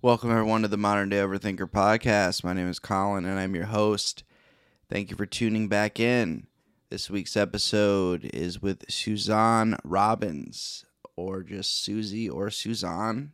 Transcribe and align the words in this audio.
Welcome, 0.00 0.30
everyone, 0.30 0.62
to 0.62 0.68
the 0.68 0.76
Modern 0.76 1.08
Day 1.08 1.16
Overthinker 1.16 1.68
podcast. 1.68 2.44
My 2.44 2.52
name 2.52 2.68
is 2.68 2.78
Collin, 2.78 3.24
and 3.24 3.36
I'm 3.36 3.56
your 3.56 3.64
host. 3.64 4.22
Thank 4.88 5.10
you 5.10 5.16
for 5.16 5.26
tuning 5.26 5.66
back 5.66 5.98
in. 5.98 6.46
This 6.88 7.10
week's 7.10 7.36
episode 7.36 8.30
is 8.32 8.62
with 8.62 8.88
Suzon 8.88 9.76
Robbins, 9.82 10.84
or 11.16 11.42
just 11.42 11.82
Susie 11.82 12.30
or 12.30 12.48
Suzanne. 12.48 13.32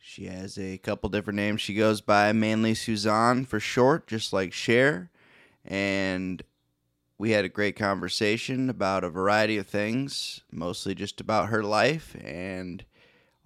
She 0.00 0.24
has 0.24 0.58
a 0.58 0.78
couple 0.78 1.10
different 1.10 1.36
names. 1.36 1.60
She 1.60 1.74
goes 1.74 2.00
by 2.00 2.32
mainly 2.32 2.74
Suzanne 2.74 3.44
for 3.44 3.60
short, 3.60 4.08
just 4.08 4.32
like 4.32 4.52
Cher. 4.52 5.12
And 5.64 6.42
we 7.18 7.30
had 7.30 7.44
a 7.44 7.48
great 7.48 7.76
conversation 7.76 8.68
about 8.68 9.04
a 9.04 9.10
variety 9.10 9.58
of 9.58 9.68
things, 9.68 10.40
mostly 10.50 10.96
just 10.96 11.20
about 11.20 11.50
her 11.50 11.62
life 11.62 12.16
and 12.20 12.84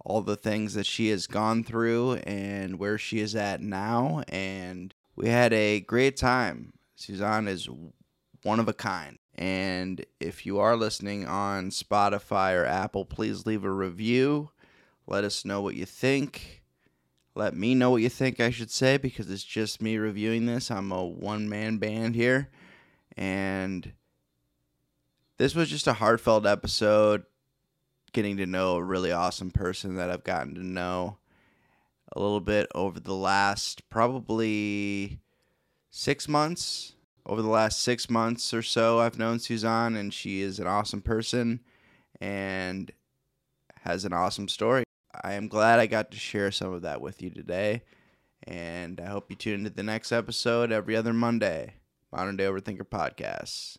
all 0.03 0.21
the 0.21 0.35
things 0.35 0.73
that 0.73 0.85
she 0.85 1.09
has 1.09 1.27
gone 1.27 1.63
through 1.63 2.15
and 2.25 2.77
where 2.77 2.97
she 2.97 3.19
is 3.19 3.35
at 3.35 3.61
now. 3.61 4.23
And 4.27 4.93
we 5.15 5.29
had 5.29 5.53
a 5.53 5.79
great 5.79 6.17
time. 6.17 6.73
Suzanne 6.95 7.47
is 7.47 7.69
one 8.43 8.59
of 8.59 8.67
a 8.67 8.73
kind. 8.73 9.17
And 9.35 10.05
if 10.19 10.45
you 10.45 10.59
are 10.59 10.75
listening 10.75 11.25
on 11.25 11.69
Spotify 11.69 12.55
or 12.55 12.65
Apple, 12.65 13.05
please 13.05 13.45
leave 13.45 13.63
a 13.63 13.71
review. 13.71 14.51
Let 15.07 15.23
us 15.23 15.43
know 15.43 15.61
what 15.61 15.75
you 15.75 15.85
think. 15.85 16.63
Let 17.35 17.55
me 17.55 17.73
know 17.73 17.89
what 17.89 18.03
you 18.03 18.09
think, 18.09 18.39
I 18.39 18.51
should 18.51 18.69
say, 18.69 18.97
because 18.97 19.31
it's 19.31 19.43
just 19.43 19.81
me 19.81 19.97
reviewing 19.97 20.45
this. 20.45 20.69
I'm 20.69 20.91
a 20.91 21.03
one 21.03 21.49
man 21.49 21.77
band 21.77 22.13
here. 22.13 22.49
And 23.17 23.93
this 25.37 25.55
was 25.55 25.69
just 25.69 25.87
a 25.87 25.93
heartfelt 25.93 26.45
episode, 26.45 27.23
getting 28.13 28.37
to 28.37 28.45
know 28.45 28.75
a 28.75 28.83
really 28.83 29.11
awesome 29.11 29.51
person 29.51 29.95
that 29.95 30.09
I've 30.09 30.23
gotten 30.23 30.55
to 30.55 30.63
know 30.63 31.17
a 32.15 32.19
little 32.19 32.39
bit 32.39 32.67
over 32.73 32.99
the 32.99 33.15
last 33.15 33.89
probably 33.89 35.19
six 35.89 36.27
months. 36.27 36.95
Over 37.25 37.41
the 37.41 37.49
last 37.49 37.81
six 37.81 38.09
months 38.09 38.53
or 38.53 38.61
so, 38.61 38.99
I've 38.99 39.17
known 39.17 39.39
Suzanne, 39.39 39.95
and 39.95 40.13
she 40.13 40.41
is 40.41 40.59
an 40.59 40.67
awesome 40.67 41.01
person 41.01 41.61
and 42.19 42.91
has 43.81 44.03
an 44.03 44.11
awesome 44.13 44.49
story. 44.49 44.83
I 45.23 45.33
am 45.33 45.47
glad 45.47 45.79
I 45.79 45.87
got 45.87 46.11
to 46.11 46.17
share 46.17 46.51
some 46.51 46.73
of 46.73 46.81
that 46.81 46.99
with 46.99 47.21
you 47.21 47.29
today. 47.29 47.83
And 48.45 48.99
I 48.99 49.05
hope 49.05 49.29
you 49.29 49.37
tune 49.37 49.59
into 49.59 49.69
the 49.69 49.83
next 49.83 50.11
episode 50.11 50.71
every 50.71 50.97
other 50.97 51.13
Monday. 51.13 51.75
Modern 52.11 52.35
Day 52.35 52.43
Overthinker 52.43 52.83
Podcast. 52.83 53.77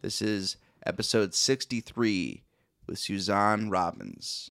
This 0.00 0.22
is 0.22 0.56
episode 0.86 1.34
63 1.34 2.45
with 2.86 2.98
Suzon 2.98 3.70
Robbins. 3.70 4.50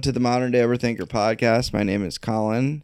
Welcome, 0.00 0.12
to 0.14 0.18
the 0.18 0.20
Modern 0.20 0.50
Day 0.52 0.60
Overthinker 0.60 1.02
podcast. 1.02 1.74
My 1.74 1.82
name 1.82 2.02
is 2.02 2.16
Collin, 2.16 2.82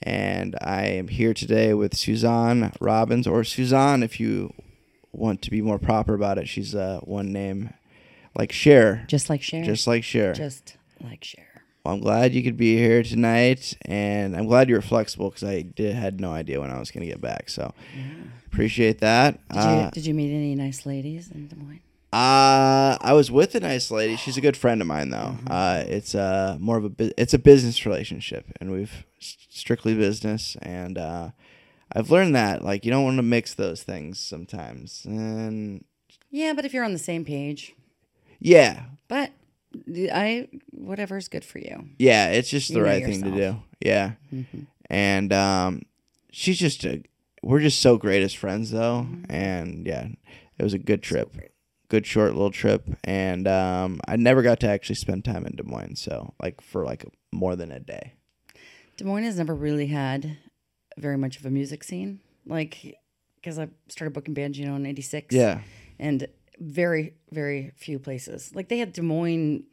and 0.00 0.56
I 0.62 0.84
am 0.86 1.08
here 1.08 1.34
today 1.34 1.74
with 1.74 1.92
Suzon 1.94 2.72
Robbins, 2.80 3.26
or 3.26 3.44
Suzanne, 3.44 4.02
if 4.02 4.18
you 4.18 4.54
want 5.12 5.42
to 5.42 5.50
be 5.50 5.60
more 5.60 5.78
proper 5.78 6.14
about 6.14 6.38
it. 6.38 6.48
She's 6.48 6.74
uh, 6.74 7.00
one 7.02 7.34
name, 7.34 7.74
like 8.34 8.50
Cher. 8.50 9.04
Just 9.08 9.28
like 9.28 9.42
Cher. 9.42 9.62
Just 9.62 9.86
like 9.86 10.02
Cher. 10.02 10.32
Just 10.32 10.78
like 11.04 11.22
Cher. 11.22 11.64
Well, 11.84 11.92
I'm 11.96 12.00
glad 12.00 12.32
you 12.32 12.42
could 12.42 12.56
be 12.56 12.78
here 12.78 13.02
tonight, 13.02 13.76
and 13.82 14.34
I'm 14.34 14.46
glad 14.46 14.70
you 14.70 14.76
were 14.76 14.80
flexible 14.80 15.28
because 15.28 15.44
I 15.44 15.60
did 15.60 15.94
had 15.96 16.18
no 16.18 16.32
idea 16.32 16.62
when 16.62 16.70
I 16.70 16.78
was 16.78 16.90
going 16.90 17.02
to 17.04 17.12
get 17.12 17.20
back. 17.20 17.50
So 17.50 17.74
appreciate 18.46 19.00
that. 19.00 19.38
Did, 19.50 19.58
Uh, 19.58 19.82
you, 19.84 19.90
did 19.90 20.06
you 20.06 20.14
meet 20.14 20.32
any 20.34 20.54
nice 20.54 20.86
ladies 20.86 21.30
in 21.30 21.48
Des 21.48 21.56
Moines? 21.56 21.80
Uh, 22.12 22.96
I 23.00 23.12
was 23.12 23.30
with 23.30 23.54
a 23.54 23.60
nice 23.60 23.90
lady. 23.90 24.16
She's 24.16 24.36
a 24.38 24.40
good 24.40 24.56
friend 24.56 24.80
of 24.80 24.86
mine, 24.86 25.10
though. 25.10 25.36
Uh, 25.46 25.84
it's 25.86 26.14
uh 26.14 26.56
more 26.58 26.78
of 26.78 26.84
a 26.84 26.88
bu- 26.88 27.10
it's 27.18 27.34
a 27.34 27.38
business 27.38 27.84
relationship, 27.84 28.46
and 28.60 28.70
we've 28.72 29.04
strictly 29.20 29.94
business. 29.94 30.56
And 30.62 30.96
uh, 30.96 31.30
I've 31.92 32.10
learned 32.10 32.34
that 32.34 32.64
like 32.64 32.84
you 32.86 32.90
don't 32.90 33.04
want 33.04 33.18
to 33.18 33.22
mix 33.22 33.52
those 33.54 33.82
things 33.82 34.18
sometimes. 34.18 35.02
And 35.04 35.84
Yeah, 36.30 36.54
but 36.54 36.64
if 36.64 36.72
you're 36.72 36.84
on 36.84 36.94
the 36.94 36.98
same 36.98 37.26
page, 37.26 37.74
yeah, 38.40 38.84
but 39.08 39.30
I 40.10 40.48
whatever's 40.70 41.28
good 41.28 41.44
for 41.44 41.58
you. 41.58 41.90
yeah, 41.98 42.30
it's 42.30 42.48
just 42.48 42.68
the 42.72 42.78
You 42.78 42.84
right 42.86 43.04
thing 43.04 43.22
to 43.22 43.30
do. 43.30 43.56
Yeah, 43.80 44.12
and 44.88 45.30
um, 45.32 45.82
she's 46.32 46.58
just 46.58 46.84
a. 46.84 47.02
We're 47.42 47.60
just 47.60 47.80
so 47.80 47.98
great 47.98 48.22
as 48.22 48.32
friends, 48.32 48.70
though, 48.70 49.06
and 49.28 49.86
yeah, 49.86 50.08
it 50.58 50.62
was 50.62 50.72
a 50.72 50.78
good 50.78 51.02
trip. 51.02 51.36
Good 51.88 52.06
short 52.06 52.32
little 52.32 52.50
trip 52.50 52.88
and 53.04 53.48
um, 53.48 54.00
i 54.06 54.16
never 54.16 54.42
got 54.42 54.60
to 54.60 54.68
actually 54.68 54.94
spend 54.94 55.24
time 55.24 55.46
in 55.46 55.56
des 55.56 55.62
moines 55.62 56.00
so 56.00 56.34
like 56.42 56.60
for 56.60 56.84
like 56.84 57.04
more 57.32 57.56
than 57.56 57.70
a 57.70 57.80
day 57.80 58.12
Des 58.98 59.04
Moines 59.04 59.22
has 59.22 59.38
never 59.38 59.54
really 59.54 59.86
had 59.86 60.38
very 60.96 61.16
much 61.16 61.38
of 61.38 61.46
a 61.46 61.50
music 61.50 61.84
scene, 61.84 62.18
like 62.44 62.98
because 63.36 63.56
I 63.56 63.68
started 63.88 64.12
booking 64.12 64.34
bands, 64.34 64.58
you 64.58 64.66
know, 64.66 64.74
in 64.74 64.84
'86. 64.84 65.32
yeah 65.32 65.60
and 66.00 66.26
very 66.58 67.14
very 67.30 67.72
few 67.76 68.00
places. 68.00 68.52
Like 68.54 68.68
they 68.68 68.78
had 68.78 68.92
Des 68.92 69.02
Moines 69.02 69.64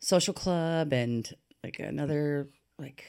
Social 0.00 0.34
Club 0.34 0.92
and 0.92 1.32
like 1.62 1.78
another 1.78 2.48
like 2.76 3.04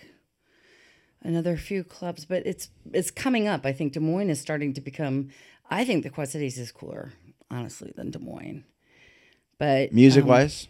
another 1.24 1.58
few 1.58 1.84
clubs, 1.84 2.26
but 2.26 2.46
it's 2.46 2.70
it's 2.94 3.10
coming 3.10 3.48
up. 3.48 3.66
I 3.66 3.74
think 3.74 3.94
Des 3.94 4.00
Moines 4.00 4.30
is 4.30 4.40
starting 4.40 4.74
to 4.74 4.82
become. 4.82 5.30
I 5.68 5.84
think 5.84 6.04
the 6.04 6.12
Quad 6.12 6.30
Cities 6.30 6.60
is 6.60 6.72
cooler, 6.72 7.14
honestly, 7.52 7.92
than 7.96 8.12
Des 8.12 8.20
Moines. 8.20 8.64
But 9.58 9.94
music 9.94 10.24
um, 10.24 10.30
wise 10.30 10.68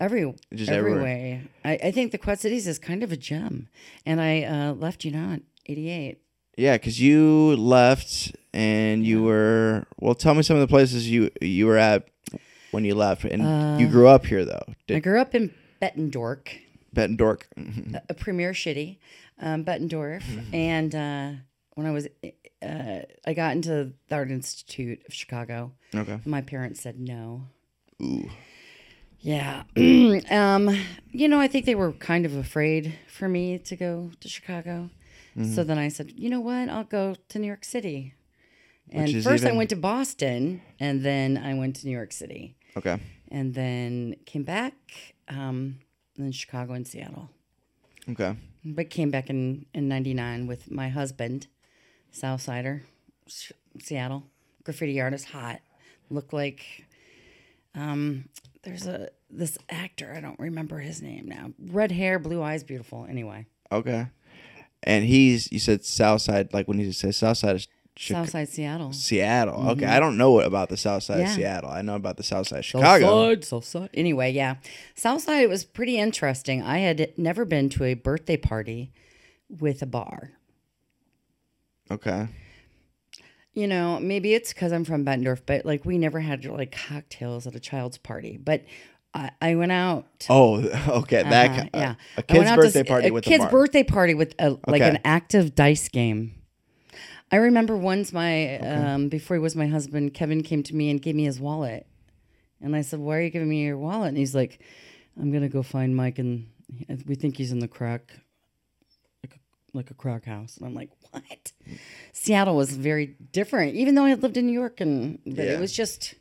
every 0.00 0.34
Just 0.52 0.70
every 0.70 0.92
everywhere. 0.92 1.02
way, 1.04 1.42
I, 1.64 1.88
I 1.88 1.90
think 1.90 2.12
the 2.12 2.18
Quad 2.18 2.38
Cities 2.40 2.66
is 2.66 2.78
kind 2.78 3.02
of 3.02 3.12
a 3.12 3.16
gem. 3.16 3.68
And 4.06 4.20
I 4.20 4.42
uh, 4.42 4.72
left 4.72 5.04
you 5.04 5.10
not 5.10 5.40
eighty 5.66 5.90
eight. 5.90 6.18
yeah 6.56 6.76
because 6.76 7.00
you 7.00 7.54
left 7.56 8.34
and 8.52 9.04
you 9.04 9.22
were 9.22 9.84
well 10.00 10.14
tell 10.14 10.34
me 10.34 10.42
some 10.42 10.56
of 10.56 10.60
the 10.60 10.68
places 10.68 11.10
you 11.10 11.30
you 11.40 11.66
were 11.66 11.76
at 11.78 12.06
when 12.70 12.84
you 12.84 12.94
left 12.94 13.24
and 13.24 13.80
you 13.80 13.88
grew 13.88 14.06
up 14.08 14.24
here 14.26 14.44
though 14.44 14.64
I 14.88 15.00
grew 15.00 15.20
up 15.20 15.34
in 15.34 15.52
Bettendorf. 15.82 16.46
bettendorf 16.94 17.42
a 18.08 18.14
premier 18.14 18.52
shitty, 18.52 18.98
um, 19.40 19.64
Bettendorf. 19.64 20.22
And 20.52 20.94
uh, 20.94 21.30
when 21.74 21.86
I 21.86 21.90
was, 21.90 22.08
uh, 22.64 23.02
I 23.26 23.34
got 23.34 23.52
into 23.56 23.92
the 24.08 24.14
Art 24.14 24.30
Institute 24.30 25.00
of 25.06 25.14
Chicago. 25.14 25.72
okay 25.94 26.18
My 26.24 26.40
parents 26.40 26.80
said 26.80 26.98
no. 26.98 27.48
ooh 28.02 28.30
Yeah. 29.20 29.62
um, 30.30 30.76
you 31.10 31.28
know, 31.28 31.40
I 31.40 31.48
think 31.48 31.64
they 31.66 31.74
were 31.74 31.92
kind 31.92 32.26
of 32.26 32.34
afraid 32.36 32.98
for 33.08 33.28
me 33.28 33.58
to 33.58 33.76
go 33.76 34.10
to 34.20 34.28
Chicago. 34.28 34.90
So 35.54 35.64
then 35.64 35.78
I 35.78 35.88
said, 35.88 36.12
you 36.16 36.30
know 36.30 36.40
what? 36.40 36.68
I'll 36.68 36.84
go 36.84 37.16
to 37.30 37.38
New 37.40 37.48
York 37.48 37.64
City. 37.64 38.14
And 38.92 39.10
first 39.24 39.44
I 39.44 39.50
went 39.52 39.70
to 39.70 39.76
Boston 39.76 40.62
and 40.78 41.02
then 41.02 41.36
I 41.36 41.54
went 41.54 41.74
to 41.76 41.86
New 41.86 41.92
York 41.92 42.12
City 42.12 42.56
okay 42.76 42.98
and 43.30 43.54
then 43.54 44.14
came 44.26 44.44
back, 44.44 44.74
um, 45.28 45.80
and 46.16 46.26
then 46.26 46.32
Chicago 46.32 46.74
and 46.74 46.86
Seattle. 46.86 47.30
okay 48.10 48.36
but 48.64 48.90
came 48.90 49.10
back 49.10 49.28
in 49.28 49.66
in 49.74 49.88
99 49.88 50.46
with 50.46 50.70
my 50.70 50.88
husband 50.88 51.48
southsider 52.14 52.82
S- 53.26 53.52
seattle 53.82 54.24
graffiti 54.64 55.00
artist 55.00 55.26
hot 55.26 55.60
looked 56.10 56.32
like 56.32 56.84
um 57.74 58.28
there's 58.62 58.86
a 58.86 59.08
this 59.30 59.58
actor 59.68 60.12
i 60.16 60.20
don't 60.20 60.38
remember 60.38 60.78
his 60.78 61.02
name 61.02 61.26
now 61.26 61.50
red 61.58 61.90
hair 61.92 62.18
blue 62.18 62.42
eyes 62.42 62.62
beautiful 62.62 63.06
anyway 63.08 63.44
okay 63.72 64.06
and 64.82 65.04
he's 65.04 65.50
you 65.50 65.58
said 65.58 65.84
south 65.84 66.22
side 66.22 66.52
like 66.54 66.68
when 66.68 66.78
you 66.78 66.92
say 66.92 67.10
south 67.10 67.38
side 67.38 67.56
of 67.56 67.66
Chica- 67.96 68.20
southside 68.20 68.48
seattle 68.48 68.92
seattle 68.92 69.70
okay 69.70 69.86
i 69.86 69.98
don't 70.00 70.16
know 70.16 70.40
about 70.40 70.68
the 70.68 70.76
south 70.76 71.02
side 71.04 71.20
of 71.20 71.26
Mm-hmm. 71.26 71.40
Yeah. 71.40 71.46
seattle 71.54 71.70
i 71.70 71.82
know 71.82 71.94
about 71.96 72.16
the 72.16 72.22
south 72.22 72.48
side 72.48 72.60
of 72.60 72.64
chicago 72.64 73.34
Southside, 73.34 73.44
Southside. 73.44 73.90
Anyway, 73.94 74.30
yeah. 74.32 74.56
Southside, 74.94 75.42
it 75.42 75.48
was 75.48 75.64
pretty 75.64 75.96
interesting. 75.98 76.60
I 76.62 76.78
had 76.78 77.12
never 77.16 77.44
been 77.44 77.68
to 77.70 77.84
a 77.84 77.94
birthday 77.94 78.36
party 78.36 78.92
with 79.48 79.80
a 79.82 79.86
bar. 79.86 80.32
Okay 81.90 82.28
you 83.56 83.68
know, 83.68 84.00
maybe 84.00 84.34
it's 84.34 84.52
because 84.52 84.72
I'm 84.72 84.84
from 84.84 85.04
Bettendorf, 85.04 85.42
but 85.46 85.64
like 85.64 85.84
we 85.84 85.96
never 85.96 86.18
had 86.20 86.44
like 86.44 86.72
cocktails 86.72 87.46
at 87.46 87.54
a 87.54 87.60
child's 87.60 87.98
party. 87.98 88.36
But 88.36 88.64
I, 89.14 89.30
I 89.40 89.54
went 89.54 89.70
out. 89.70 90.06
Oh, 90.28 90.56
okay. 90.88 91.22
That 91.22 91.50
Uh-huh, 91.50 91.66
yeah, 91.72 91.94
A 92.16 92.22
kid's 92.24 92.50
out 92.50 92.56
to 92.56 92.62
birthday 92.62 92.82
party 92.82 93.08
a 93.08 93.12
with 93.12 93.24
kid's 93.24 93.44
a 93.44 93.46
bar. 93.46 93.50
birthday 93.50 93.84
party 93.84 94.14
with 94.14 94.34
a, 94.40 94.50
like 94.50 94.82
Okay. 94.82 94.88
an 94.90 94.98
active 95.04 95.54
dice 95.54 95.88
game. 95.88 96.34
I 97.30 97.36
remember 97.36 97.76
once 97.76 98.12
my 98.12 98.58
um, 98.58 99.08
before 99.08 99.36
he 99.36 99.40
was 99.40 99.54
my 99.56 99.66
husband, 99.66 100.14
Kevin 100.14 100.42
came 100.42 100.62
to 100.64 100.74
me 100.74 100.90
and 100.90 101.00
gave 101.00 101.14
me 101.14 101.24
his 101.24 101.38
wallet, 101.40 101.86
and 102.60 102.74
I 102.76 102.80
said, 102.82 102.98
"Why 103.00 103.18
are 103.18 103.22
you 103.22 103.30
giving 103.30 103.48
me 103.48 103.64
your 103.64 103.78
wallet?" 103.78 104.08
And 104.08 104.16
he's 104.18 104.34
like, 104.34 104.60
"I'm 105.20 105.32
gonna 105.32 105.48
go 105.48 105.62
find 105.62 105.94
Mike, 105.96 106.18
and 106.18 106.46
we 107.06 107.14
think 107.14 107.36
he's 107.36 107.52
in 107.52 107.58
the 107.60 107.68
crack, 107.68 108.18
like 109.74 109.90
a, 109.90 109.94
crack 109.94 110.24
house." 110.24 110.56
And 110.56 110.66
I'm 110.66 110.74
like, 110.74 110.90
"What?" 111.10 111.52
Seattle 112.12 112.56
was 112.56 112.70
very 112.76 113.16
different, 113.32 113.74
even 113.74 113.94
though 113.94 114.04
I 114.04 114.10
had 114.10 114.22
lived 114.22 114.36
in 114.36 114.46
New 114.46 114.52
York, 114.52 114.80
and 114.80 115.18
but 115.26 115.44
Yeah. 115.44 115.52
it 115.54 115.60
was 115.60 115.72
just 115.72 116.12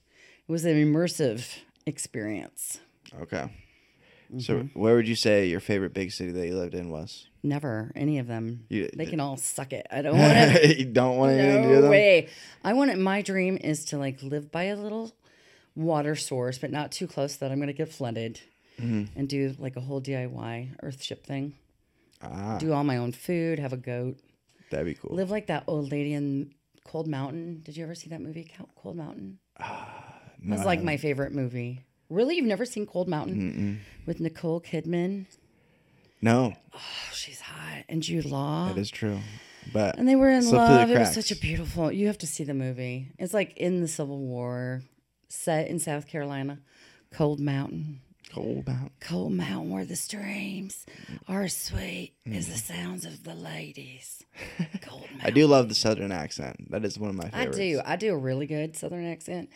it 0.48 0.52
was 0.52 0.66
an 0.66 0.76
immersive 0.76 1.46
experience. 1.86 2.80
Okay. 3.22 3.50
So, 4.40 4.56
Mm-hmm. 4.56 4.80
where 4.80 4.96
would 4.96 5.08
you 5.08 5.16
say 5.16 5.46
your 5.48 5.60
favorite 5.60 5.94
big 5.94 6.12
city 6.12 6.32
that 6.32 6.48
you 6.48 6.56
lived 6.58 6.74
in 6.74 6.90
was? 6.90 7.28
Never 7.44 7.92
any 7.96 8.18
of 8.18 8.26
them. 8.28 8.66
You- 8.68 8.90
they 8.96 9.06
can 9.06 9.20
all 9.20 9.38
suck 9.38 9.74
it. 9.74 9.86
I 9.92 10.02
don't 10.02 10.18
want 10.18 10.34
to. 10.56 10.76
you 10.80 10.86
don't 10.86 11.18
want 11.18 11.34
anything 11.34 11.62
to 11.64 11.68
do 11.68 11.74
No 11.76 11.82
them? 11.82 11.92
way. 11.92 12.30
I 12.64 12.74
want 12.74 12.90
it. 12.90 12.98
My 12.98 13.22
dream 13.22 13.58
is 13.62 13.86
to 13.86 13.98
like 14.00 14.24
live 14.24 14.52
by 14.52 14.64
a 14.64 14.76
little 14.76 15.12
water 15.76 16.16
source, 16.16 16.58
but 16.58 16.72
not 16.72 16.92
too 16.92 17.06
close 17.06 17.36
that 17.36 17.52
I'm 17.52 17.58
going 17.58 17.68
to 17.68 17.74
get 17.74 17.90
flooded, 17.90 18.40
Mm-hmm. 18.82 19.20
and 19.20 19.30
do 19.30 19.54
like 19.60 19.76
a 19.76 19.82
whole 19.82 20.02
DIY 20.02 20.78
Earthship 20.84 21.24
thing. 21.24 21.54
Ah, 22.24 22.58
Do 22.60 22.74
all 22.74 22.84
my 22.84 22.98
own 22.98 23.12
food. 23.12 23.60
Have 23.60 23.74
a 23.74 23.78
goat. 23.78 24.18
that'd 24.72 24.86
be 24.86 24.94
cool. 24.96 25.16
Live 25.16 25.30
like 25.32 25.48
that 25.48 25.64
old 25.68 25.92
lady 25.92 26.14
in 26.14 26.54
Cold 26.86 27.08
Mountain. 27.08 27.62
Did 27.64 27.78
you 27.78 27.84
ever 27.84 27.96
see 27.96 28.10
that 28.10 28.22
movie, 28.22 28.50
Cold 28.76 28.96
Mountain? 28.98 29.40
it 29.60 30.50
was 30.50 30.66
like 30.66 30.82
my 30.84 30.98
favorite 30.98 31.34
movie. 31.34 31.84
Really, 32.10 32.36
you've 32.36 32.46
never 32.46 32.66
seen 32.66 32.86
Cold 32.86 33.08
Mountain 33.08 33.82
with 34.06 34.20
Nicole 34.20 34.62
Kidman? 34.62 35.26
No, 36.22 36.54
Oh, 36.74 36.80
she's 37.14 37.42
hot, 37.42 37.84
and 37.90 38.02
Jude 38.02 38.26
Law. 38.26 38.70
that 38.70 38.78
is 38.80 38.90
true. 38.90 39.20
But 39.74 39.98
And 39.98 40.08
they 40.08 40.16
were 40.16 40.30
in 40.30 40.42
Slip 40.42 40.52
through 40.54 40.68
the 40.68 40.74
love. 40.82 40.92
It 40.92 41.00
was 41.00 41.14
such 41.14 41.32
a 41.32 41.36
beautiful. 41.38 41.92
You 41.92 42.08
have 42.08 42.18
to 42.20 42.28
see 42.28 42.44
the 42.44 42.54
movie. 42.54 43.10
It's 43.20 43.34
like 43.34 43.56
in 43.58 43.82
the 43.82 43.88
Civil 43.88 44.20
War, 44.20 44.82
set 45.30 45.68
in 45.68 45.80
South 45.80 46.08
Carolina, 46.08 46.60
Cold 47.12 47.40
Mountain. 47.40 48.02
Cold 48.34 48.68
out. 48.68 48.92
Cold 49.00 49.34
Mountain, 49.34 49.70
where 49.70 49.86
the 49.86 49.96
streams 49.96 50.88
are 51.28 51.48
sweet 51.48 52.14
as 52.26 52.48
the 52.48 52.54
mm-hmm. 52.54 52.82
sounds 52.82 53.06
of 53.06 53.24
the 53.24 53.36
ladies. 53.36 54.24
Cold 54.82 55.02
Mountain. 55.02 55.22
I 55.22 55.30
do 55.30 55.46
love 55.46 55.70
the 55.70 55.76
southern 55.76 56.12
accent. 56.12 56.72
That 56.72 56.84
is 56.84 56.98
one 56.98 57.12
of 57.12 57.16
my 57.16 57.30
I 57.32 57.46
do. 57.46 57.80
I 57.86 57.96
do 57.96 58.12
a 58.12 58.18
really 58.18 58.48
good 58.48 58.76
Southern 58.76 59.06
accent 59.06 59.50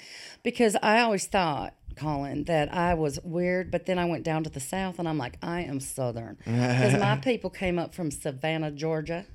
because 0.44 0.76
I 0.84 1.02
always 1.02 1.26
thought, 1.26 1.74
Collin, 1.96 2.44
that 2.44 2.72
I 2.72 2.94
was 2.94 3.20
weird, 3.24 3.72
but 3.72 3.88
then 3.88 3.98
I 3.98 4.06
went 4.06 4.24
down 4.24 4.44
to 4.44 4.50
the 4.52 4.60
South 4.60 5.00
and 5.00 5.10
I'm 5.10 5.18
like, 5.18 5.40
I 5.42 5.62
am 5.62 5.80
Southern 5.80 6.38
because 6.46 7.00
my 7.00 7.16
people 7.24 7.50
came 7.50 7.80
up 7.80 7.96
from 7.96 8.12
Savannah, 8.12 8.70
Georgia. 8.70 9.26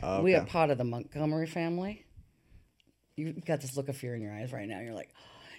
Oh, 0.00 0.22
We 0.22 0.36
are 0.36 0.44
part 0.44 0.70
of 0.70 0.78
the 0.78 0.84
Montgomery 0.84 1.48
family. 1.48 2.04
You've 3.16 3.44
got 3.44 3.60
this 3.60 3.76
look 3.76 3.88
of 3.88 3.96
fear 3.96 4.14
in 4.14 4.22
your 4.22 4.32
eyes 4.32 4.52
right 4.52 4.68
now. 4.68 4.80
You're 4.80 4.94
like, 4.94 5.10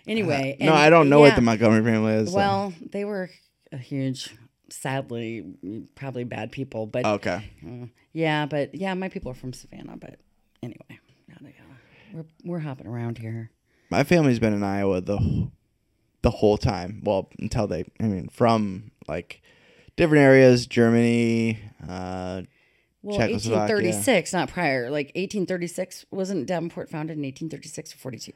anyway. 0.08 0.58
Uh, 0.60 0.66
No, 0.66 0.74
I 0.74 0.90
don't 0.90 1.10
know 1.10 1.20
what 1.20 1.36
the 1.36 1.42
Montgomery 1.42 1.84
family 1.84 2.14
is. 2.14 2.30
so- 2.32 2.36
Well, 2.36 2.74
they 2.92 3.06
were 3.06 3.30
a 3.72 3.78
huge, 3.78 4.36
sadly, 4.70 5.44
probably 5.96 6.24
bad 6.24 6.52
people, 6.52 6.86
but 6.88 7.06
okay. 7.06 7.50
uh, 7.66 7.88
yeah, 8.12 8.46
but 8.46 8.74
yeah, 8.76 8.94
my 8.94 9.10
people 9.10 9.32
are 9.32 9.36
from 9.36 9.54
Savannah. 9.54 9.98
But 9.98 10.20
anyway, 10.62 11.00
we're 12.14 12.26
we're 12.44 12.60
hopping 12.60 12.88
around 12.88 13.18
here. 13.18 13.50
My 13.90 14.04
family's 14.04 14.40
been 14.40 14.54
in 14.54 14.64
Iowa 14.64 15.02
the 15.02 15.50
the 16.22 16.32
whole 16.32 16.58
time. 16.58 17.02
Well, 17.04 17.30
until 17.40 17.68
they, 17.68 17.84
I 18.00 18.04
mean, 18.04 18.30
from 18.30 18.92
like 19.08 19.42
different 19.96 20.22
areas, 20.24 20.68
Germany. 20.68 21.60
Uh, 21.88 22.44
Well, 23.06 23.18
Czechoslovakia. 23.18 23.76
1836, 23.76 24.32
not 24.32 24.48
prior. 24.50 24.90
Like 24.90 25.08
1836, 25.08 26.06
wasn't 26.10 26.48
Davenport 26.48 26.90
founded 26.90 27.18
in 27.18 27.24
1836 27.24 27.94
or 27.94 27.98
42? 27.98 28.32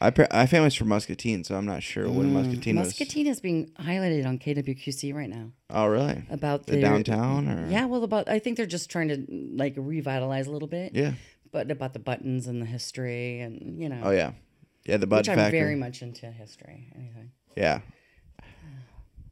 I 0.00 0.10
pre- 0.10 0.26
my 0.32 0.46
family's 0.46 0.74
from 0.74 0.88
Muscatine, 0.88 1.44
so 1.44 1.54
I'm 1.56 1.66
not 1.66 1.82
sure 1.82 2.08
when 2.10 2.32
Muscatine. 2.32 2.74
Mm, 2.74 2.78
Muscatine 2.78 3.26
is 3.26 3.40
being 3.40 3.70
highlighted 3.80 4.26
on 4.26 4.38
KWQC 4.38 5.14
right 5.14 5.28
now 5.30 5.52
Oh, 5.70 5.86
really? 5.86 6.22
about 6.30 6.66
The 6.66 6.72
their- 6.72 6.82
downtown, 6.82 7.48
or 7.48 7.68
Yeah, 7.70 7.86
well, 7.86 8.04
about 8.04 8.28
I 8.28 8.38
think 8.38 8.56
they're 8.56 8.66
just 8.66 8.90
trying 8.90 9.08
to 9.08 9.24
like 9.56 9.74
revitalize 9.76 10.46
a 10.46 10.50
little 10.50 10.68
bit. 10.68 10.92
yeah. 10.94 11.12
But 11.52 11.70
about 11.70 11.92
the 11.92 12.00
buttons 12.00 12.46
and 12.48 12.60
the 12.60 12.66
history 12.66 13.40
and 13.40 13.80
you 13.80 13.88
know, 13.88 14.00
Oh, 14.04 14.10
yeah, 14.10 14.32
yeah. 14.84 14.96
The 14.96 15.06
Bud 15.06 15.18
which 15.18 15.28
I'm 15.28 15.50
very 15.52 15.76
much 15.76 16.02
into 16.02 16.26
history. 16.30 16.88
Anything. 16.96 17.30
Yeah. 17.56 17.80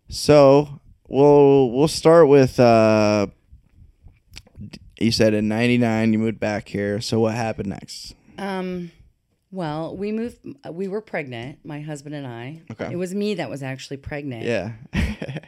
So 0.08 0.80
we'll 1.08 1.70
we'll 1.70 1.88
start 1.88 2.28
with. 2.28 2.60
Uh, 2.60 3.26
d- 4.60 4.78
you 5.00 5.10
said 5.10 5.34
in 5.34 5.48
'99 5.48 6.12
you 6.12 6.18
moved 6.18 6.38
back 6.40 6.68
here. 6.68 7.00
So 7.00 7.20
what 7.20 7.34
happened 7.34 7.68
next? 7.70 8.14
Um, 8.38 8.90
well, 9.52 9.94
we 9.94 10.10
moved. 10.10 10.38
We 10.70 10.88
were 10.88 11.02
pregnant, 11.02 11.58
my 11.64 11.82
husband 11.82 12.14
and 12.14 12.26
I. 12.26 12.62
Okay. 12.72 12.90
It 12.90 12.96
was 12.96 13.14
me 13.14 13.34
that 13.34 13.50
was 13.50 13.62
actually 13.62 13.98
pregnant. 13.98 14.44
Yeah. 14.44 14.72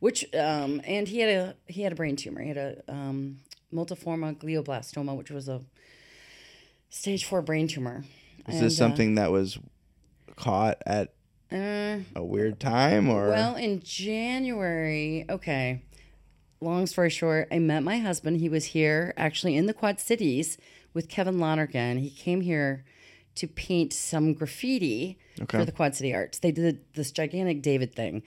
Which 0.00 0.24
um, 0.34 0.82
and 0.84 1.06
he 1.06 1.20
had 1.20 1.30
a 1.30 1.56
he 1.72 1.82
had 1.82 1.92
a 1.92 1.94
brain 1.94 2.16
tumor. 2.16 2.42
He 2.42 2.48
had 2.48 2.56
a 2.58 2.82
um, 2.88 3.38
multiforme 3.72 4.36
glioblastoma, 4.36 5.16
which 5.16 5.30
was 5.30 5.48
a 5.48 5.62
stage 6.90 7.24
four 7.24 7.40
brain 7.40 7.68
tumor. 7.68 8.04
Is 8.48 8.56
And, 8.56 8.64
this 8.64 8.74
uh, 8.74 8.84
something 8.84 9.14
that 9.14 9.30
was 9.30 9.58
caught 10.34 10.82
at 10.84 11.14
Uh, 11.52 11.98
a 12.16 12.24
weird 12.24 12.58
time, 12.58 13.08
or 13.08 13.28
well, 13.28 13.54
in 13.54 13.80
January, 13.84 15.24
okay. 15.30 15.82
Long 16.60 16.86
story 16.86 17.10
short, 17.10 17.46
I 17.52 17.58
met 17.60 17.82
my 17.82 17.98
husband. 17.98 18.38
He 18.38 18.48
was 18.48 18.66
here 18.66 19.14
actually 19.16 19.56
in 19.56 19.66
the 19.66 19.74
Quad 19.74 20.00
Cities 20.00 20.58
with 20.94 21.08
Kevin 21.08 21.38
Lonergan. 21.38 21.98
He 21.98 22.10
came 22.10 22.40
here 22.40 22.84
to 23.36 23.46
paint 23.46 23.92
some 23.92 24.34
graffiti 24.34 25.18
Okay. 25.40 25.58
for 25.58 25.64
the 25.64 25.72
Quad 25.72 25.94
City 25.94 26.14
Arts. 26.14 26.38
They 26.38 26.52
did 26.52 26.80
this 26.94 27.10
gigantic 27.10 27.62
David 27.62 27.94
thing. 27.94 28.22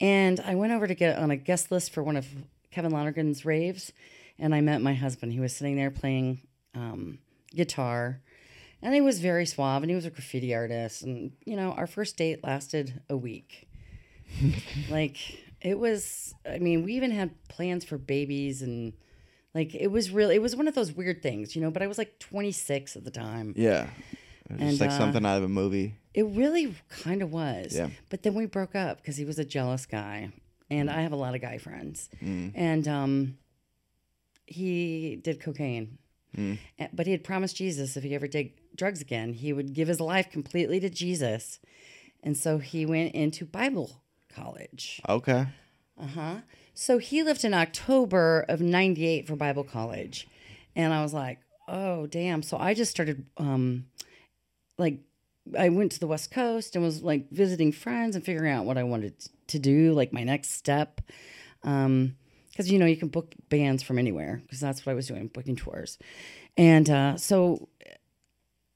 And 0.00 0.38
I 0.40 0.54
went 0.54 0.72
over 0.72 0.86
to 0.86 0.94
get 0.94 1.18
on 1.18 1.30
a 1.30 1.36
guest 1.36 1.70
list 1.72 1.92
for 1.92 2.02
one 2.02 2.16
of 2.16 2.26
Kevin 2.70 2.92
Lonergan's 2.92 3.44
raves. 3.46 3.92
And 4.38 4.54
I 4.54 4.60
met 4.60 4.82
my 4.82 4.94
husband. 4.94 5.32
He 5.32 5.40
was 5.40 5.54
sitting 5.56 5.76
there 5.76 5.90
playing 5.90 6.40
um, 6.74 7.18
guitar. 7.54 8.20
And 8.82 8.94
he 8.94 9.00
was 9.00 9.20
very 9.20 9.46
suave 9.46 9.82
and 9.82 9.90
he 9.90 9.94
was 9.96 10.04
a 10.06 10.10
graffiti 10.10 10.54
artist. 10.54 11.02
And, 11.02 11.32
you 11.44 11.56
know, 11.56 11.72
our 11.72 11.86
first 11.86 12.16
date 12.16 12.44
lasted 12.44 13.00
a 13.08 13.16
week. 13.16 13.68
like, 14.90 15.16
it 15.60 15.78
was, 15.78 16.34
I 16.48 16.58
mean, 16.58 16.84
we 16.84 16.94
even 16.94 17.10
had 17.10 17.30
plans 17.48 17.84
for 17.84 17.98
babies 17.98 18.62
and, 18.62 18.92
like, 19.54 19.74
it 19.74 19.88
was 19.88 20.10
really, 20.10 20.36
it 20.36 20.42
was 20.42 20.54
one 20.56 20.68
of 20.68 20.74
those 20.74 20.92
weird 20.92 21.22
things, 21.22 21.54
you 21.56 21.60
know, 21.62 21.70
but 21.70 21.82
I 21.82 21.86
was 21.86 21.98
like 21.98 22.18
26 22.20 22.96
at 22.96 23.04
the 23.04 23.10
time. 23.10 23.52
yeah, 23.56 23.88
just 24.58 24.62
And, 24.62 24.80
like 24.80 24.90
uh, 24.90 24.98
something 24.98 25.24
out 25.24 25.38
of 25.38 25.44
a 25.44 25.48
movie. 25.48 25.94
It 26.14 26.24
really 26.24 26.74
kind 26.88 27.22
of 27.22 27.32
was. 27.32 27.74
Yeah. 27.74 27.90
But 28.08 28.22
then 28.22 28.34
we 28.34 28.46
broke 28.46 28.74
up 28.74 28.98
because 28.98 29.16
he 29.16 29.24
was 29.24 29.38
a 29.38 29.44
jealous 29.44 29.86
guy. 29.86 30.30
And 30.70 30.88
Mm. 30.88 30.94
I 30.96 31.02
have 31.02 31.12
a 31.12 31.16
lot 31.16 31.34
of 31.34 31.40
guy 31.40 31.58
friends. 31.58 32.08
And 32.20 32.86
um, 32.86 33.38
he 34.46 35.16
did 35.16 35.40
cocaine. 35.40 35.98
Mm. 36.36 36.58
But 36.92 37.06
he 37.06 37.12
had 37.12 37.24
promised 37.24 37.56
Jesus 37.56 37.96
if 37.96 38.04
he 38.04 38.14
ever 38.14 38.28
did 38.28 38.52
drugs 38.76 39.00
again, 39.00 39.34
he 39.34 39.52
would 39.52 39.74
give 39.74 39.88
his 39.88 40.00
life 40.00 40.30
completely 40.30 40.78
to 40.80 40.88
Jesus. 40.90 41.58
And 42.22 42.36
so 42.36 42.58
he 42.58 42.86
went 42.86 43.14
into 43.14 43.44
Bible 43.44 44.02
college. 44.32 45.00
Okay. 45.08 45.46
Uh 46.00 46.06
huh. 46.06 46.34
So 46.72 46.98
he 46.98 47.22
left 47.22 47.44
in 47.44 47.52
October 47.52 48.44
of 48.48 48.60
98 48.60 49.26
for 49.26 49.36
Bible 49.36 49.64
college. 49.64 50.28
And 50.76 50.94
I 50.94 51.02
was 51.02 51.12
like, 51.12 51.40
oh, 51.68 52.06
damn. 52.06 52.42
So 52.42 52.56
I 52.56 52.74
just 52.74 52.90
started, 52.90 53.26
um, 53.36 53.86
like, 54.80 54.98
I 55.58 55.68
went 55.68 55.92
to 55.92 56.00
the 56.00 56.06
West 56.06 56.30
Coast 56.30 56.74
and 56.74 56.84
was 56.84 57.02
like 57.02 57.30
visiting 57.30 57.72
friends 57.72 58.16
and 58.16 58.24
figuring 58.24 58.52
out 58.52 58.64
what 58.64 58.78
I 58.78 58.82
wanted 58.82 59.14
to 59.48 59.58
do, 59.58 59.92
like 59.92 60.12
my 60.12 60.24
next 60.24 60.50
step. 60.50 61.00
Um, 61.62 62.16
because 62.50 62.70
you 62.70 62.78
know 62.78 62.86
you 62.86 62.96
can 62.96 63.08
book 63.08 63.34
bands 63.48 63.82
from 63.82 63.98
anywhere 63.98 64.40
because 64.42 64.60
that's 64.60 64.84
what 64.84 64.92
I 64.92 64.94
was 64.94 65.06
doing, 65.06 65.28
booking 65.28 65.56
tours, 65.56 65.98
and 66.56 66.90
uh, 66.90 67.16
so 67.16 67.68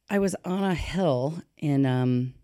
I 0.08 0.18
was 0.20 0.34
on 0.44 0.64
a 0.64 0.74
hill 0.74 1.42
in 1.58 1.84
um, 1.84 2.34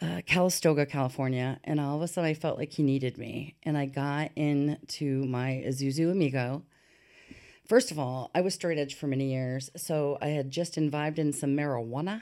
uh, 0.00 0.22
Calistoga, 0.24 0.86
California, 0.86 1.58
and 1.64 1.80
all 1.80 1.96
of 1.96 2.02
a 2.02 2.08
sudden 2.08 2.30
I 2.30 2.34
felt 2.34 2.58
like 2.58 2.72
he 2.72 2.82
needed 2.82 3.18
me, 3.18 3.56
and 3.64 3.76
I 3.76 3.86
got 3.86 4.30
into 4.36 5.24
my 5.24 5.62
Isuzu 5.66 6.10
Amigo. 6.10 6.62
First 7.72 7.90
of 7.90 7.98
all, 7.98 8.30
I 8.34 8.42
was 8.42 8.52
straight 8.52 8.76
edge 8.76 8.94
for 8.94 9.06
many 9.06 9.32
years, 9.32 9.70
so 9.78 10.18
I 10.20 10.26
had 10.26 10.50
just 10.50 10.76
imbibed 10.76 11.18
in 11.18 11.32
some 11.32 11.56
marijuana 11.56 12.20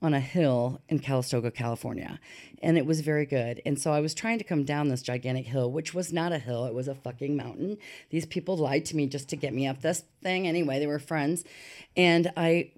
on 0.00 0.14
a 0.14 0.20
hill 0.20 0.80
in 0.88 1.00
Calistoga, 1.00 1.50
California, 1.50 2.20
and 2.62 2.78
it 2.78 2.86
was 2.86 3.00
very 3.00 3.26
good. 3.26 3.60
And 3.66 3.80
so 3.80 3.92
I 3.92 3.98
was 3.98 4.14
trying 4.14 4.38
to 4.38 4.44
come 4.44 4.62
down 4.62 4.90
this 4.90 5.02
gigantic 5.02 5.46
hill, 5.46 5.72
which 5.72 5.92
was 5.92 6.12
not 6.12 6.30
a 6.30 6.38
hill, 6.38 6.66
it 6.66 6.72
was 6.72 6.86
a 6.86 6.94
fucking 6.94 7.36
mountain. 7.36 7.78
These 8.10 8.26
people 8.26 8.56
lied 8.56 8.84
to 8.84 8.96
me 8.96 9.08
just 9.08 9.28
to 9.30 9.36
get 9.36 9.52
me 9.52 9.66
up 9.66 9.82
this 9.82 10.04
thing. 10.22 10.46
Anyway, 10.46 10.78
they 10.78 10.86
were 10.86 11.00
friends, 11.00 11.42
and 11.96 12.32
I 12.36 12.70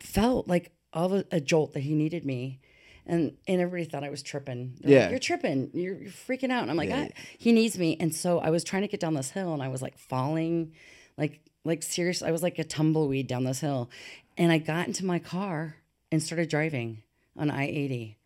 felt 0.00 0.48
like 0.48 0.72
all 0.94 1.12
of 1.12 1.12
a, 1.12 1.24
a 1.30 1.40
jolt 1.42 1.74
that 1.74 1.80
he 1.80 1.92
needed 1.92 2.24
me. 2.24 2.58
And, 3.04 3.36
and 3.46 3.60
everybody 3.60 3.84
thought 3.84 4.02
I 4.02 4.08
was 4.08 4.22
tripping. 4.22 4.78
They're 4.80 4.90
like, 4.92 5.02
Yeah. 5.02 5.10
you're 5.10 5.18
tripping. 5.18 5.70
You're, 5.74 5.94
you're 5.96 6.10
freaking 6.10 6.50
out. 6.50 6.62
And 6.62 6.70
I'm 6.70 6.78
like, 6.78 6.88
Yeah. 6.88 7.02
I, 7.02 7.10
he 7.36 7.52
needs 7.52 7.78
me. 7.78 7.98
And 8.00 8.14
so 8.14 8.38
I 8.38 8.48
was 8.48 8.64
trying 8.64 8.80
to 8.80 8.88
get 8.88 8.98
down 8.98 9.12
this 9.12 9.30
hill, 9.30 9.52
and 9.52 9.62
I 9.62 9.68
was 9.68 9.82
like 9.82 9.98
falling, 9.98 10.72
like 11.18 11.42
like 11.66 11.82
serious. 11.82 12.22
I 12.22 12.30
was 12.30 12.42
like 12.42 12.58
a 12.58 12.64
tumbleweed 12.64 13.26
down 13.26 13.44
this 13.44 13.60
hill, 13.60 13.90
and 14.36 14.50
I 14.50 14.58
got 14.58 14.86
into 14.86 15.04
my 15.04 15.18
car 15.18 15.76
and 16.10 16.22
started 16.22 16.48
driving 16.48 17.02
on 17.36 17.50
I 17.50 17.66
eighty. 17.66 18.16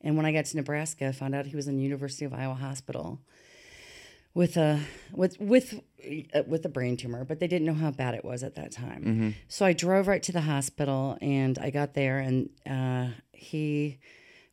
And 0.00 0.16
when 0.16 0.26
I 0.26 0.32
got 0.32 0.46
to 0.46 0.56
Nebraska, 0.56 1.08
I 1.08 1.12
found 1.12 1.34
out 1.34 1.46
he 1.46 1.56
was 1.56 1.68
in 1.68 1.78
University 1.78 2.24
of 2.24 2.34
Iowa 2.34 2.54
Hospital 2.54 3.20
with 4.34 4.56
a 4.56 4.80
with 5.12 5.38
with 5.40 5.80
uh, 6.34 6.42
with 6.46 6.64
a 6.64 6.68
brain 6.68 6.96
tumor, 6.96 7.24
but 7.24 7.38
they 7.38 7.46
didn't 7.46 7.66
know 7.66 7.74
how 7.74 7.90
bad 7.90 8.14
it 8.14 8.24
was 8.24 8.42
at 8.42 8.56
that 8.56 8.72
time. 8.72 9.02
So 9.48 9.64
I 9.64 9.72
drove 9.72 10.08
right 10.08 10.22
to 10.24 10.32
the 10.32 10.40
hospital, 10.40 11.16
and 11.20 11.58
I 11.58 11.70
got 11.70 11.94
there, 11.94 12.18
and 12.18 12.50
uh, 12.68 13.08
he 13.32 13.98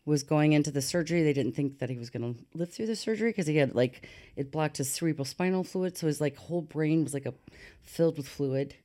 was 0.09 0.23
going 0.23 0.53
into 0.53 0.71
the 0.71 0.81
surgery. 0.81 1.23
They 1.23 1.33
didn't 1.33 1.55
think 1.55 1.79
that 1.79 1.89
he 1.89 1.97
was 1.97 2.09
going 2.09 2.33
to 2.33 2.43
live 2.53 2.71
through 2.71 2.87
the 2.87 2.95
surgery 2.95 3.29
because 3.29 3.47
he 3.47 3.57
had 3.57 3.75
like 3.75 4.09
it 4.35 4.51
blocked 4.51 4.77
his 4.77 4.91
cerebral 4.91 5.23
spinal 5.25 5.63
fluid, 5.63 5.97
so 5.97 6.07
his 6.07 6.19
like 6.19 6.35
whole 6.35 6.61
brain 6.61 7.03
was 7.03 7.13
like 7.13 7.25
a 7.25 7.33
filled 7.81 8.17
with 8.17 8.27
fluid. 8.27 8.75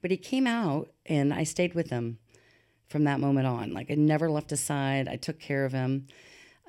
But 0.00 0.12
he 0.12 0.16
came 0.16 0.46
out, 0.46 0.88
and 1.06 1.34
I 1.34 1.42
stayed 1.42 1.74
with 1.74 1.90
him 1.90 2.18
from 2.88 3.04
that 3.04 3.20
moment 3.20 3.46
on. 3.46 3.72
Like 3.72 3.90
I 3.90 3.94
never 3.94 4.30
left 4.30 4.50
his 4.50 4.60
side. 4.60 5.08
I 5.08 5.16
took 5.16 5.40
care 5.40 5.64
of 5.64 5.72
him. 5.72 6.06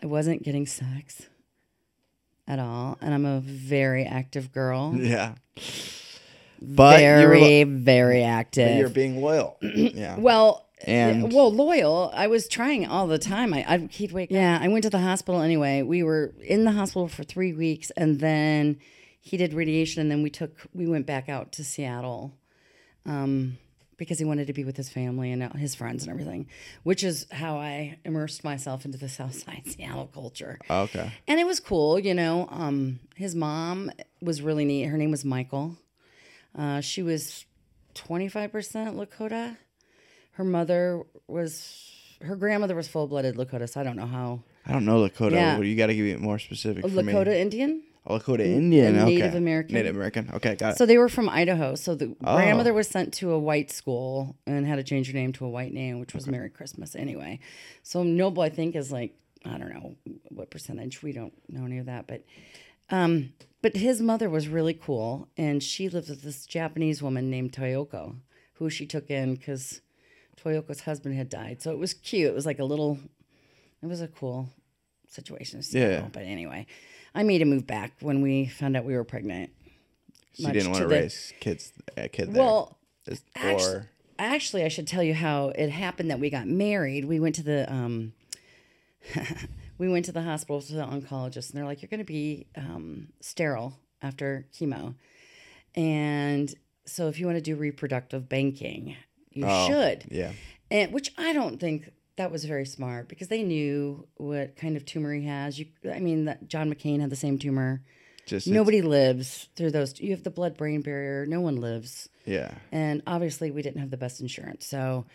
I 0.02 0.08
wasn't 0.08 0.44
getting 0.44 0.66
sex 0.66 1.28
at 2.48 2.58
all, 2.60 2.98
and 3.02 3.14
I'm 3.14 3.26
a 3.26 3.40
very 3.40 4.04
active 4.04 4.52
girl. 4.52 4.94
Yeah. 5.00 5.36
But 6.62 6.98
very, 7.00 7.64
lo- 7.64 7.72
very 7.80 8.20
but 8.20 8.26
active. 8.26 8.78
you're 8.78 8.90
being 8.90 9.22
loyal. 9.22 9.58
yeah. 9.62 10.18
Well, 10.20 10.69
And- 10.86 11.32
well, 11.34 11.52
loyal. 11.52 12.12
I 12.14 12.28
was 12.28 12.48
trying 12.48 12.88
all 12.88 13.08
the 13.08 13.20
time. 13.20 13.54
I, 13.54 13.66
I 13.68 13.78
he'd 13.92 14.12
wake. 14.12 14.32
Yeah, 14.32 14.60
I 14.62 14.68
went 14.68 14.84
to 14.84 14.90
the 14.90 15.00
hospital 15.00 15.42
anyway. 15.42 15.82
We 15.82 16.04
were 16.04 16.34
in 16.46 16.64
the 16.64 16.72
hospital 16.72 17.08
for 17.08 17.24
three 17.24 17.54
weeks, 17.54 17.92
and 17.92 18.20
then 18.20 18.80
he 19.20 19.36
did 19.38 19.54
radiation, 19.54 20.02
and 20.02 20.10
then 20.10 20.24
we 20.24 20.30
took 20.30 20.52
we 20.74 20.88
went 20.88 21.06
back 21.06 21.28
out 21.28 21.52
to 21.54 21.64
Seattle, 21.66 22.34
um, 23.06 23.58
because 23.98 24.20
he 24.20 24.24
wanted 24.26 24.48
to 24.48 24.54
be 24.54 24.64
with 24.64 24.78
his 24.78 24.88
family 24.90 25.32
and 25.34 25.44
his 25.54 25.76
friends 25.76 26.04
and 26.04 26.12
everything, 26.12 26.48
which 26.84 27.04
is 27.04 27.28
how 27.32 27.58
I 27.58 27.98
immersed 28.06 28.46
myself 28.46 28.86
into 28.86 28.98
the 28.98 29.10
South 29.10 29.36
Side 29.36 29.64
Seattle 29.66 30.10
culture. 30.14 30.58
okay. 30.70 31.12
And 31.28 31.40
it 31.40 31.46
was 31.46 31.60
cool, 31.60 32.00
you 32.00 32.14
know. 32.14 32.48
Um, 32.50 33.02
his 33.16 33.36
mom 33.36 33.92
was 34.22 34.42
really 34.42 34.64
neat. 34.64 34.84
Her 34.86 34.98
name 34.98 35.12
was 35.12 35.26
Michael. 35.26 35.76
Uh, 36.58 36.80
she 36.80 37.04
was 37.04 37.46
25% 37.96 38.52
Lakota. 38.96 39.58
Her 40.40 40.46
mother 40.46 41.04
was, 41.28 41.92
her 42.22 42.38
grandmother 42.38 42.74
was 42.74 42.88
full 42.88 43.08
blooded 43.08 43.36
Lakota, 43.36 43.68
so 43.70 43.82
I 43.82 43.84
don't 43.84 43.98
know 43.98 44.06
how. 44.06 44.42
I 44.66 44.72
don't 44.72 44.86
know 44.86 45.06
Lakota. 45.06 45.34
Yeah. 45.34 45.60
You 45.60 45.76
got 45.76 45.88
to 45.88 45.94
give 45.96 46.06
it 46.06 46.22
more 46.22 46.40
specific. 46.40 46.86
me. 46.86 46.92
Lakota 46.92 47.28
Indian? 47.36 47.84
Oh, 48.08 48.18
Lakota 48.18 48.40
Indian. 48.46 48.98
a 48.98 49.02
okay. 49.02 49.16
Native 49.18 49.36
American. 49.36 49.76
Native 49.76 49.96
American. 49.98 50.30
Okay, 50.36 50.56
got 50.56 50.72
it. 50.72 50.78
So 50.78 50.86
they 50.86 50.98
were 50.98 51.10
from 51.10 51.28
Idaho. 51.28 51.76
So 51.76 51.94
the 51.94 52.16
Oh. 52.24 52.38
grandmother 52.38 52.74
was 52.74 52.88
sent 52.88 53.14
to 53.16 53.32
a 53.32 53.38
white 53.40 53.70
school 53.70 54.38
and 54.48 54.66
had 54.66 54.78
to 54.78 54.84
change 54.84 55.08
her 55.08 55.14
name 55.14 55.34
to 55.34 55.46
a 55.46 55.50
white 55.50 55.74
name, 55.74 56.00
which 56.00 56.14
was 56.14 56.26
Merry 56.26 56.50
Christmas 56.50 56.96
anyway. 56.96 57.40
So 57.84 58.04
Noble, 58.04 58.42
I 58.42 58.48
think, 58.50 58.78
is 58.78 58.94
like 58.94 59.16
I 59.44 59.58
don't 59.58 59.74
know 59.74 59.98
what 60.30 60.52
percentage. 60.52 61.04
We 61.04 61.12
don't 61.12 61.34
know 61.50 61.66
any 61.66 61.80
of 61.80 61.86
that, 61.88 62.08
but 62.08 62.24
um, 62.90 63.34
but 63.62 63.76
his 63.76 64.00
mother 64.02 64.30
was 64.30 64.48
really 64.48 64.74
cool, 64.74 65.28
and 65.36 65.62
she 65.62 65.90
lived 65.90 66.08
with 66.10 66.22
this 66.22 66.46
Japanese 66.46 67.02
woman 67.04 67.30
named 67.30 67.52
Toyoko, 67.52 68.16
who 68.54 68.70
she 68.70 68.86
took 68.86 69.10
in 69.10 69.36
because 69.36 69.82
Toyoko's 70.44 70.82
husband 70.82 71.16
had 71.16 71.30
died. 71.30 71.62
So 71.62 71.72
it 71.72 71.78
was 71.78 71.94
cute. 71.94 72.28
It 72.28 72.36
was 72.36 72.46
like 72.46 72.60
a 72.60 72.64
little. 72.66 73.00
It 73.82 73.88
was 73.88 74.02
a 74.02 74.08
cool 74.08 74.50
situation. 75.08 75.62
to 75.62 75.80
Yeah. 75.80 76.08
But 76.12 76.24
anyway, 76.24 76.66
I 77.16 77.24
made 77.24 77.42
him 77.42 77.50
move 77.50 77.66
back 77.68 77.94
when 78.02 78.22
we 78.22 78.46
found 78.48 78.76
out 78.78 78.86
we 78.86 78.96
were 78.96 79.04
pregnant. 79.04 79.52
she 80.34 80.44
much 80.44 80.54
didn't 80.54 80.72
want 80.72 80.78
to 80.78 80.84
to 80.84 80.90
the- 80.90 81.02
raise 81.02 81.34
kids. 81.40 81.74
A 81.98 82.08
kid 82.10 82.34
there. 82.34 82.44
Well, 82.44 82.78
actually, 83.36 83.74
or 83.74 83.90
actually, 84.18 84.64
I 84.64 84.68
should 84.68 84.88
tell 84.88 85.04
you 85.04 85.14
how 85.14 85.50
it 85.50 85.70
happened 85.70 86.12
that 86.12 86.20
we 86.20 86.30
got 86.30 86.48
married. 86.48 87.06
We 87.06 87.20
went 87.20 87.36
to 87.36 87.44
the 87.44 87.72
um, 87.72 88.14
we 89.78 89.90
went 89.90 90.06
to 90.06 90.12
the 90.12 90.22
hospital 90.22 90.62
to 90.62 90.74
the 90.74 90.84
oncologist, 90.86 91.50
and 91.50 91.58
they're 91.58 91.66
like, 91.66 91.82
"You're 91.82 91.90
going 91.90 92.00
to 92.00 92.04
be 92.06 92.48
um, 92.56 93.08
sterile 93.22 93.74
after 94.02 94.46
chemo, 94.54 94.96
and 95.76 96.54
so 96.86 97.08
if 97.08 97.20
you 97.20 97.26
want 97.26 97.38
to 97.38 97.42
do 97.42 97.56
reproductive 97.56 98.30
banking, 98.30 98.96
you 99.32 99.46
Oh, 99.48 99.68
should." 99.68 100.06
yeah. 100.12 100.32
And 100.72 100.92
which 100.94 101.12
I 101.18 101.34
don't 101.34 101.60
think 101.60 101.90
that 102.18 102.32
was 102.32 102.46
very 102.46 102.66
smart 102.66 103.08
because 103.08 103.28
they 103.30 103.44
knew 103.44 104.08
what 104.16 104.56
kind 104.56 104.76
of 104.78 104.86
tumor 104.86 105.14
he 105.14 105.26
has. 105.26 105.58
You, 105.58 105.66
I 105.92 106.00
mean, 106.00 106.26
that 106.26 106.48
John 106.48 106.72
McCain 106.74 107.00
had 107.02 107.10
the 107.10 107.16
same 107.16 107.40
tumor. 107.40 107.82
Just 108.26 108.46
Nobody 108.48 108.82
lives 108.84 109.50
through 109.56 109.72
those. 109.72 110.00
You 110.00 110.12
have 110.12 110.24
the 110.24 110.30
blood-brain 110.30 110.82
barrier. 110.82 111.26
No 111.26 111.42
one 111.42 111.56
lives. 111.62 112.10
Yeah. 112.26 112.54
And 112.72 113.02
obviously, 113.08 113.50
we 113.50 113.64
didn't 113.64 113.80
have 113.82 113.90
the 113.90 113.98
best 113.98 114.22
insurance. 114.22 114.68
So 114.68 115.06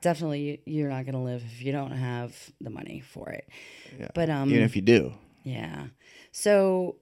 definitely, 0.00 0.40
you- 0.40 0.58
you're 0.80 0.88
not 0.90 1.04
going 1.04 1.12
to 1.14 1.20
live 1.20 1.44
if 1.44 1.62
you 1.62 1.70
don't 1.70 1.92
have 1.92 2.34
the 2.60 2.70
money 2.70 2.98
for 3.00 3.28
it. 3.30 3.48
Yeah. 3.96 4.08
But 4.14 4.28
um, 4.30 4.50
Even 4.50 4.64
if 4.64 4.74
you 4.74 4.82
do. 4.82 5.12
yeah. 5.44 5.86
So 6.32 6.96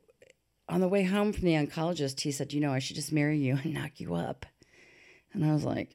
on 0.69 0.81
the 0.83 0.89
way 0.89 1.05
home 1.05 1.33
from 1.33 1.45
the 1.45 1.55
oncologist, 1.55 2.21
he 2.21 2.33
said, 2.33 2.53
"You 2.53 2.61
know, 2.61 2.73
I 2.73 2.79
should 2.81 2.97
just 2.97 3.13
marry 3.13 3.39
you 3.39 3.59
and 3.65 3.73
knock 3.73 3.99
you 4.01 4.15
up." 4.15 4.45
And 5.33 5.43
I 5.45 5.55
was 5.55 5.65
like. 5.65 5.95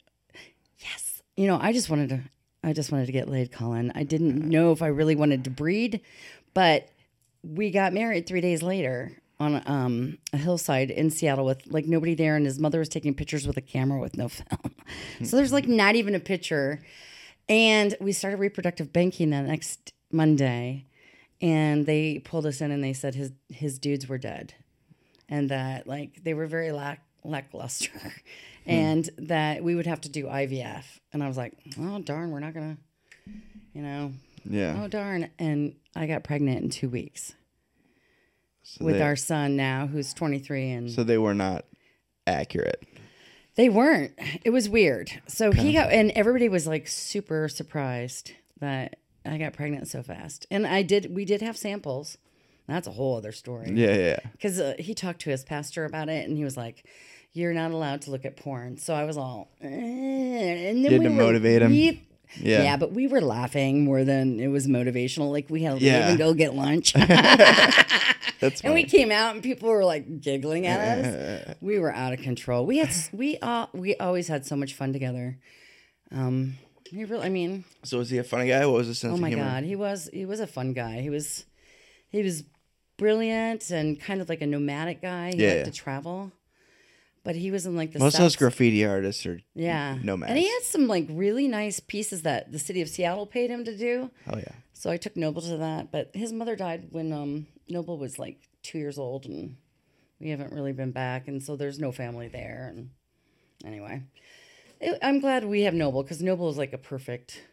You 1.37 1.47
know, 1.47 1.57
I 1.61 1.71
just 1.71 1.89
wanted 1.89 2.09
to. 2.09 2.21
I 2.63 2.73
just 2.73 2.91
wanted 2.91 3.05
to 3.05 3.11
get 3.11 3.29
laid, 3.29 3.51
Collin. 3.51 3.93
I 3.95 4.03
didn't 4.03 4.49
know 4.49 4.71
if 4.71 4.81
I 4.81 4.87
really 4.87 5.15
wanted 5.15 5.45
to 5.45 5.49
breed, 5.49 6.01
but 6.53 6.89
we 7.43 7.71
got 7.71 7.93
married 7.93 8.27
three 8.27 8.41
days 8.41 8.61
later 8.61 9.11
on 9.39 9.61
um, 9.67 10.17
a 10.33 10.37
hillside 10.37 10.89
in 10.89 11.11
Seattle 11.11 11.45
with 11.45 11.61
like 11.67 11.85
nobody 11.85 12.15
there, 12.15 12.35
and 12.35 12.45
his 12.45 12.59
mother 12.59 12.79
was 12.79 12.89
taking 12.89 13.13
pictures 13.13 13.45
with 13.47 13.57
a 13.57 13.61
camera 13.61 13.99
with 13.99 14.17
no 14.17 14.27
film. 14.29 14.75
so 15.23 15.37
there's 15.37 15.53
like 15.53 15.67
not 15.67 15.95
even 15.95 16.15
a 16.15 16.19
picture. 16.19 16.81
And 17.49 17.95
we 18.01 18.11
started 18.11 18.37
reproductive 18.39 18.91
banking 18.91 19.29
the 19.29 19.41
next 19.41 19.93
Monday, 20.11 20.85
and 21.39 21.85
they 21.85 22.19
pulled 22.19 22.45
us 22.45 22.59
in 22.59 22.71
and 22.71 22.83
they 22.83 22.93
said 22.93 23.15
his 23.15 23.31
his 23.49 23.79
dudes 23.79 24.09
were 24.09 24.17
dead, 24.17 24.53
and 25.29 25.49
that 25.49 25.87
like 25.87 26.23
they 26.23 26.33
were 26.33 26.47
very 26.47 26.71
lack 26.71 27.06
lackluster, 27.27 28.13
and 28.65 29.09
that 29.17 29.63
we 29.63 29.75
would 29.75 29.85
have 29.87 30.01
to 30.01 30.09
do 30.09 30.25
IVF. 30.25 30.83
And 31.13 31.23
I 31.23 31.27
was 31.27 31.37
like, 31.37 31.53
oh 31.79 31.99
darn, 31.99 32.31
we're 32.31 32.39
not 32.39 32.53
gonna, 32.53 32.77
you 33.73 33.81
know, 33.81 34.13
Yeah. 34.49 34.81
oh 34.83 34.87
darn. 34.87 35.29
And 35.39 35.75
I 35.95 36.07
got 36.07 36.23
pregnant 36.23 36.63
in 36.63 36.69
two 36.69 36.89
weeks 36.89 37.33
So 38.63 38.85
with 38.85 38.95
they, 38.97 39.01
our 39.01 39.15
son 39.15 39.55
now, 39.55 39.87
who's 39.87 40.13
23, 40.13 40.71
and 40.71 40.91
So 40.91 41.03
they 41.03 41.17
were 41.17 41.33
not 41.33 41.65
accurate. 42.25 42.83
They 43.55 43.69
weren't. 43.69 44.13
It 44.43 44.51
was 44.51 44.69
weird. 44.69 45.09
So 45.27 45.51
he 45.51 45.73
got, 45.73 45.91
and 45.91 46.11
everybody 46.11 46.47
was 46.47 46.67
like 46.67 46.87
super 46.87 47.49
surprised 47.49 48.31
that 48.59 48.99
I 49.25 49.37
got 49.39 49.53
pregnant 49.53 49.87
so 49.87 50.03
fast. 50.03 50.45
And 50.51 50.67
I 50.67 50.83
did, 50.83 51.13
we 51.15 51.25
did 51.25 51.41
have 51.41 51.57
samples. 51.57 52.17
That's 52.67 52.85
a 52.87 52.91
whole 52.91 53.15
other 53.17 53.31
story. 53.31 53.71
Yeah, 53.73 53.95
yeah. 53.95 54.19
Because 54.33 54.59
uh, 54.59 54.75
he 54.77 54.93
talked 54.93 55.21
to 55.21 55.29
his 55.31 55.43
pastor 55.43 55.85
about 55.85 56.09
it 56.09 56.27
and 56.27 56.37
he 56.37 56.43
was 56.43 56.55
like, 56.57 56.85
you're 57.37 57.53
not 57.53 57.71
allowed 57.71 58.01
to 58.03 58.11
look 58.11 58.25
at 58.25 58.35
porn. 58.37 58.77
So 58.77 58.93
I 58.93 59.03
was 59.05 59.17
all, 59.17 59.49
eh. 59.61 59.67
and 59.67 60.83
then 60.83 60.85
You 60.85 60.89
had 60.91 60.99
we 60.99 61.05
to 61.05 61.09
were- 61.11 61.15
motivate 61.23 61.61
him? 61.61 61.71
we- 61.71 62.01
Yeah. 62.41 62.63
yeah, 62.63 62.77
but 62.77 62.91
we 62.91 63.07
were 63.07 63.21
laughing 63.21 63.83
more 63.85 64.03
than 64.03 64.39
it 64.39 64.47
was 64.47 64.67
motivational. 64.67 65.31
Like 65.31 65.49
we 65.49 65.63
had 65.63 65.79
to 65.79 65.85
Yeah. 65.85 66.15
go 66.17 66.33
get 66.33 66.53
lunch. 66.55 66.93
That's 68.39 68.61
And 68.63 68.73
we 68.73 68.83
came 68.83 69.11
out 69.11 69.33
and 69.35 69.43
people 69.43 69.69
were 69.69 69.85
like 69.85 70.21
giggling 70.21 70.67
at 70.67 70.79
us. 70.99 71.55
We 71.61 71.79
were 71.79 71.93
out 71.93 72.13
of 72.13 72.19
control. 72.21 72.65
We 72.65 72.77
had 72.79 72.89
we 73.13 73.37
uh, 73.41 73.67
we 73.73 73.95
always 73.97 74.27
had 74.27 74.45
so 74.45 74.55
much 74.55 74.73
fun 74.73 74.93
together. 74.93 75.37
Um, 76.11 76.55
he 76.89 77.03
really, 77.05 77.25
I 77.25 77.29
mean, 77.29 77.63
So 77.83 77.97
was 77.97 78.09
he 78.09 78.17
a 78.17 78.23
funny 78.23 78.47
guy? 78.49 78.65
What 78.65 78.75
was 78.75 78.87
his 78.87 78.99
sense 78.99 79.11
oh 79.11 79.15
of 79.15 79.21
my 79.21 79.29
humor? 79.29 79.43
god, 79.45 79.63
he 79.63 79.75
was 79.75 80.09
he 80.13 80.25
was 80.25 80.39
a 80.39 80.47
fun 80.47 80.73
guy. 80.73 81.01
He 81.01 81.09
was 81.09 81.45
he 82.09 82.21
was 82.23 82.43
brilliant 82.97 83.69
and 83.71 83.99
kind 83.99 84.21
of 84.21 84.29
like 84.29 84.41
a 84.41 84.47
nomadic 84.47 85.01
guy. 85.01 85.31
He 85.33 85.41
Yeah, 85.41 85.47
liked 85.47 85.57
yeah. 85.59 85.63
to 85.65 85.71
travel, 85.71 86.31
but 87.27 87.35
he 87.35 87.51
was 87.51 87.65
in 87.65 87.75
like 87.75 87.91
the 87.91 87.99
Most 87.99 88.13
of 88.13 88.21
those 88.21 88.37
graffiti 88.37 88.85
artists 88.85 89.25
are 89.25 89.41
yeah 89.53 89.97
nomads. 90.01 90.29
and 90.29 90.39
he 90.39 90.47
had 90.47 90.61
some 90.63 90.87
like 90.87 91.07
really 91.09 91.45
nice 91.49 91.81
pieces 91.81 92.21
that 92.21 92.53
the 92.53 92.57
city 92.57 92.81
of 92.81 92.87
Seattle 92.87 93.25
paid 93.25 93.49
him 93.49 93.65
to 93.65 93.75
do. 93.77 94.09
Oh 94.31 94.37
yeah. 94.37 94.53
So 94.71 94.89
I 94.89 94.95
took 94.95 95.17
Noble 95.17 95.41
to 95.41 95.57
that, 95.57 95.91
but 95.91 96.11
his 96.13 96.31
mother 96.31 96.55
died 96.55 96.87
when 96.91 97.11
um, 97.11 97.47
Noble 97.67 97.97
was 97.97 98.17
like 98.17 98.47
two 98.63 98.77
years 98.77 98.97
old, 98.97 99.25
and 99.25 99.57
we 100.21 100.29
haven't 100.29 100.53
really 100.53 100.71
been 100.71 100.91
back, 100.91 101.27
and 101.27 101.43
so 101.43 101.57
there's 101.57 101.79
no 101.79 101.91
family 101.91 102.29
there. 102.29 102.71
And 102.73 102.91
anyway, 103.65 104.03
it, 104.79 104.97
I'm 105.01 105.19
glad 105.19 105.43
we 105.43 105.63
have 105.63 105.73
Noble 105.73 106.03
because 106.03 106.21
Noble 106.21 106.49
is 106.49 106.57
like 106.57 106.71
a 106.71 106.77
perfect. 106.77 107.43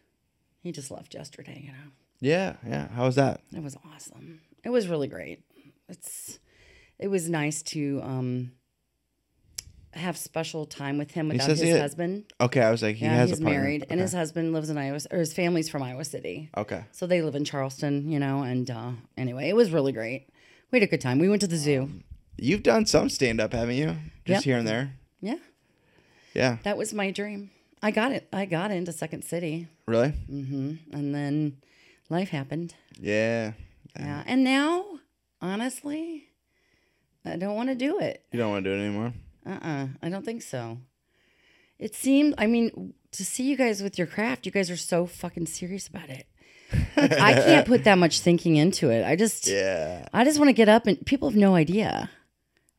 He 0.63 0.71
just 0.71 0.89
left 0.89 1.13
yesterday, 1.13 1.63
you 1.65 1.73
know. 1.73 1.91
Yeah, 2.21 2.55
yeah. 2.65 2.87
How 2.87 3.07
was 3.07 3.15
that? 3.15 3.41
It 3.53 3.61
was 3.61 3.75
awesome. 3.93 4.39
It 4.63 4.69
was 4.69 4.87
really 4.87 5.09
great. 5.09 5.43
It's 5.89 6.39
it 6.97 7.09
was 7.09 7.27
nice 7.29 7.61
to 7.63 7.99
um 8.03 8.51
have 9.95 10.17
special 10.17 10.65
time 10.65 10.97
with 10.97 11.11
him 11.11 11.29
without 11.29 11.49
his 11.49 11.61
he- 11.61 11.71
husband. 11.71 12.25
Okay, 12.41 12.61
I 12.61 12.71
was 12.71 12.81
like, 12.83 12.95
he 12.97 13.05
yeah, 13.05 13.15
has 13.15 13.29
he's 13.29 13.39
a 13.39 13.41
partner. 13.41 13.59
married, 13.59 13.81
and 13.83 13.93
Okay. 13.93 14.01
his 14.01 14.13
husband 14.13 14.53
lives 14.53 14.69
in 14.69 14.77
Iowa, 14.77 14.99
or 15.11 15.19
his 15.19 15.33
family's 15.33 15.69
from 15.69 15.81
Iowa 15.83 16.03
City. 16.05 16.49
Okay. 16.57 16.83
So 16.91 17.07
they 17.07 17.21
live 17.21 17.35
in 17.35 17.45
Charleston, 17.45 18.11
you 18.11 18.19
know. 18.19 18.43
And 18.43 18.69
uh, 18.69 18.91
anyway, 19.17 19.49
it 19.49 19.55
was 19.55 19.71
really 19.71 19.91
great. 19.91 20.27
We 20.71 20.79
had 20.79 20.87
a 20.87 20.89
good 20.89 21.01
time. 21.01 21.19
We 21.19 21.29
went 21.29 21.41
to 21.41 21.47
the 21.47 21.57
zoo. 21.57 21.89
You've 22.37 22.63
done 22.63 22.85
some 22.85 23.09
stand 23.09 23.39
up, 23.39 23.53
haven't 23.53 23.75
you? 23.75 23.95
Just 24.25 24.39
Yep. 24.39 24.43
here 24.43 24.57
and 24.57 24.67
there. 24.67 24.93
Yeah, 25.21 25.37
Yeah. 26.33 26.57
that 26.63 26.77
was 26.77 26.93
my 26.93 27.11
dream. 27.11 27.51
I 27.81 27.91
got 27.91 28.11
it. 28.11 28.27
I 28.33 28.45
got 28.45 28.71
into 28.71 28.91
Second 28.91 29.23
City, 29.23 29.67
Really? 29.85 30.09
Mm-hmm. 30.29 30.93
And 30.93 31.13
then 31.15 31.57
life 32.09 32.29
happened. 32.29 32.73
Yeah. 32.99 33.53
Yeah, 33.97 34.23
and 34.25 34.43
now, 34.43 34.83
honestly, 35.41 36.25
I 37.23 37.37
don't 37.37 37.55
want 37.55 37.69
to 37.69 37.75
do 37.75 37.99
it. 37.99 38.25
You 38.31 38.39
don't 38.39 38.49
want 38.51 38.65
to 38.65 38.69
do 38.71 38.75
it 38.75 38.83
anymore. 38.85 39.13
Uh-uh. 39.45 39.87
I 40.01 40.09
don't 40.09 40.25
think 40.25 40.41
so. 40.41 40.79
It 41.77 41.93
seemed, 41.93 42.35
I 42.37 42.47
mean, 42.47 42.93
to 43.11 43.25
see 43.25 43.43
you 43.49 43.57
guys 43.57 43.83
with 43.83 43.97
your 43.97 44.07
craft, 44.07 44.45
you 44.45 44.51
guys 44.51 44.71
are 44.71 44.77
so 44.77 45.05
fucking 45.05 45.45
serious 45.47 45.87
about 45.87 46.09
it. 46.09 46.25
Like, 46.97 47.11
I 47.13 47.33
can't 47.33 47.67
put 47.67 47.83
that 47.83 47.97
much 47.97 48.19
thinking 48.21 48.55
into 48.55 48.89
it. 48.89 49.05
I 49.05 49.15
just, 49.15 49.47
Yeah. 49.47 50.07
I 50.13 50.23
just 50.23 50.39
want 50.39 50.49
to 50.49 50.53
get 50.53 50.69
up 50.69 50.87
and 50.87 51.05
people 51.05 51.29
have 51.29 51.37
no 51.37 51.53
idea. 51.55 52.09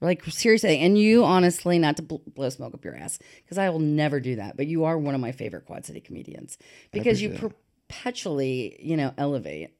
Like 0.01 0.25
seriously, 0.27 0.79
and 0.81 0.99
you 0.99 1.25
honestly, 1.25 1.79
not 1.79 1.97
to 1.97 2.03
bl- 2.03 2.17
blow 2.35 2.51
smoke 2.51 2.75
up 2.75 2.85
your 2.85 2.95
ass, 2.95 3.19
because 3.43 3.57
I 3.57 3.71
will 3.71 3.79
never 3.79 4.21
do 4.21 4.37
that. 4.37 4.55
But 4.55 4.67
you 4.67 4.85
are 4.85 4.99
one 4.99 5.15
of 5.15 5.23
my 5.23 5.33
favorite 5.33 5.65
Quad 5.65 5.87
City 5.87 6.01
comedians 6.01 6.59
because 6.93 7.23
you 7.23 7.31
perpetually, 7.31 8.77
you 8.79 8.99
know, 8.99 9.15
elevate, 9.17 9.71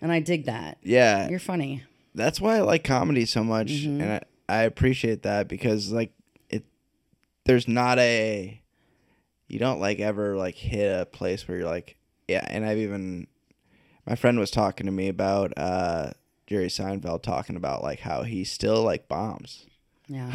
and 0.00 0.12
I 0.12 0.20
dig 0.20 0.44
that. 0.46 0.78
Yeah. 0.84 1.28
You're 1.28 1.40
funny. 1.40 1.82
That's 2.14 2.40
why 2.40 2.58
I 2.58 2.60
like 2.60 2.84
comedy 2.84 3.24
so 3.26 3.42
much, 3.42 3.68
Mm-hmm. 3.68 4.00
and 4.00 4.12
I, 4.12 4.22
I 4.48 4.62
appreciate 4.62 5.22
that 5.22 5.48
because 5.48 5.90
like 5.92 6.12
it, 6.50 6.64
there's 7.44 7.68
not 7.68 7.98
a, 7.98 8.60
you 9.48 9.58
don't 9.58 9.80
like 9.80 10.00
ever 10.00 10.36
like 10.36 10.56
hit 10.56 11.00
a 11.00 11.06
place 11.06 11.46
where 11.46 11.58
you're 11.58 11.66
like, 11.68 11.96
yeah. 12.28 12.44
And 12.48 12.64
I've 12.64 12.78
even, 12.78 13.26
my 14.06 14.14
friend 14.14 14.38
was 14.38 14.50
talking 14.50 14.86
to 14.86 14.92
me 14.92 15.08
about 15.08 15.52
uh 15.56 16.10
Jerry 16.46 16.66
Seinfeld 16.68 17.22
talking 17.22 17.56
about 17.56 17.82
like 17.82 18.00
how 18.00 18.22
he 18.24 18.44
still 18.44 18.82
like 18.82 19.08
bombs, 19.08 19.64
Yeah, 20.08 20.28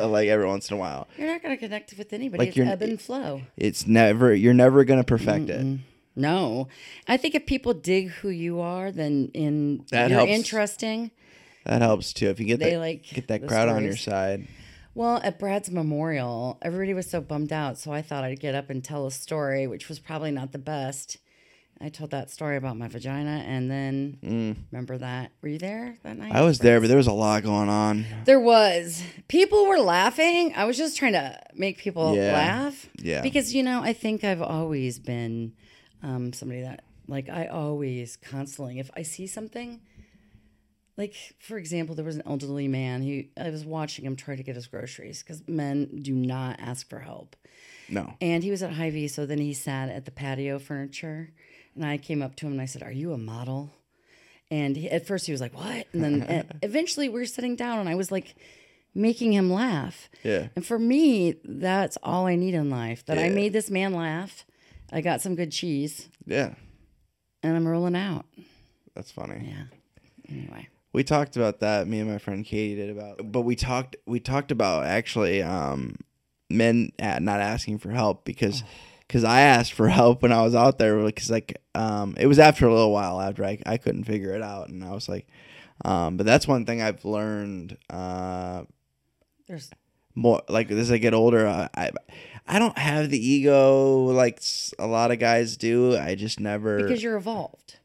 like 0.06 0.28
every 0.28 0.46
once 0.46 0.70
in 0.70 0.76
a 0.76 0.80
while. 0.80 1.06
you're 1.16 1.28
not 1.28 1.42
gonna 1.42 1.56
connect 1.56 1.94
with 1.96 2.12
anybody. 2.12 2.46
Like 2.46 2.56
it's 2.56 2.66
ebb 2.68 2.82
and 2.82 3.00
flow. 3.00 3.42
It's 3.56 3.86
never 3.86 4.34
you're 4.34 4.54
never 4.54 4.82
gonna 4.84 5.04
perfect 5.04 5.50
it. 5.50 5.78
No, 6.16 6.68
I 7.08 7.16
think 7.16 7.34
if 7.34 7.46
people 7.46 7.72
dig 7.74 8.08
who 8.10 8.28
you 8.28 8.60
are, 8.60 8.90
then 8.92 9.30
in 9.34 9.84
That 9.90 10.10
you're 10.10 10.18
helps. 10.18 10.32
interesting. 10.32 11.10
That 11.64 11.82
helps 11.82 12.12
too. 12.12 12.28
If 12.28 12.40
you 12.40 12.46
get 12.46 12.58
They 12.60 12.72
that 12.72 12.78
like 12.78 13.02
get 13.04 13.28
that 13.28 13.46
crowd 13.46 13.68
on 13.68 13.84
your 13.84 13.96
side. 13.96 14.46
Well, 14.94 15.20
at 15.24 15.38
Brad's 15.38 15.70
memorial, 15.70 16.58
everybody 16.60 16.92
was 16.92 17.08
so 17.08 17.20
bummed 17.22 17.52
out, 17.52 17.78
so 17.78 17.92
I 17.92 18.02
thought 18.02 18.24
I'd 18.24 18.40
get 18.40 18.54
up 18.54 18.68
and 18.68 18.84
tell 18.84 19.06
a 19.06 19.10
story, 19.10 19.66
which 19.66 19.88
was 19.88 19.98
probably 19.98 20.30
not 20.30 20.52
the 20.52 20.58
best. 20.58 21.16
I 21.80 21.88
told 21.88 22.10
that 22.10 22.30
story 22.30 22.56
about 22.56 22.76
my 22.76 22.86
vagina, 22.88 23.42
and 23.46 23.68
then 23.70 24.56
remember 24.70 24.98
that? 24.98 25.32
Were 25.40 25.48
you 25.48 25.58
there 25.58 25.96
that 26.04 26.16
night? 26.16 26.32
Mm. 26.32 26.36
I 26.36 26.42
was 26.42 26.58
there, 26.60 26.78
but 26.78 26.86
there 26.88 26.96
was 26.98 27.08
a 27.08 27.12
lot 27.12 27.42
going 27.42 27.68
on. 27.68 28.04
There 28.24 28.38
was. 28.38 29.02
People 29.28 29.66
were 29.66 29.80
laughing. 29.80 30.52
I 30.54 30.64
was 30.64 30.76
just 30.76 30.96
trying 30.96 31.14
to 31.14 31.40
make 31.54 31.78
people 31.78 32.14
Yeah. 32.14 32.32
laugh. 32.34 32.88
Yeah. 32.98 33.22
Because, 33.22 33.52
you 33.54 33.62
know, 33.64 33.82
I 33.82 33.94
think 33.94 34.22
I've 34.22 34.42
always 34.42 35.00
been 35.00 35.54
um, 36.04 36.32
somebody 36.32 36.60
that, 36.60 36.84
like, 37.08 37.28
I 37.28 37.46
always 37.46 38.16
constantly, 38.16 38.78
if 38.78 38.90
I 38.96 39.02
see 39.02 39.26
something, 39.26 39.80
like, 40.96 41.14
for 41.38 41.56
example, 41.58 41.94
there 41.94 42.04
was 42.04 42.16
an 42.16 42.22
elderly 42.26 42.68
man 42.68 43.02
who 43.02 43.24
I 43.42 43.50
was 43.50 43.64
watching 43.64 44.04
him 44.04 44.16
try 44.16 44.36
to 44.36 44.42
get 44.42 44.56
his 44.56 44.66
groceries 44.66 45.22
because 45.22 45.46
men 45.48 46.00
do 46.02 46.14
not 46.14 46.60
ask 46.60 46.88
for 46.88 46.98
help. 47.00 47.36
No. 47.88 48.14
And 48.20 48.42
he 48.44 48.50
was 48.50 48.62
at 48.62 48.72
Hy-Vee, 48.72 49.08
so 49.08 49.26
then 49.26 49.38
he 49.38 49.52
sat 49.54 49.88
at 49.88 50.04
the 50.04 50.10
patio 50.10 50.58
furniture, 50.58 51.30
and 51.74 51.84
I 51.84 51.98
came 51.98 52.22
up 52.22 52.36
to 52.36 52.46
him 52.46 52.52
and 52.52 52.60
I 52.60 52.66
said, 52.66 52.82
"Are 52.82 52.92
you 52.92 53.12
a 53.12 53.18
model?" 53.18 53.70
And 54.50 54.76
he, 54.76 54.90
at 54.90 55.06
first 55.06 55.26
he 55.26 55.32
was 55.32 55.40
like, 55.40 55.54
"What?" 55.54 55.86
And 55.92 56.02
then 56.04 56.46
eventually 56.62 57.08
we 57.08 57.20
were 57.20 57.26
sitting 57.26 57.56
down, 57.56 57.78
and 57.78 57.88
I 57.88 57.94
was 57.94 58.10
like, 58.12 58.34
making 58.94 59.32
him 59.32 59.50
laugh. 59.50 60.10
Yeah. 60.22 60.48
And 60.54 60.66
for 60.66 60.78
me, 60.78 61.36
that's 61.44 61.96
all 62.02 62.26
I 62.26 62.36
need 62.36 62.52
in 62.54 62.68
life. 62.68 63.06
That 63.06 63.18
I 63.18 63.30
made 63.30 63.54
this 63.54 63.70
man 63.70 63.94
laugh. 63.94 64.44
I 64.92 65.00
got 65.00 65.22
some 65.22 65.34
good 65.34 65.50
cheese, 65.50 66.10
Yeah. 66.26 66.52
and 67.42 67.56
I'm 67.56 67.66
rolling 67.66 67.96
out. 67.96 68.26
That's 68.94 69.10
funny. 69.10 69.48
Yeah. 69.48 69.64
Anyway, 70.28 70.68
We 70.92 71.04
talked 71.04 71.36
about 71.36 71.60
that. 71.60 71.86
Me 71.86 72.00
and 72.00 72.10
my 72.10 72.18
friend 72.18 72.44
Katie 72.44 72.76
did 72.76 72.90
about, 72.90 73.32
but 73.32 73.42
we 73.42 73.56
talked 73.56 73.96
we 74.06 74.20
talked 74.20 74.50
about 74.50 74.84
actually 74.84 75.42
um, 75.42 75.96
men 76.50 76.92
not 76.98 77.40
asking 77.40 77.78
for 77.78 77.90
help 77.90 78.24
because 78.24 78.62
because 79.06 79.24
I 79.24 79.40
asked 79.40 79.72
for 79.72 79.88
help 79.88 80.22
when 80.22 80.32
I 80.32 80.42
was 80.42 80.54
out 80.54 80.78
there 80.78 81.02
because 81.02 81.30
like 81.30 81.60
um, 81.74 82.14
it 82.18 82.26
was 82.26 82.38
after 82.38 82.66
a 82.66 82.74
little 82.74 82.92
while 82.92 83.20
after 83.20 83.44
I 83.44 83.58
I 83.64 83.76
couldn't 83.78 84.04
figure 84.04 84.34
it 84.34 84.42
out 84.42 84.68
and 84.68 84.84
I 84.84 84.92
was 84.92 85.08
like, 85.08 85.26
um, 85.84 86.16
but 86.16 86.26
that's 86.26 86.46
one 86.46 86.66
thing 86.66 86.82
I've 86.82 87.04
learned 87.04 87.78
uh, 87.88 88.64
there's 89.48 89.70
more 90.14 90.42
like 90.48 90.70
as 90.70 90.90
I 90.92 90.98
get 90.98 91.14
older. 91.14 91.46
I, 91.46 91.68
I 91.74 91.90
I 92.46 92.58
don't 92.58 92.76
have 92.76 93.10
the 93.10 93.26
ego 93.26 94.04
like 94.04 94.42
a 94.78 94.86
lot 94.86 95.10
of 95.10 95.18
guys 95.18 95.56
do. 95.56 95.96
I 95.96 96.14
just 96.14 96.40
never. 96.40 96.78
because 96.82 97.02
you're 97.02 97.16
evolved. 97.16 97.78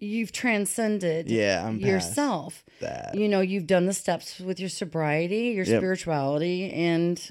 You've 0.00 0.32
transcended 0.32 1.28
yeah, 1.30 1.64
I'm 1.66 1.78
yourself. 1.78 2.64
that. 2.80 3.14
You 3.14 3.28
know, 3.28 3.40
you've 3.40 3.66
done 3.66 3.86
the 3.86 3.92
steps 3.92 4.40
with 4.40 4.58
your 4.58 4.68
sobriety, 4.68 5.48
your 5.54 5.64
Yep. 5.64 5.78
spirituality, 5.78 6.70
and 6.72 7.30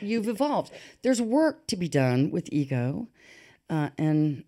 you've 0.00 0.28
evolved. 0.28 0.72
There's 1.02 1.20
work 1.20 1.66
to 1.68 1.76
be 1.76 1.88
done 1.88 2.30
with 2.30 2.48
ego, 2.52 3.08
uh, 3.68 3.90
and 3.98 4.44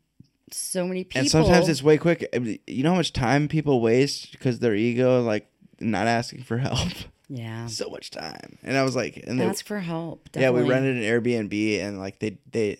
so 0.53 0.87
many 0.87 1.05
people. 1.05 1.21
And 1.21 1.31
sometimes 1.31 1.69
it's 1.69 1.83
way 1.83 1.99
quick. 1.99 2.25
You 2.67 2.83
know 2.85 2.91
how 2.91 2.97
much 2.97 3.13
time 3.13 3.49
people 3.49 3.81
waste 3.81 4.33
because 4.33 4.61
their 4.61 4.75
ego, 4.75 5.21
like 5.23 5.51
not 5.81 6.07
asking 6.07 6.45
for 6.45 6.59
help. 6.59 6.89
yeah. 7.29 7.67
so 7.67 7.89
much 7.91 8.11
time. 8.11 8.59
And 8.63 8.77
I 8.77 8.83
was 8.85 8.95
like, 8.97 9.23
and 9.27 9.39
they, 9.41 9.45
Ask 9.45 9.67
for 9.67 9.81
help. 9.81 10.29
yeah, 10.35 10.51
we 10.51 10.63
rented 10.63 10.97
an 10.97 11.03
Airbnb, 11.03 11.81
and 11.83 11.99
like 11.99 12.21
they 12.21 12.39
they 12.53 12.79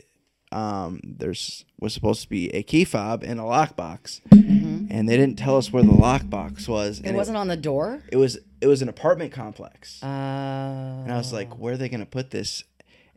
um 0.53 1.01
there's 1.05 1.65
was 1.81 1.93
supposed 1.95 2.23
to 2.23 2.29
be 2.29 2.49
a 2.55 2.63
key 2.63 2.85
fob 2.85 3.23
and 3.23 3.39
a 3.39 3.43
lockbox, 3.43 4.21
and 4.33 5.09
they 5.09 5.17
didn't 5.17 5.39
tell 5.39 5.57
us 5.57 5.73
where 5.73 5.83
the 5.83 5.93
lockbox 5.93 6.67
was. 6.69 6.99
Mm-hmm. 7.01 7.09
It 7.09 7.15
wasn't 7.15 7.37
on 7.37 7.49
the 7.49 7.57
door. 7.57 8.03
It, 8.11 8.17
was 8.17 8.39
it 8.61 8.67
was 8.67 8.81
an 8.83 8.89
apartment 8.89 9.33
complex, 9.33 10.03
Uh, 10.03 10.07
and 10.07 11.13
I 11.13 11.17
was 11.17 11.33
like, 11.33 11.59
where 11.59 11.75
are 11.75 11.77
they 11.77 11.89
gonna 11.89 12.07
put 12.07 12.31
this? 12.31 12.65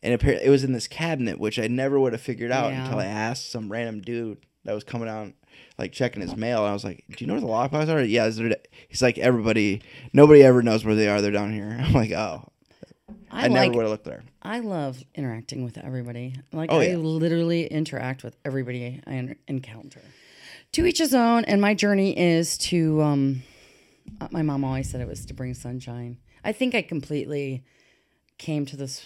And 0.04 0.14
apparently, 0.14 0.46
it 0.48 0.50
was 0.50 0.64
in 0.64 0.74
this 0.74 0.88
cabinet, 0.88 1.40
which 1.40 1.60
I 1.60 1.68
never 1.68 2.00
would 2.00 2.14
have 2.14 2.22
figured 2.22 2.52
out 2.52 2.72
Yeah. 2.72 2.84
until 2.84 3.00
I 3.00 3.06
asked 3.06 3.52
some 3.52 3.72
random 3.72 4.02
dude 4.02 4.40
that 4.66 4.74
was 4.74 4.84
coming 4.84 5.08
out, 5.08 5.32
like 5.78 5.92
checking 5.92 6.22
his 6.22 6.36
mail. 6.36 6.60
And 6.62 6.70
I 6.70 6.74
was 6.74 6.84
like, 6.84 7.04
"Do 7.08 7.16
you 7.24 7.28
know 7.28 7.34
where 7.34 7.42
the 7.42 7.48
lockbox 7.48 7.88
are?" 7.88 8.04
Yeah, 8.04 8.26
is 8.26 8.38
there- 8.38 8.56
he's 8.90 9.02
like, 9.02 9.18
"Everybody, 9.20 9.82
nobody 10.12 10.42
ever 10.44 10.62
knows 10.64 10.84
where 10.84 10.96
they 10.96 11.08
are. 11.08 11.22
They're 11.22 11.32
down 11.32 11.54
here." 11.54 11.78
I'm 11.84 11.94
like, 11.94 12.12
"Oh, 12.12 12.50
I, 13.32 13.46
I, 13.46 13.48
never 13.48 13.68
like. 13.68 13.76
would 13.76 13.82
have 13.84 13.92
looked 13.92 14.06
there." 14.06 14.24
I 14.42 14.60
love 14.60 15.04
interacting 15.16 15.64
with 15.64 15.78
everybody. 15.78 16.36
Like 16.52 16.72
Oh, 16.72 16.80
I 16.80 16.88
yeah. 16.90 16.96
literally 16.98 17.66
interact 17.68 18.24
with 18.24 18.36
everybody 18.46 19.02
I 19.08 19.36
encounter. 19.48 20.02
To 20.74 20.86
each 20.86 21.00
his 21.00 21.14
own. 21.14 21.44
And 21.46 21.62
my 21.62 21.74
journey 21.74 22.18
is 22.18 22.58
to. 22.60 23.02
Um, 23.02 23.44
uh, 24.20 24.28
my 24.32 24.42
mom 24.42 24.64
always 24.64 24.90
said 24.90 25.00
it 25.02 25.08
was 25.08 25.26
to 25.28 25.34
bring 25.34 25.54
sunshine. 25.54 26.18
I 26.44 26.52
think 26.54 26.74
I 26.76 26.82
completely 26.82 27.64
came 28.38 28.66
to 28.68 28.76
this 28.78 29.06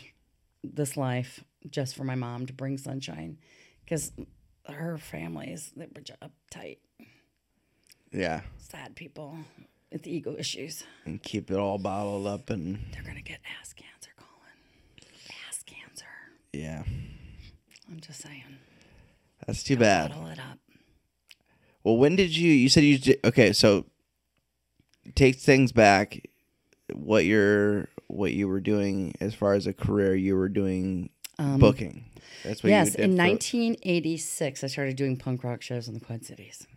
this 0.63 0.95
life 0.97 1.43
just 1.69 1.95
for 1.95 2.03
my 2.03 2.15
mom 2.15 2.45
to 2.47 2.53
bring 2.53 2.77
sunshine, 2.77 3.37
because 3.83 4.11
her 4.67 4.97
family 4.97 5.51
is 5.51 5.71
they 5.75 5.85
were 5.85 6.01
uptight, 6.27 6.77
Yeah, 8.11 8.41
sad 8.57 8.95
people 8.95 9.37
with 9.91 10.07
ego 10.07 10.35
issues. 10.37 10.83
and 11.05 11.21
keep 11.21 11.51
it 11.51 11.57
all 11.57 11.77
bottled 11.77 12.25
up, 12.27 12.49
and 12.49 12.79
They're 12.93 13.03
gonna 13.03 13.21
get 13.21 13.39
ass 13.59 13.73
cancer, 13.73 13.83
Collin. 13.83 13.83
Ass 13.83 13.83
cancer. 13.83 13.94
Yeah, 16.55 16.83
I'm 17.89 17.99
just 17.99 18.21
saying. 18.21 18.43
that's 19.45 19.63
too 19.63 19.77
bad. 19.77 20.11
Bottle 20.11 20.27
it 20.27 20.39
up. 20.39 20.59
Well, 21.83 21.97
when 21.97 22.15
did 22.15 22.35
you? 22.35 22.51
You 22.51 22.69
said 22.69 22.83
you 22.83 22.97
did, 22.97 23.19
okay. 23.23 23.53
So 23.53 23.85
take 25.15 25.35
things 25.37 25.71
back. 25.71 26.27
What 26.93 27.25
you're, 27.25 27.87
what 28.07 28.31
you 28.33 28.47
were 28.47 28.59
doing 28.59 29.13
as 29.19 29.33
far 29.33 29.53
as 29.53 29.65
a 29.67 29.73
career, 29.73 30.15
you 30.15 30.35
were 30.35 30.49
doing 30.49 31.09
booking. 31.37 32.05
That's 32.43 32.61
what 32.63 32.69
Um, 32.69 32.71
Yes, 32.71 32.87
you 32.89 32.97
did. 32.97 33.03
in 33.05 33.11
for- 33.17 33.23
1986, 33.23 34.63
I 34.63 34.67
started 34.67 34.95
doing 34.95 35.17
punk 35.17 35.43
rock 35.43 35.61
shows 35.61 35.87
in 35.87 35.93
the 35.95 35.99
Quad 35.99 36.23
Cities. 36.25 36.67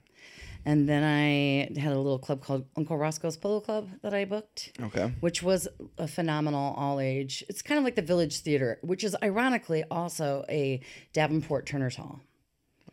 And 0.68 0.86
then 0.86 1.02
I 1.02 1.80
had 1.80 1.92
a 1.94 1.96
little 1.98 2.18
club 2.18 2.42
called 2.44 2.66
Uncle 2.76 2.98
Roscoe's 2.98 3.38
Polo 3.38 3.60
Club 3.60 3.88
that 4.02 4.12
I 4.12 4.26
booked, 4.26 4.72
Okay. 4.82 5.12
which 5.20 5.42
was 5.42 5.66
a 5.96 6.06
phenomenal 6.06 6.74
all 6.76 7.00
age. 7.00 7.42
It's 7.48 7.62
kind 7.62 7.78
of 7.78 7.84
like 7.84 7.94
the 7.94 8.02
Village 8.02 8.40
Theater, 8.40 8.78
which 8.82 9.02
is 9.02 9.16
ironically 9.22 9.82
also 9.90 10.44
a 10.48 10.80
Davenport 11.14 11.64
Turner's 11.64 11.96
Hall. 11.96 12.20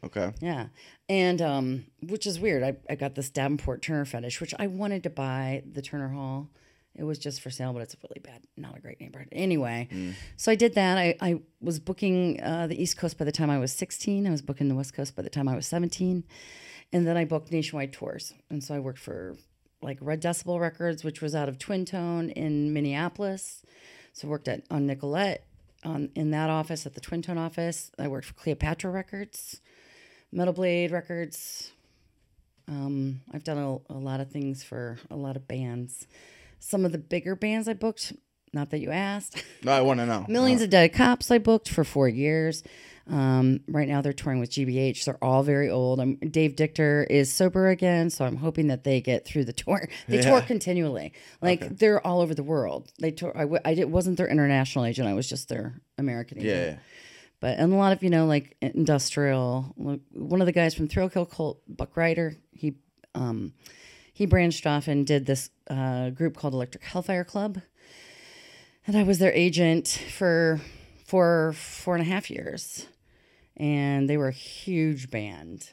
Okay. 0.06 0.32
Yeah. 0.40 0.68
And 1.10 1.42
um, 1.42 1.86
which 2.02 2.26
is 2.26 2.40
weird. 2.40 2.64
I, 2.64 2.78
I 2.90 2.96
got 2.96 3.16
this 3.16 3.30
Davenport 3.30 3.82
Turner 3.82 4.06
fetish, 4.06 4.40
which 4.40 4.54
I 4.58 4.68
wanted 4.68 5.04
to 5.04 5.10
buy 5.10 5.64
the 5.70 5.82
Turner 5.82 6.10
Hall 6.10 6.50
It 6.96 7.04
was 7.04 7.20
just 7.20 7.42
for 7.42 7.50
sale, 7.50 7.74
but 7.74 7.82
it's 7.82 7.94
a 7.94 7.98
really 8.08 8.22
bad, 8.24 8.40
not 8.56 8.78
a 8.78 8.80
great 8.80 9.02
neighborhood. 9.02 9.28
Anyway, 9.34 9.90
so 10.38 10.50
I 10.50 10.56
did 10.56 10.76
that. 10.76 10.98
I, 10.98 11.16
I 11.20 11.42
was 11.60 11.80
booking 11.80 12.42
uh, 12.42 12.68
the 12.68 12.82
East 12.82 12.96
Coast 12.98 13.18
by 13.18 13.26
the 13.26 13.34
time 13.34 13.50
I 13.50 13.60
was 13.60 13.74
16. 13.74 14.26
I 14.26 14.30
was 14.32 14.42
booking 14.42 14.70
the 14.70 14.76
West 14.76 14.94
Coast 14.94 15.14
by 15.14 15.24
the 15.24 15.30
time 15.30 15.50
I 15.50 15.56
was 15.58 15.68
17. 15.68 16.24
And 16.94 17.06
then 17.06 17.18
I 17.18 17.26
booked 17.26 17.52
nationwide 17.52 17.94
tours. 17.94 18.34
And 18.50 18.64
so 18.64 18.76
I 18.76 18.80
worked 18.80 19.00
for 19.00 19.36
like 19.82 19.98
Red 20.02 20.22
Decibel 20.22 20.60
Records, 20.60 21.04
which 21.04 21.22
was 21.22 21.36
out 21.36 21.50
of 21.50 21.60
Twin 21.60 21.86
Tone 21.86 22.30
in 22.30 22.74
Minneapolis. 22.74 23.62
So 24.14 24.28
I 24.28 24.32
worked 24.32 24.48
at 24.48 24.64
on 24.72 24.88
Nicollet 24.88 25.44
on 25.84 26.10
in 26.16 26.32
that 26.32 26.50
office 26.50 26.86
at 26.86 26.94
the 26.94 27.02
Twin 27.02 27.22
Tone 27.22 27.38
office. 27.38 27.92
I 28.00 28.08
worked 28.08 28.28
for 28.28 28.34
Cleopatra 28.34 28.92
Records, 28.92 29.62
Metal 30.32 30.54
Blade 30.54 30.92
Records. 30.92 31.72
Um, 32.68 33.22
I've 33.32 33.44
done 33.44 33.58
a, 33.58 33.94
a 33.94 34.00
lot 34.00 34.20
of 34.20 34.32
things 34.32 34.64
for 34.64 34.98
a 35.12 35.16
lot 35.16 35.36
of 35.36 35.48
bands. 35.48 36.08
Some 36.60 36.84
of 36.84 36.92
the 36.92 36.98
bigger 36.98 37.36
bands 37.36 37.68
I 37.68 37.74
booked, 37.74 38.14
not 38.54 38.72
that 38.72 38.80
you 38.80 38.90
asked. 38.90 39.44
No, 39.64 39.72
I 39.72 39.82
want 39.82 40.00
to 40.00 40.06
know. 40.06 40.26
Millions 40.30 40.62
of 40.64 40.72
Dead 40.72 40.94
Cops 40.94 41.30
I 41.30 41.38
booked 41.38 41.70
for 41.70 41.84
four 41.84 42.10
years. 42.10 42.64
Um, 43.08 43.60
right 43.68 43.88
now 43.88 44.02
they're 44.02 44.14
touring 44.14 44.40
with 44.40 44.50
GBH. 44.50 45.06
They're 45.06 45.24
all 45.24 45.44
very 45.44 45.70
old. 45.70 46.00
I'm, 46.00 46.16
Dave 46.16 46.56
Dictor 46.56 47.06
is 47.08 47.32
sober 47.32 47.70
again, 47.70 48.10
so 48.10 48.26
I'm 48.26 48.38
hoping 48.38 48.68
that 48.68 48.84
they 48.84 49.00
get 49.00 49.26
through 49.26 49.46
the 49.46 49.54
tour. 49.54 49.88
They 50.08 50.22
tour 50.22 50.42
continually. 50.42 51.14
Like 51.42 51.78
they're 51.78 52.06
all 52.06 52.22
over 52.22 52.34
the 52.34 52.44
world. 52.44 52.92
They 53.00 53.12
tour. 53.12 53.32
I, 53.36 53.42
w- 53.42 53.62
I 53.64 53.76
did, 53.76 53.86
wasn't 53.92 54.18
their 54.18 54.28
international 54.28 54.86
agent. 54.86 55.08
I 55.08 55.14
was 55.14 55.30
just 55.30 55.50
their 55.50 55.80
American 55.98 56.40
agent. 56.40 56.56
Yeah. 56.56 56.78
But 57.40 57.60
and 57.60 57.74
a 57.74 57.76
lot 57.76 57.92
of 57.92 58.02
you 58.02 58.10
know 58.10 58.26
like 58.26 58.58
industrial. 58.62 59.74
One 59.76 60.42
of 60.42 60.46
the 60.48 60.52
guys 60.52 60.74
from 60.74 60.88
Thrill 60.88 61.10
Kill 61.10 61.26
Kult, 61.28 61.58
Buck 61.68 61.96
Ryder, 61.96 62.36
he 62.54 62.76
um, 63.14 63.54
he 64.14 64.26
branched 64.26 64.66
off 64.66 64.88
and 64.88 65.06
did 65.06 65.26
this 65.28 65.50
uh, 65.70 66.10
group 66.10 66.38
called 66.38 66.54
Electric 66.54 66.84
Hellfire 66.84 67.24
Club, 67.26 67.62
and 68.88 68.98
I 68.98 69.04
was 69.04 69.20
their 69.20 69.34
agent 69.34 69.88
for 70.12 70.60
for 71.06 71.54
four 71.54 71.96
and 71.96 72.02
a 72.02 72.10
half 72.10 72.32
years, 72.32 72.88
and 73.58 74.10
they 74.10 74.18
were 74.18 74.28
a 74.28 74.34
huge 74.34 75.10
band, 75.10 75.72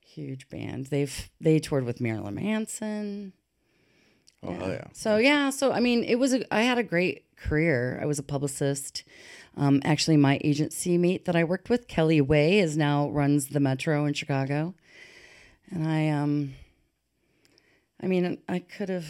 huge 0.00 0.48
band. 0.48 0.86
They've 0.86 1.30
they 1.40 1.58
toured 1.58 1.84
with 1.84 2.00
Marilyn 2.00 2.34
Manson. 2.34 3.32
Oh, 4.42 4.52
hell 4.52 4.70
yeah. 4.70 4.84
So 4.92 5.16
yeah, 5.16 5.50
so 5.50 5.72
I 5.72 5.80
mean, 5.80 6.04
it 6.04 6.16
was 6.16 6.34
a, 6.34 6.54
I 6.54 6.62
had 6.62 6.78
a 6.78 6.82
great 6.82 7.24
career. 7.36 7.98
I 8.02 8.06
was 8.06 8.18
a 8.18 8.22
publicist. 8.22 9.04
Um, 9.56 9.82
actually, 9.84 10.16
my 10.16 10.40
agency 10.44 10.96
mate 10.96 11.24
that 11.24 11.36
I 11.36 11.44
worked 11.44 11.68
with, 11.68 11.88
Kelly 11.88 12.20
Way, 12.20 12.60
is 12.60 12.76
now 12.76 13.10
runs 13.10 13.48
the 13.48 13.60
Metro 13.60 14.06
in 14.06 14.14
Chicago, 14.14 14.74
and 15.70 15.86
I 15.86 16.08
um, 16.08 16.54
I 18.02 18.06
mean, 18.06 18.38
I 18.48 18.60
could 18.60 18.88
have 18.88 19.06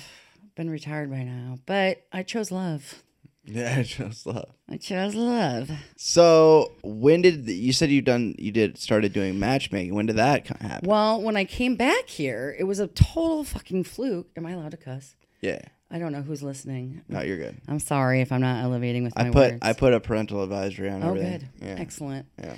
been 0.56 0.70
retired 0.70 1.10
by 1.10 1.22
now, 1.22 1.58
but 1.66 2.04
I 2.12 2.22
chose 2.22 2.50
love. 2.50 3.02
Yeah, 3.44 3.74
I 3.78 3.82
just 3.82 4.26
love. 4.26 4.50
I 4.68 4.76
chose 4.76 5.14
love. 5.14 5.70
So 5.96 6.72
when 6.82 7.22
did 7.22 7.48
you 7.48 7.72
said 7.72 7.90
you 7.90 8.02
done 8.02 8.34
you 8.38 8.52
did 8.52 8.78
started 8.78 9.12
doing 9.12 9.38
matchmaking? 9.38 9.94
When 9.94 10.06
did 10.06 10.16
that 10.16 10.46
happen? 10.46 10.88
Well, 10.88 11.20
when 11.20 11.36
I 11.36 11.44
came 11.44 11.76
back 11.76 12.08
here, 12.08 12.54
it 12.58 12.64
was 12.64 12.78
a 12.78 12.86
total 12.88 13.44
fucking 13.44 13.84
fluke. 13.84 14.28
Am 14.36 14.46
I 14.46 14.52
allowed 14.52 14.72
to 14.72 14.76
cuss? 14.76 15.16
Yeah, 15.40 15.60
I 15.90 15.98
don't 15.98 16.12
know 16.12 16.22
who's 16.22 16.42
listening. 16.42 17.02
no, 17.08 17.20
you're 17.22 17.38
good. 17.38 17.60
I'm 17.66 17.80
sorry 17.80 18.20
if 18.20 18.30
I'm 18.30 18.42
not 18.42 18.62
elevating 18.62 19.04
with 19.04 19.16
my 19.16 19.22
I 19.22 19.30
put 19.30 19.34
words. 19.52 19.58
I 19.62 19.72
put 19.72 19.94
a 19.94 20.00
parental 20.00 20.42
advisory 20.42 20.90
on 20.90 21.02
it. 21.02 21.06
Oh, 21.06 21.08
everything. 21.08 21.38
good. 21.38 21.48
Yeah. 21.66 21.76
Excellent. 21.78 22.26
Yeah. 22.38 22.56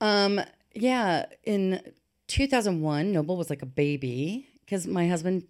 Um, 0.00 0.40
yeah, 0.74 1.26
in 1.44 1.80
2001, 2.28 3.12
Noble 3.12 3.36
was 3.36 3.48
like 3.48 3.62
a 3.62 3.66
baby 3.66 4.48
because 4.60 4.86
my 4.86 5.08
husband, 5.08 5.44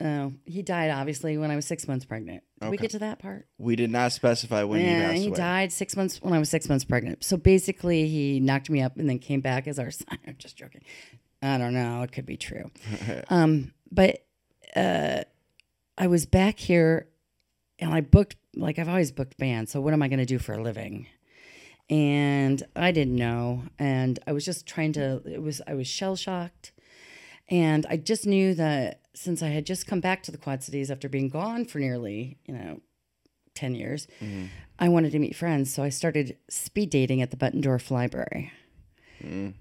uh, 0.00 0.30
he 0.46 0.62
died 0.62 0.90
obviously 0.90 1.36
when 1.36 1.50
I 1.50 1.56
was 1.56 1.66
six 1.66 1.86
months 1.86 2.04
pregnant. 2.04 2.42
Did 2.60 2.70
we 2.70 2.76
get 2.76 2.90
to 2.90 2.98
that 2.98 3.18
part? 3.18 3.46
We 3.56 3.74
did 3.74 3.90
not 3.90 4.12
specify 4.12 4.64
when 4.64 4.82
yeah, 4.82 5.08
passed 5.08 5.22
he 5.22 5.28
away. 5.28 5.36
died 5.36 5.72
six 5.72 5.96
months 5.96 6.20
when 6.20 6.34
I 6.34 6.38
was 6.38 6.50
six 6.50 6.68
months 6.68 6.84
pregnant. 6.84 7.24
So 7.24 7.38
basically, 7.38 8.06
he 8.06 8.38
knocked 8.38 8.68
me 8.68 8.82
up 8.82 8.98
and 8.98 9.08
then 9.08 9.18
came 9.18 9.40
back 9.40 9.66
as 9.66 9.78
our 9.78 9.90
son. 9.90 10.18
I'm 10.26 10.36
just 10.38 10.56
joking. 10.56 10.82
I 11.42 11.56
don't 11.56 11.72
know. 11.72 12.02
It 12.02 12.12
could 12.12 12.26
be 12.26 12.36
true. 12.36 12.70
um, 13.30 13.72
but 13.90 14.24
uh, 14.76 15.22
I 15.96 16.06
was 16.06 16.26
back 16.26 16.58
here 16.58 17.08
and 17.78 17.94
I 17.94 18.02
booked, 18.02 18.36
like, 18.54 18.78
I've 18.78 18.88
always 18.90 19.10
booked 19.10 19.38
bands. 19.38 19.72
So 19.72 19.80
what 19.80 19.94
am 19.94 20.02
I 20.02 20.08
going 20.08 20.18
to 20.18 20.26
do 20.26 20.38
for 20.38 20.52
a 20.52 20.62
living? 20.62 21.06
And 21.88 22.62
I 22.76 22.92
didn't 22.92 23.16
know. 23.16 23.62
And 23.78 24.18
I 24.26 24.32
was 24.32 24.44
just 24.44 24.66
trying 24.66 24.92
to, 24.92 25.22
it 25.24 25.42
was, 25.42 25.62
I 25.66 25.74
was 25.74 25.86
shell 25.86 26.14
shocked. 26.14 26.72
And 27.50 27.84
I 27.90 27.96
just 27.96 28.26
knew 28.26 28.54
that 28.54 29.00
since 29.14 29.42
I 29.42 29.48
had 29.48 29.66
just 29.66 29.86
come 29.86 30.00
back 30.00 30.22
to 30.22 30.30
the 30.30 30.38
Quad 30.38 30.62
Cities 30.62 30.90
after 30.90 31.08
being 31.08 31.28
gone 31.28 31.64
for 31.64 31.78
nearly, 31.80 32.38
you 32.46 32.54
know, 32.54 32.80
10 33.54 33.74
years, 33.74 34.06
I 34.78 34.88
wanted 34.88 35.12
to 35.12 35.18
meet 35.18 35.34
friends. 35.34 35.74
So 35.74 35.82
I 35.82 35.88
started 35.88 36.36
speed 36.48 36.90
dating 36.90 37.20
at 37.20 37.30
the 37.30 37.36
Bettendorf 37.36 37.90
Library. 37.90 38.52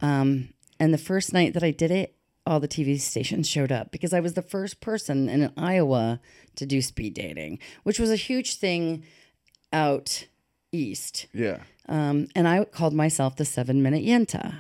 Um, 0.02 0.50
and 0.80 0.94
the 0.94 1.00
first 1.00 1.34
night 1.34 1.54
that 1.56 1.64
I 1.64 1.72
did 1.72 1.92
it, 1.92 2.16
all 2.46 2.60
the 2.60 2.68
TV 2.68 3.00
stations 3.00 3.48
showed 3.48 3.72
up 3.72 3.92
because 3.92 4.14
I 4.14 4.20
was 4.20 4.34
the 4.34 4.42
first 4.42 4.82
person 4.82 5.28
in 5.28 5.52
Iowa 5.58 6.20
to 6.56 6.66
do 6.66 6.82
speed 6.82 7.14
dating, 7.14 7.60
which 7.84 8.00
was 8.00 8.12
a 8.12 8.16
huge 8.16 8.56
thing 8.56 9.04
out 9.74 10.28
east. 10.72 11.28
Yeah. 11.34 11.60
Um, 11.88 12.28
and 12.36 12.48
I 12.48 12.64
called 12.66 12.94
myself 12.94 13.36
the 13.36 13.46
seven 13.46 13.82
minute 13.82 14.04
Yenta 14.04 14.56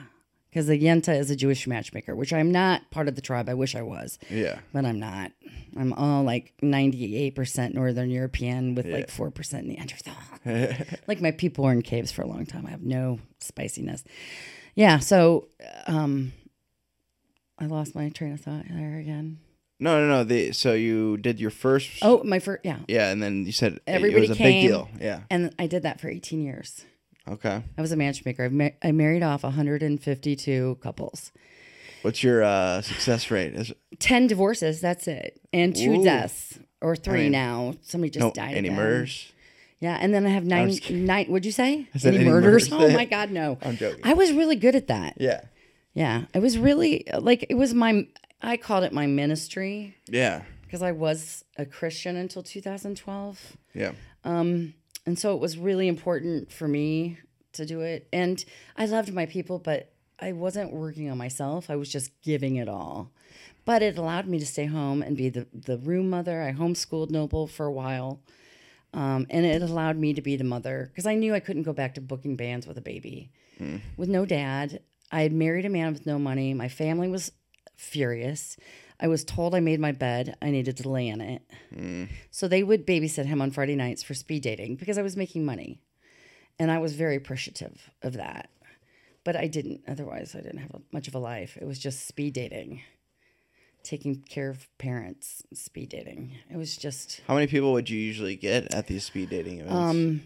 because 0.50 0.68
the 0.68 0.80
Yenta 0.82 1.18
is 1.18 1.30
a 1.30 1.36
Jewish 1.36 1.68
matchmaker, 1.68 2.16
which 2.16 2.34
I'm 2.34 2.52
not 2.52 2.90
part 2.92 3.08
of 3.08 3.16
the 3.16 3.22
tribe. 3.22 3.48
I 3.50 3.54
wish 3.54 3.76
I 3.76 3.82
was, 3.84 4.18
Yeah. 4.30 4.60
but 4.74 4.84
I'm 4.86 5.00
not. 5.00 5.32
I'm 5.78 5.94
all 5.94 6.24
like 6.24 6.54
98% 6.64 7.74
Northern 7.74 8.10
European 8.10 8.74
with 8.76 8.88
like 8.88 9.08
4% 9.10 9.64
Neanderthal. 9.66 10.16
like 11.08 11.22
my 11.22 11.32
people 11.32 11.66
were 11.66 11.72
in 11.72 11.82
caves 11.84 12.12
for 12.12 12.24
a 12.24 12.28
long 12.28 12.46
time. 12.46 12.66
I 12.66 12.72
have 12.72 12.82
no 12.82 13.20
spiciness. 13.40 14.04
Yeah. 14.76 15.00
So 15.00 15.48
um, 15.88 16.34
I 17.60 17.66
lost 17.68 17.94
my 17.94 18.10
train 18.10 18.34
of 18.34 18.42
thought 18.42 18.66
there 18.70 18.98
again. 18.98 19.40
No, 19.80 20.00
no, 20.00 20.08
no. 20.10 20.24
The 20.24 20.52
so 20.52 20.74
you 20.74 21.16
did 21.18 21.40
your 21.40 21.52
first. 21.52 21.90
Oh, 22.02 22.22
my 22.24 22.40
first, 22.40 22.66
yeah. 22.66 22.80
Yeah, 22.88 23.12
and 23.12 23.22
then 23.24 23.46
you 23.46 23.52
said 23.54 23.74
it- 23.74 23.82
Everybody 23.88 24.26
it 24.26 24.30
was 24.30 24.38
a 24.38 24.40
came. 24.40 24.62
big 24.64 24.68
deal. 24.70 24.90
Yeah. 25.00 25.22
And 25.30 25.54
I 25.60 25.68
did 25.68 25.84
that 25.84 26.02
for 26.02 26.10
18 26.10 26.42
years. 26.42 26.84
Okay. 27.28 27.64
I 27.78 27.82
was 27.82 27.92
a 27.92 27.96
matchmaker. 27.96 28.46
I, 28.46 28.50
ma- 28.50 28.70
I 28.82 28.92
married 28.92 29.24
off 29.24 29.44
152 29.44 30.78
couples. 30.82 31.32
What's 32.02 32.24
your 32.24 32.44
uh, 32.44 32.82
success 32.82 33.30
rate? 33.30 33.54
Is 33.54 33.74
10 34.00 34.28
divorces, 34.28 34.80
that's 34.82 35.08
it. 35.08 35.40
And 35.52 35.76
two 35.76 35.96
Ooh. 35.96 36.04
deaths. 36.04 36.60
Or 36.82 36.96
three 36.96 37.24
mean, 37.24 37.34
now. 37.34 37.74
Somebody 37.82 38.12
just 38.12 38.22
no 38.26 38.32
died. 38.32 38.56
any 38.56 38.70
again. 38.70 38.76
murders? 38.78 39.34
Yeah, 39.82 39.98
and 40.00 40.14
then 40.14 40.26
I 40.26 40.30
have 40.30 40.46
nine. 40.46 40.78
nine 40.90 41.26
what'd 41.28 41.46
you 41.46 41.52
say? 41.52 41.88
any, 42.06 42.18
any 42.18 42.26
murders? 42.26 42.72
murders. 42.72 42.92
Oh 42.92 42.96
my 42.96 43.04
God, 43.06 43.32
no. 43.32 43.58
I'm 43.64 43.76
joking. 43.76 44.02
I 44.06 44.14
was 44.14 44.32
really 44.32 44.56
good 44.56 44.76
at 44.76 44.88
that. 44.88 45.16
Yeah. 45.18 45.42
Yeah, 45.94 46.26
it 46.34 46.40
was 46.40 46.58
really 46.58 47.06
like 47.20 47.46
it 47.50 47.56
was 47.56 47.74
my. 47.74 48.08
I 48.42 48.56
called 48.56 48.86
it 48.86 48.94
my 48.94 49.08
ministry 49.08 49.96
Yeah. 50.08 50.44
because 50.62 50.82
I 50.82 50.94
was 50.94 51.44
a 51.58 51.66
Christian 51.66 52.16
until 52.16 52.44
2012. 52.44 53.58
Yeah. 53.74 53.92
Um, 54.24 54.74
and 55.10 55.18
so 55.18 55.34
it 55.34 55.42
was 55.42 55.58
really 55.58 55.88
important 55.88 56.52
for 56.52 56.68
me 56.68 57.18
to 57.54 57.66
do 57.66 57.82
it. 57.82 58.08
And 58.14 58.46
I 58.78 58.86
loved 58.86 59.12
my 59.12 59.26
people, 59.26 59.58
but 59.58 59.92
I 60.20 60.34
wasn't 60.34 60.72
working 60.72 61.10
on 61.10 61.18
myself. 61.18 61.72
I 61.72 61.78
was 61.78 61.90
just 61.90 62.12
giving 62.22 62.58
it 62.58 62.70
all. 62.70 63.10
But 63.66 63.82
it 63.82 63.98
allowed 63.98 64.28
me 64.28 64.38
to 64.38 64.46
stay 64.46 64.68
home 64.68 65.02
and 65.02 65.18
be 65.18 65.30
the, 65.30 65.48
the 65.52 65.80
room 65.80 66.12
mother. 66.12 66.44
I 66.44 66.54
homeschooled 66.54 67.10
Noble 67.10 67.48
for 67.48 67.66
a 67.66 67.72
while. 67.72 68.22
Um, 68.94 69.26
and 69.32 69.48
it 69.48 69.64
allowed 69.64 69.98
me 69.98 70.14
to 70.14 70.22
be 70.22 70.36
the 70.36 70.44
mother 70.44 70.92
because 70.92 71.08
I 71.08 71.16
knew 71.16 71.34
I 71.34 71.40
couldn't 71.40 71.64
go 71.64 71.74
back 71.74 71.96
to 71.96 72.02
booking 72.02 72.36
bands 72.36 72.68
with 72.68 72.78
a 72.78 72.82
baby. 72.82 73.32
With 73.98 74.10
no 74.10 74.28
dad. 74.28 74.80
I 75.12 75.24
had 75.24 75.34
married 75.34 75.66
a 75.66 75.70
man 75.70 75.92
with 75.92 76.06
no 76.06 76.20
money. 76.20 76.54
My 76.54 76.70
family 76.70 77.08
was 77.08 77.32
furious. 77.76 78.58
I 79.00 79.08
was 79.08 79.24
told 79.24 79.56
I 79.56 79.60
made 79.62 79.80
my 79.80 79.92
bed. 79.94 80.36
I 80.42 80.52
needed 80.52 80.78
to 80.78 80.90
lay 80.90 81.08
in 81.08 81.22
it. 81.22 81.42
So 82.32 82.48
they 82.48 82.64
would 82.64 82.86
babysit 82.86 83.26
him 83.26 83.42
on 83.42 83.52
Friday 83.52 83.76
nights 83.76 84.04
for 84.04 84.14
speed 84.14 84.44
dating 84.44 84.76
because 84.76 84.98
I 84.98 85.02
was 85.02 85.16
making 85.16 85.46
money. 85.46 85.80
And 86.58 86.70
I 86.70 86.80
was 86.80 86.96
very 86.96 87.16
appreciative 87.16 87.90
of 88.02 88.14
that. 88.14 88.50
But 89.24 89.36
I 89.38 89.48
didn't, 89.48 89.82
otherwise, 89.88 90.36
I 90.36 90.42
didn't 90.42 90.58
have 90.60 90.72
a, 90.72 90.82
much 90.92 91.08
of 91.08 91.16
a 91.16 91.20
life. 91.20 91.58
It 91.62 91.66
was 91.66 91.80
just 91.80 92.08
speed 92.08 92.34
dating, 92.34 92.82
taking 93.84 94.16
care 94.22 94.50
of 94.50 94.68
parents, 94.78 95.44
speed 95.54 95.90
dating. 95.90 96.36
It 96.52 96.58
was 96.58 96.76
just 96.76 97.22
How 97.28 97.36
many 97.36 97.48
people 97.48 97.72
would 97.74 97.90
you 97.90 97.98
usually 98.00 98.36
get 98.36 98.74
at 98.74 98.88
these 98.88 99.06
speed 99.06 99.30
dating 99.30 99.60
events? 99.60 99.74
um, 99.76 100.22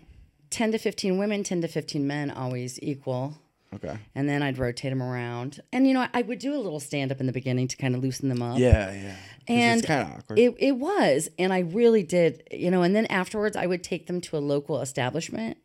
10 0.49 0.71
to 0.71 0.77
15 0.77 1.17
women, 1.17 1.43
10 1.43 1.61
to 1.61 1.67
15 1.67 2.05
men, 2.07 2.31
always 2.31 2.79
equal. 2.81 3.35
Okay. 3.75 3.97
And 4.15 4.27
then 4.27 4.41
I'd 4.43 4.57
rotate 4.57 4.91
them 4.91 5.01
around. 5.01 5.61
And, 5.71 5.87
you 5.87 5.93
know, 5.93 6.07
I 6.13 6.21
would 6.21 6.39
do 6.39 6.53
a 6.53 6.57
little 6.57 6.79
stand 6.79 7.11
up 7.11 7.19
in 7.19 7.25
the 7.25 7.31
beginning 7.31 7.67
to 7.69 7.77
kind 7.77 7.95
of 7.95 8.01
loosen 8.01 8.29
them 8.29 8.41
up. 8.41 8.57
Yeah, 8.57 8.91
yeah. 8.91 9.15
And 9.47 9.79
it's 9.79 9.87
kind 9.87 10.01
of 10.01 10.19
awkward. 10.19 10.39
It, 10.39 10.55
it 10.59 10.71
was. 10.73 11.29
And 11.37 11.51
I 11.51 11.59
really 11.59 12.03
did, 12.03 12.43
you 12.51 12.71
know, 12.71 12.81
and 12.81 12.95
then 12.95 13.05
afterwards 13.07 13.55
I 13.55 13.65
would 13.65 13.83
take 13.83 14.07
them 14.07 14.21
to 14.21 14.37
a 14.37 14.39
local 14.39 14.81
establishment 14.81 15.57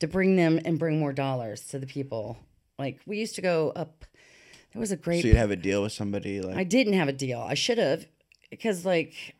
to 0.00 0.06
bring 0.06 0.36
them 0.36 0.60
and 0.64 0.78
bring 0.78 0.98
more 0.98 1.12
dollars 1.12 1.66
to 1.68 1.78
the 1.78 1.86
people. 1.86 2.38
Like 2.78 3.00
we 3.06 3.18
used 3.18 3.34
to 3.36 3.42
go 3.42 3.72
up, 3.74 4.04
there 4.72 4.80
was 4.80 4.92
a 4.92 4.96
great, 4.96 5.22
so 5.22 5.28
you'd 5.28 5.36
have 5.36 5.50
a 5.50 5.56
deal 5.56 5.82
with 5.82 5.92
somebody 5.92 6.40
like 6.40 6.56
I 6.56 6.64
didn't 6.64 6.92
have 6.92 7.08
a 7.08 7.12
deal. 7.12 7.40
I 7.40 7.54
should 7.54 7.78
have 7.78 8.06
because 8.50 8.84
like 8.84 9.34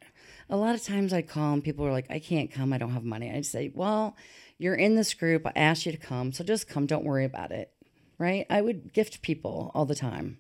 a 0.50 0.56
lot 0.56 0.74
of 0.74 0.82
times 0.82 1.12
I 1.12 1.22
call 1.22 1.52
and 1.52 1.62
people 1.62 1.86
are 1.86 1.92
like, 1.92 2.10
I 2.10 2.18
can't 2.18 2.50
come. 2.50 2.72
I 2.72 2.78
don't 2.78 2.92
have 2.92 3.04
money. 3.04 3.30
I'd 3.30 3.46
say, 3.46 3.70
well, 3.74 4.16
you're 4.58 4.74
in 4.74 4.96
this 4.96 5.14
group. 5.14 5.46
I 5.46 5.52
asked 5.54 5.86
you 5.86 5.92
to 5.92 5.98
come. 5.98 6.32
So 6.32 6.42
just 6.42 6.68
come. 6.68 6.86
Don't 6.86 7.04
worry 7.04 7.24
about 7.24 7.52
it. 7.52 7.70
Right. 8.18 8.46
I 8.50 8.60
would 8.60 8.92
gift 8.92 9.22
people 9.22 9.70
all 9.74 9.84
the 9.86 9.94
time. 9.94 10.38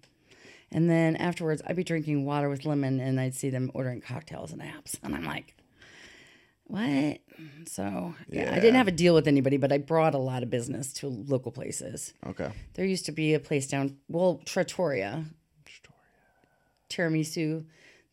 And 0.70 0.90
then 0.90 1.16
afterwards, 1.16 1.62
I'd 1.66 1.76
be 1.76 1.84
drinking 1.84 2.24
water 2.26 2.48
with 2.48 2.66
lemon 2.66 3.00
and 3.00 3.18
I'd 3.20 3.34
see 3.34 3.50
them 3.50 3.70
ordering 3.72 4.00
cocktails 4.00 4.52
and 4.52 4.60
apps. 4.60 4.96
And 5.02 5.14
I'm 5.14 5.24
like, 5.24 5.54
what? 6.64 7.18
So, 7.66 8.14
yeah, 8.28 8.50
I 8.52 8.56
didn't 8.56 8.74
have 8.74 8.88
a 8.88 8.92
deal 8.92 9.14
with 9.14 9.26
anybody, 9.26 9.56
but 9.56 9.72
I 9.72 9.78
brought 9.78 10.14
a 10.14 10.18
lot 10.18 10.42
of 10.42 10.50
business 10.50 10.92
to 10.94 11.06
local 11.06 11.52
places. 11.52 12.12
Okay. 12.26 12.50
There 12.74 12.84
used 12.84 13.06
to 13.06 13.12
be 13.12 13.32
a 13.34 13.40
place 13.40 13.66
down, 13.66 13.96
well, 14.08 14.42
Trattoria. 14.44 15.24
Tiramisu, 16.90 17.64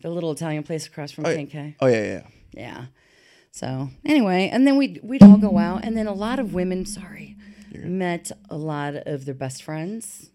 the 0.01 0.09
little 0.09 0.31
Italian 0.31 0.63
place 0.63 0.85
across 0.87 1.11
from 1.11 1.25
Oh, 1.25 1.33
K. 1.45 1.75
Oh 1.79 1.87
yeah, 1.87 1.95
yeah. 2.03 2.03
yeah. 2.13 2.21
Yeah. 2.53 2.85
So 3.51 3.89
anyway, 4.03 4.49
and 4.51 4.67
then 4.67 4.75
we'd 4.77 4.99
we'd 5.01 5.23
all 5.23 5.37
go 5.37 5.57
out, 5.57 5.85
and 5.85 5.95
then 5.95 6.07
a 6.07 6.13
lot 6.13 6.39
of 6.39 6.53
women, 6.53 6.85
sorry, 6.85 7.34
met 7.83 8.31
a 8.49 8.57
lot 8.57 8.95
of 8.95 9.25
their 9.25 9.35
best 9.35 9.63
friends. 9.63 10.31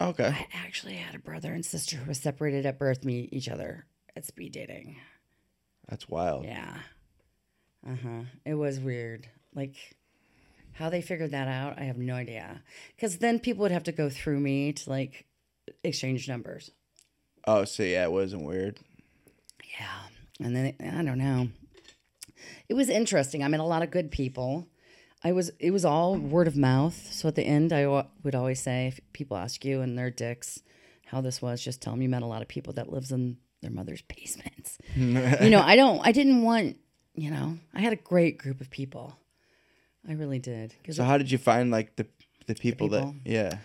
Okay. 0.00 0.26
I 0.26 0.46
actually 0.52 0.94
had 0.94 1.14
a 1.14 1.18
brother 1.18 1.52
and 1.52 1.64
sister 1.64 1.96
who 1.96 2.06
were 2.06 2.14
separated 2.14 2.66
at 2.66 2.78
birth 2.78 3.04
meet 3.04 3.32
each 3.32 3.48
other 3.48 3.86
at 4.16 4.24
speed 4.24 4.52
dating. 4.52 4.96
That's 5.88 6.08
wild. 6.08 6.44
Yeah. 6.44 6.78
Uh 7.86 7.96
huh. 8.02 8.22
It 8.44 8.54
was 8.54 8.78
weird. 8.78 9.28
Like 9.54 9.96
how 10.72 10.90
they 10.90 11.00
figured 11.00 11.32
that 11.32 11.48
out, 11.48 11.78
I 11.78 11.84
have 11.84 11.98
no 11.98 12.14
idea. 12.14 12.62
Because 12.94 13.18
then 13.18 13.40
people 13.40 13.62
would 13.62 13.72
have 13.72 13.84
to 13.84 13.92
go 13.92 14.08
through 14.08 14.38
me 14.38 14.72
to 14.72 14.90
like 14.90 15.26
exchange 15.82 16.28
numbers. 16.28 16.70
Oh, 17.46 17.64
so 17.64 17.82
yeah, 17.82 18.04
it 18.04 18.12
wasn't 18.12 18.44
weird. 18.44 18.78
Yeah. 19.78 20.46
And 20.46 20.54
then 20.54 20.74
I 20.80 21.02
don't 21.02 21.18
know. 21.18 21.48
It 22.68 22.74
was 22.74 22.88
interesting. 22.88 23.42
I 23.42 23.48
met 23.48 23.60
a 23.60 23.64
lot 23.64 23.82
of 23.82 23.90
good 23.90 24.10
people. 24.10 24.68
I 25.24 25.32
was 25.32 25.50
it 25.58 25.70
was 25.70 25.84
all 25.84 26.16
word 26.16 26.46
of 26.46 26.56
mouth. 26.56 27.12
So 27.12 27.28
at 27.28 27.34
the 27.34 27.42
end 27.42 27.72
I 27.72 27.86
would 28.22 28.34
always 28.34 28.60
say 28.60 28.88
if 28.88 29.00
people 29.12 29.36
ask 29.36 29.64
you 29.64 29.80
and 29.80 29.98
they're 29.98 30.10
dicks 30.10 30.62
how 31.06 31.20
this 31.20 31.40
was, 31.40 31.62
just 31.62 31.80
tell 31.80 31.94
them 31.94 32.02
you 32.02 32.08
met 32.08 32.22
a 32.22 32.26
lot 32.26 32.42
of 32.42 32.48
people 32.48 32.74
that 32.74 32.92
lives 32.92 33.10
in 33.12 33.38
their 33.62 33.70
mother's 33.70 34.02
basements. 34.02 34.78
you 34.94 35.50
know, 35.50 35.60
I 35.60 35.74
don't 35.76 36.00
I 36.06 36.12
didn't 36.12 36.42
want, 36.42 36.76
you 37.14 37.30
know, 37.30 37.58
I 37.74 37.80
had 37.80 37.92
a 37.92 37.96
great 37.96 38.38
group 38.38 38.60
of 38.60 38.70
people. 38.70 39.16
I 40.08 40.12
really 40.12 40.38
did. 40.38 40.74
So 40.90 41.04
how 41.04 41.18
did 41.18 41.30
you 41.30 41.38
find 41.38 41.70
like 41.70 41.96
the 41.96 42.06
the 42.46 42.54
people, 42.54 42.88
people? 42.88 43.14
that 43.24 43.30
yeah 43.30 43.58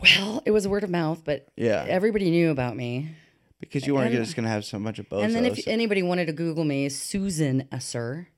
well, 0.00 0.42
it 0.44 0.50
was 0.50 0.66
word 0.66 0.84
of 0.84 0.90
mouth, 0.90 1.22
but 1.24 1.46
yeah 1.56 1.84
everybody 1.88 2.30
knew 2.30 2.50
about 2.50 2.76
me. 2.76 3.14
because 3.60 3.86
you 3.86 3.94
weren't 3.94 4.12
and- 4.14 4.24
just 4.24 4.34
gonna 4.34 4.48
have 4.48 4.64
so 4.64 4.78
much 4.78 4.98
of 4.98 5.08
both. 5.08 5.22
And 5.22 5.34
then 5.34 5.44
if 5.46 5.68
anybody 5.68 6.02
wanted 6.02 6.26
to 6.26 6.32
Google 6.32 6.64
me, 6.64 6.88
Susan 6.88 7.68
Esser. 7.70 8.28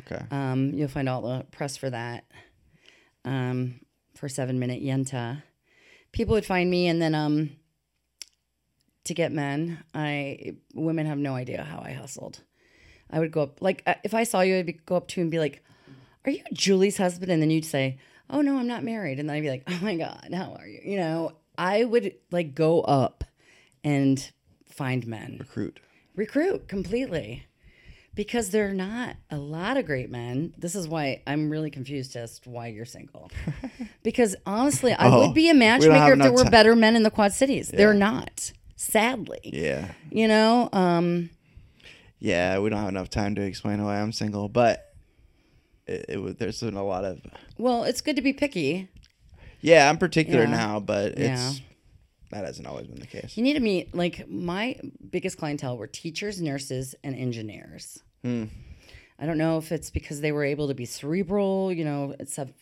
Okay 0.00 0.24
Um, 0.30 0.72
you'll 0.74 0.88
find 0.88 1.08
all 1.08 1.22
the 1.22 1.46
press 1.50 1.76
for 1.76 1.90
that. 1.90 2.24
Um, 3.24 3.80
for 4.14 4.28
seven 4.28 4.58
minute 4.58 4.82
yenta, 4.82 5.42
people 6.12 6.34
would 6.34 6.44
find 6.46 6.70
me, 6.70 6.88
and 6.88 7.00
then 7.00 7.14
um, 7.14 7.50
to 9.04 9.14
get 9.14 9.32
men, 9.32 9.82
I 9.94 10.54
women 10.74 11.06
have 11.06 11.18
no 11.18 11.34
idea 11.34 11.62
how 11.62 11.80
I 11.84 11.92
hustled. 11.92 12.40
I 13.10 13.18
would 13.18 13.32
go 13.32 13.42
up 13.42 13.60
like 13.60 13.82
uh, 13.86 13.94
if 14.04 14.14
I 14.14 14.24
saw 14.24 14.40
you, 14.40 14.56
I'd 14.56 14.66
be, 14.66 14.72
go 14.72 14.96
up 14.96 15.08
to 15.08 15.20
you 15.20 15.24
and 15.24 15.30
be 15.30 15.38
like, 15.38 15.62
"Are 16.24 16.30
you 16.30 16.42
Julie's 16.52 16.96
husband?" 16.98 17.30
And 17.30 17.42
then 17.42 17.50
you'd 17.50 17.64
say, 17.64 17.98
"Oh 18.28 18.40
no, 18.40 18.58
I'm 18.58 18.66
not 18.66 18.84
married." 18.84 19.18
And 19.18 19.28
then 19.28 19.36
I'd 19.36 19.42
be 19.42 19.50
like, 19.50 19.64
"Oh 19.66 19.78
my 19.82 19.96
god, 19.96 20.28
how 20.32 20.56
are 20.58 20.66
you?" 20.66 20.80
You 20.84 20.96
know, 20.96 21.32
I 21.58 21.84
would 21.84 22.14
like 22.30 22.54
go 22.54 22.82
up 22.82 23.24
and 23.82 24.30
find 24.70 25.06
men 25.06 25.36
recruit. 25.40 25.80
recruit 26.14 26.68
completely 26.68 27.46
because 28.14 28.50
there 28.50 28.68
are 28.68 28.74
not 28.74 29.16
a 29.30 29.36
lot 29.36 29.76
of 29.76 29.86
great 29.86 30.10
men. 30.10 30.52
This 30.58 30.74
is 30.74 30.88
why 30.88 31.22
I'm 31.26 31.48
really 31.50 31.70
confused 31.70 32.16
as 32.16 32.38
to 32.40 32.50
why 32.50 32.66
you're 32.68 32.84
single. 32.84 33.30
because 34.02 34.34
honestly, 34.46 34.92
I 34.92 35.08
Oh, 35.08 35.26
would 35.26 35.34
be 35.34 35.48
a 35.48 35.52
we 35.54 35.58
don't 35.60 35.60
have 35.60 35.80
matchmaker 35.82 36.12
if 36.14 36.18
there 36.18 36.32
were 36.32 36.42
time. 36.44 36.50
better 36.50 36.76
men 36.76 36.96
in 36.96 37.02
the 37.02 37.10
Quad 37.10 37.32
Cities. 37.32 37.68
They're 37.68 37.94
not, 37.94 38.52
sadly. 38.76 39.40
Yeah 39.44 39.92
You 40.10 40.28
know, 40.28 40.68
um, 40.72 41.30
yeah. 42.18 42.58
We 42.58 42.68
don't 42.70 42.80
have 42.80 42.88
enough 42.88 43.10
time 43.10 43.34
to 43.36 43.42
explain 43.42 43.82
why 43.82 44.00
I'm 44.00 44.12
single, 44.12 44.48
but 44.48 44.92
it, 45.86 46.06
it 46.08 46.38
there's 46.38 46.60
been 46.60 46.74
a 46.76 46.84
lot 46.84 47.04
of 47.04 47.20
well, 47.58 47.84
it's 47.84 48.00
good 48.00 48.16
to 48.16 48.22
be 48.22 48.32
picky. 48.32 48.88
yeah. 49.60 49.88
I'm 49.88 49.98
particular 49.98 50.42
Yeah. 50.44 50.50
now, 50.50 50.80
but 50.80 51.16
Yeah. 51.18 51.52
That 52.30 52.44
hasn't 52.44 52.66
always 52.66 52.86
been 52.86 53.00
the 53.00 53.06
case. 53.06 53.36
You 53.36 53.42
need 53.42 53.54
to 53.54 53.60
meet 53.60 53.94
like 53.94 54.28
my 54.28 54.78
biggest 55.10 55.36
clientele 55.38 55.76
were 55.76 55.86
teachers, 55.86 56.40
nurses, 56.40 56.94
and 57.04 57.14
engineers. 57.16 58.02
Hmm. 58.22 58.44
I 59.18 59.26
don't 59.26 59.36
know 59.38 59.58
if 59.58 59.70
it's 59.72 59.90
because 59.90 60.20
they 60.22 60.32
were 60.32 60.44
able 60.44 60.68
to 60.68 60.74
be 60.74 60.84
cerebral, 60.86 61.72
you 61.72 61.84
know, 61.84 62.14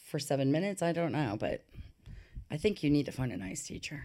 for 0.07 0.19
seven 0.19 0.51
minutes. 0.51 0.83
I 0.83 0.93
don't 0.93 1.13
know, 1.13 1.37
but 1.39 1.65
I 2.51 2.57
think 2.57 2.83
you 2.83 2.91
need 2.91 3.07
to 3.07 3.13
find 3.13 3.31
a 3.31 3.37
nice 3.37 3.65
teacher. 3.67 4.05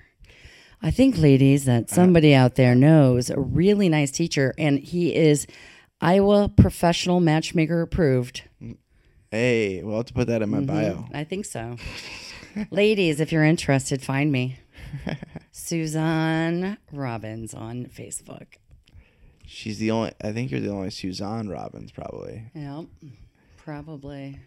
I 0.81 0.91
think, 0.91 1.17
ladies, 1.17 1.63
that 1.65 1.89
somebody 1.89 2.33
out 2.35 2.55
there 2.55 2.75
knows 2.75 3.29
a 3.29 3.39
really 3.39 3.87
nice 3.89 4.11
teacher, 4.11 4.53
and 4.57 4.79
he 4.79 5.15
is 5.15 5.47
Iowa 6.01 6.49
professional 6.49 7.21
matchmaker 7.21 7.81
approved. 7.81 8.43
Hey, 9.31 9.81
we'll 9.81 9.97
have 9.97 10.05
to 10.07 10.13
put 10.13 10.27
that 10.27 10.41
in 10.41 10.49
my 10.49 10.57
Mm-hmm. 10.57 10.65
bio. 10.67 11.05
I 11.13 11.23
think 11.23 11.45
so. 11.45 11.77
ladies, 12.69 13.19
if 13.19 13.31
you're 13.31 13.45
interested, 13.45 14.01
find 14.03 14.31
me. 14.31 14.57
Suzon 15.51 16.77
Robbins 16.91 17.53
on 17.53 17.85
Facebook. 17.85 18.45
She's 19.45 19.77
the 19.79 19.91
only. 19.91 20.11
I 20.23 20.31
think 20.31 20.51
you're 20.51 20.59
the 20.59 20.71
only 20.71 20.89
Suzon 20.89 21.49
Robbins, 21.49 21.91
probably. 21.91 22.43
Yep, 22.55 22.85
probably. 23.57 24.39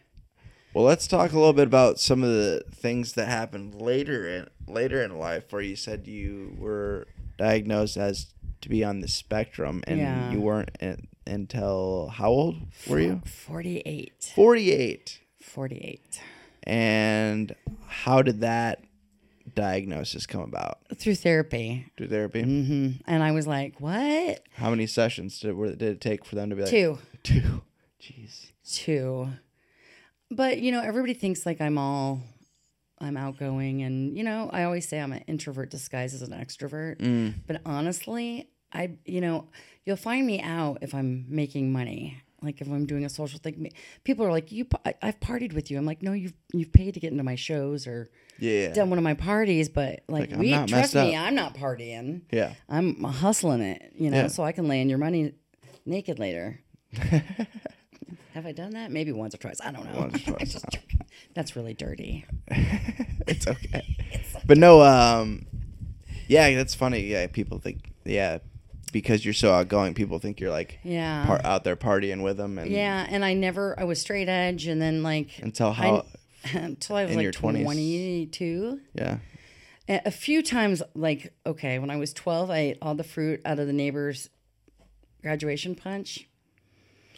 Well, 0.74 0.84
let's 0.84 1.06
talk 1.06 1.32
a 1.32 1.36
little 1.38 1.52
bit 1.52 1.66
about 1.66 1.98
some 1.98 2.22
of 2.22 2.28
the 2.30 2.62
things 2.70 3.12
that 3.14 3.28
happened 3.28 3.80
later 3.80 4.26
in 4.28 4.48
later 4.66 5.02
in 5.02 5.18
life, 5.18 5.52
where 5.52 5.62
you 5.62 5.76
said 5.76 6.06
you 6.06 6.54
were 6.58 7.06
diagnosed 7.38 7.96
as 7.96 8.26
to 8.62 8.68
be 8.68 8.82
on 8.82 9.00
the 9.00 9.08
spectrum, 9.08 9.82
and 9.86 9.98
Yeah. 9.98 10.32
you 10.32 10.40
weren't 10.40 10.70
in, 10.80 11.08
until 11.26 12.08
how 12.08 12.30
old 12.30 12.56
were 12.88 12.98
you? 13.00 13.22
48. 13.24 14.32
Forty 14.34 14.72
eight. 14.72 15.20
48. 15.40 16.20
And 16.64 17.54
how 17.86 18.22
did 18.22 18.40
that 18.40 18.82
diagnosis 19.56 20.26
come 20.26 20.42
about? 20.42 20.78
Through 20.94 21.16
therapy. 21.16 21.86
Through 21.96 22.08
therapy. 22.08 22.42
hmm 22.42 22.90
And 23.06 23.22
I 23.24 23.32
was 23.32 23.48
like, 23.48 23.80
what? 23.80 24.42
How 24.54 24.70
many 24.70 24.86
sessions 24.86 25.40
did, 25.40 25.54
were, 25.56 25.70
did 25.70 25.82
it 25.82 26.00
take 26.00 26.24
for 26.24 26.36
them 26.36 26.50
to 26.50 26.56
be 26.56 26.62
like 26.62 26.70
Two. 26.70 26.98
Two. 27.24 27.62
Jeez. 28.00 28.52
Two. 28.64 29.28
But, 30.30 30.58
you 30.60 30.70
know, 30.70 30.80
everybody 30.82 31.14
thinks 31.14 31.44
like 31.44 31.60
I'm 31.60 31.78
all, 31.78 32.20
I'm 33.00 33.16
outgoing. 33.16 33.82
And, 33.82 34.16
you 34.16 34.22
know, 34.22 34.48
I 34.52 34.62
always 34.64 34.88
say 34.88 35.00
I'm 35.00 35.12
an 35.12 35.24
introvert 35.26 35.70
disguised 35.70 36.14
as 36.14 36.22
an 36.22 36.32
extrovert. 36.32 36.98
Mm. 36.98 37.34
But 37.46 37.62
honestly, 37.66 38.50
I, 38.72 38.92
you 39.04 39.20
know, 39.20 39.48
you'll 39.84 39.96
find 39.96 40.26
me 40.26 40.40
out 40.40 40.78
if 40.82 40.94
I'm 40.94 41.24
making 41.28 41.72
money. 41.72 42.22
Like 42.46 42.60
if 42.62 42.68
I'm 42.68 42.86
doing 42.86 43.04
a 43.04 43.08
social 43.10 43.38
thing, 43.38 43.70
people 44.04 44.24
are 44.24 44.30
like, 44.30 44.50
"You, 44.52 44.66
I, 44.86 44.94
I've 45.02 45.20
partied 45.20 45.52
with 45.52 45.70
you." 45.70 45.76
I'm 45.76 45.84
like, 45.84 46.02
"No, 46.02 46.12
you've 46.12 46.32
you've 46.54 46.72
paid 46.72 46.94
to 46.94 47.00
get 47.00 47.10
into 47.12 47.24
my 47.24 47.34
shows 47.34 47.86
or 47.86 48.08
Yeah. 48.38 48.72
done 48.72 48.88
one 48.88 48.98
of 48.98 49.04
my 49.04 49.14
parties, 49.14 49.68
but 49.68 50.00
like, 50.08 50.30
Like, 50.30 50.40
we 50.40 50.52
trust 50.66 50.94
me. 50.94 51.14
I'm 51.16 51.34
not 51.34 51.54
partying. 51.54 52.22
Yeah. 52.32 52.54
I'm 52.68 53.02
hustling 53.02 53.60
it, 53.60 53.92
you 53.98 54.10
know, 54.10 54.16
Yeah. 54.22 54.26
so 54.28 54.42
I 54.44 54.52
can 54.52 54.66
lay 54.68 54.80
in 54.80 54.88
your 54.88 54.98
money 54.98 55.32
naked 55.84 56.18
later. 56.18 56.60
Have 58.34 58.44
I 58.46 58.52
done 58.52 58.72
that? 58.72 58.90
Maybe 58.90 59.12
once 59.12 59.34
or 59.34 59.38
twice. 59.38 59.60
I 59.64 59.72
don't 59.72 59.84
know. 59.92 60.00
Once 60.00 60.14
or 60.28 60.32
twice. 60.32 60.52
Just 60.52 60.66
joking. 60.70 61.00
That's 61.34 61.56
really 61.56 61.74
dirty. 61.74 62.24
it's 63.26 63.46
okay. 63.46 63.96
but 64.46 64.58
no, 64.58 64.82
um, 64.82 65.46
yeah, 66.28 66.54
that's 66.54 66.74
funny. 66.74 67.00
Yeah, 67.00 67.26
people 67.28 67.58
think, 67.58 67.92
yeah, 68.04 68.38
because 68.92 69.24
you're 69.24 69.34
so 69.34 69.52
outgoing, 69.52 69.94
people 69.94 70.18
think 70.18 70.40
you're 70.40 70.50
like 70.50 70.78
Yeah. 70.84 71.24
par- 71.26 71.40
out 71.44 71.64
there 71.64 71.76
partying 71.76 72.22
with 72.22 72.36
them, 72.36 72.58
and 72.58 72.70
yeah, 72.70 73.06
and 73.08 73.24
I 73.24 73.34
never 73.34 73.78
I 73.78 73.84
was 73.84 74.00
straight 74.00 74.28
edge 74.28 74.66
and 74.66 74.80
then 74.80 75.02
like 75.02 75.38
until 75.40 75.72
how, 75.72 76.04
until 76.54 76.96
I 76.96 77.02
was 77.04 77.10
in 77.12 77.16
like 77.18 77.24
your 77.24 77.32
20s. 77.32 77.62
22. 77.64 78.80
yeah, 78.94 79.18
A 79.88 80.10
few 80.10 80.42
times 80.42 80.82
like 80.94 81.32
okay, 81.44 81.78
when 81.78 81.90
I 81.90 81.96
was 81.96 82.12
12, 82.12 82.50
I 82.50 82.58
ate 82.58 82.78
all 82.80 82.94
the 82.94 83.04
fruit 83.04 83.40
out 83.44 83.58
of 83.58 83.66
the 83.66 83.72
neighbor's 83.72 84.30
graduation 85.22 85.74
punch. 85.74 86.28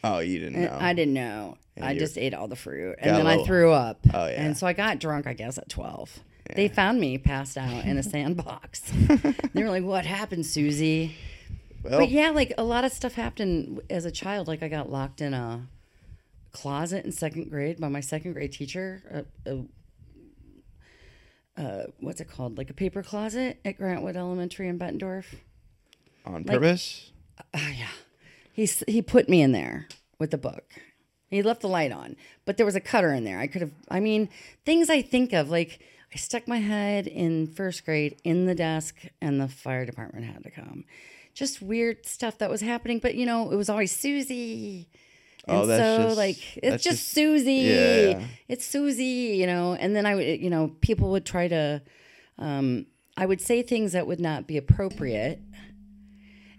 oh, 0.04 0.18
you 0.20 0.38
didn't 0.38 0.54
And 0.56 0.64
know. 0.66 0.78
I 0.80 0.92
didn't 0.94 1.14
know. 1.14 1.56
I 1.80 1.96
just 1.96 2.18
ate 2.18 2.34
all 2.34 2.48
the 2.48 2.56
fruit, 2.56 2.96
and 2.98 3.14
then 3.16 3.26
I 3.28 3.44
threw 3.44 3.70
up. 3.70 4.00
Oh, 4.12 4.26
yeah. 4.26 4.42
And 4.42 4.56
so 4.58 4.66
I 4.66 4.72
got 4.72 4.98
drunk, 4.98 5.28
I 5.28 5.32
guess, 5.32 5.58
at 5.58 5.68
twelve. 5.68 6.18
They 6.56 6.66
found 6.66 6.98
me 6.98 7.18
passed 7.18 7.56
out 7.56 7.84
in 7.84 7.96
a 7.98 8.02
sandbox. 8.14 8.80
they 9.54 9.62
were 9.62 9.68
like, 9.70 9.84
"What 9.84 10.04
happened, 10.04 10.44
Susie?" 10.46 11.14
Well, 11.88 12.00
But 12.00 12.10
yeah, 12.10 12.30
like 12.30 12.52
a 12.58 12.64
lot 12.64 12.84
of 12.84 12.92
stuff 12.92 13.14
happened 13.14 13.80
as 13.90 14.04
a 14.04 14.10
child. 14.10 14.48
Like 14.48 14.62
I 14.62 14.68
got 14.68 14.90
locked 14.90 15.20
in 15.20 15.34
a 15.34 15.68
closet 16.52 17.04
in 17.04 17.12
second 17.12 17.50
grade 17.50 17.80
by 17.80 17.88
my 17.88 18.00
second 18.00 18.32
grade 18.32 18.52
teacher. 18.52 19.26
A, 19.46 19.50
a, 19.50 19.64
uh, 21.60 21.86
what's 22.00 22.20
it 22.20 22.28
called? 22.28 22.56
Like 22.58 22.70
a 22.70 22.74
paper 22.74 23.02
closet 23.02 23.58
at 23.64 23.78
Grant 23.78 24.02
Wood 24.02 24.16
Elementary 24.16 24.68
in 24.68 24.78
Bettendorf. 24.78 25.24
on 26.24 26.34
like- 26.44 26.46
purpose. 26.46 27.12
Oh 27.54 27.72
yeah. 27.76 27.88
he 28.52 28.68
he 28.88 29.00
put 29.00 29.28
me 29.28 29.40
in 29.40 29.52
there 29.52 29.86
with 30.18 30.30
the 30.30 30.38
book. 30.38 30.64
He 31.30 31.42
left 31.42 31.60
the 31.60 31.68
light 31.68 31.92
on, 31.92 32.16
but 32.44 32.56
there 32.56 32.66
was 32.66 32.74
a 32.74 32.80
cutter 32.80 33.12
in 33.12 33.24
there. 33.24 33.38
I 33.38 33.46
could 33.46 33.60
have. 33.60 33.72
I 33.88 34.00
mean, 34.00 34.28
things 34.64 34.88
I 34.90 35.02
think 35.02 35.32
of 35.32 35.50
like 35.50 35.78
I 36.12 36.16
stuck 36.16 36.48
my 36.48 36.56
head 36.56 37.06
in 37.06 37.46
first 37.46 37.84
grade 37.84 38.16
in 38.24 38.46
the 38.46 38.54
desk, 38.54 38.96
and 39.20 39.40
the 39.40 39.46
fire 39.48 39.84
department 39.84 40.24
had 40.24 40.42
to 40.44 40.50
come. 40.50 40.84
Just 41.38 41.62
weird 41.62 42.04
stuff 42.04 42.38
that 42.38 42.50
was 42.50 42.60
happening, 42.60 42.98
but 42.98 43.14
you 43.14 43.24
know, 43.24 43.50
it 43.52 43.56
was 43.56 43.68
always 43.68 43.92
Susie. 43.92 44.88
And 45.46 45.56
Oh, 45.58 45.66
that's 45.66 45.80
so 45.80 46.04
just- 46.08 46.16
like 46.16 46.56
it's 46.56 46.82
just, 46.82 46.98
just- 46.98 47.08
Susie. 47.12 47.52
Yeah. 47.52 48.24
It's 48.48 48.66
Susie, 48.66 49.36
you 49.40 49.46
know. 49.46 49.74
And 49.74 49.94
then 49.94 50.04
I 50.04 50.14
would, 50.16 50.40
you 50.40 50.50
know, 50.50 50.74
people 50.80 51.10
would 51.12 51.24
try 51.24 51.46
to. 51.48 51.80
Um, 52.38 52.86
I 53.16 53.24
would 53.26 53.40
say 53.40 53.62
things 53.62 53.92
that 53.92 54.06
would 54.06 54.20
not 54.20 54.46
be 54.46 54.56
appropriate, 54.56 55.40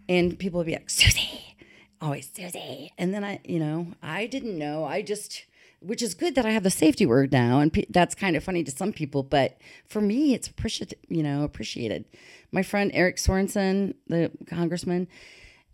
and 0.08 0.38
people 0.40 0.58
would 0.60 0.68
be 0.68 0.74
like, 0.74 0.90
Susie, 0.90 1.56
always 2.02 2.30
Susie. 2.34 2.92
And 2.98 3.14
then 3.14 3.24
I, 3.24 3.40
you 3.44 3.60
know, 3.60 3.88
I 4.02 4.26
didn't 4.28 4.58
know. 4.58 4.84
I 4.86 5.02
just, 5.02 5.44
which 5.82 6.02
is 6.02 6.14
good 6.14 6.36
that 6.36 6.46
I 6.46 6.52
have 6.52 6.64
the 6.64 6.70
safety 6.70 7.06
word 7.06 7.32
now, 7.32 7.60
and 7.60 7.72
pe- 7.72 7.86
that's 7.90 8.16
kind 8.16 8.36
of 8.36 8.44
funny 8.44 8.64
to 8.64 8.72
some 8.72 8.92
people, 8.94 9.24
but 9.24 9.58
for 9.88 10.02
me, 10.02 10.34
it's 10.34 10.48
appreciated. 10.48 11.00
You 11.08 11.24
know, 11.24 11.44
appreciated. 11.44 12.06
My 12.52 12.64
friend 12.64 12.92
Eric 12.94 13.18
Sorensen, 13.18 13.94
the 14.08 14.32
congressman, 14.48 15.08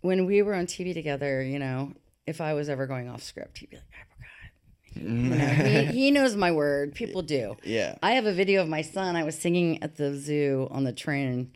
when 0.00 0.26
we 0.26 0.42
were 0.42 0.54
on 0.54 0.66
TV 0.66 0.94
together, 0.94 1.42
you 1.42 1.58
know, 1.58 1.92
if 2.26 2.40
I 2.40 2.54
was 2.54 2.68
ever 2.68 2.86
going 2.86 3.08
off 3.08 3.22
script, 3.22 3.58
he'd 3.58 3.70
be 3.70 3.76
like, 3.76 3.84
I 3.92 4.04
forgot. 4.14 5.08
You 5.08 5.30
know, 5.30 5.36
he, 5.36 5.84
he 5.98 6.10
knows 6.10 6.36
my 6.36 6.52
word. 6.52 6.94
People 6.94 7.22
do. 7.22 7.56
Yeah. 7.62 7.96
I 8.02 8.12
have 8.12 8.26
a 8.26 8.32
video 8.32 8.62
of 8.62 8.68
my 8.68 8.82
son. 8.82 9.16
I 9.16 9.24
was 9.24 9.38
singing 9.38 9.82
at 9.82 9.96
the 9.96 10.14
zoo 10.14 10.68
on 10.70 10.84
the 10.84 10.92
train, 10.92 11.52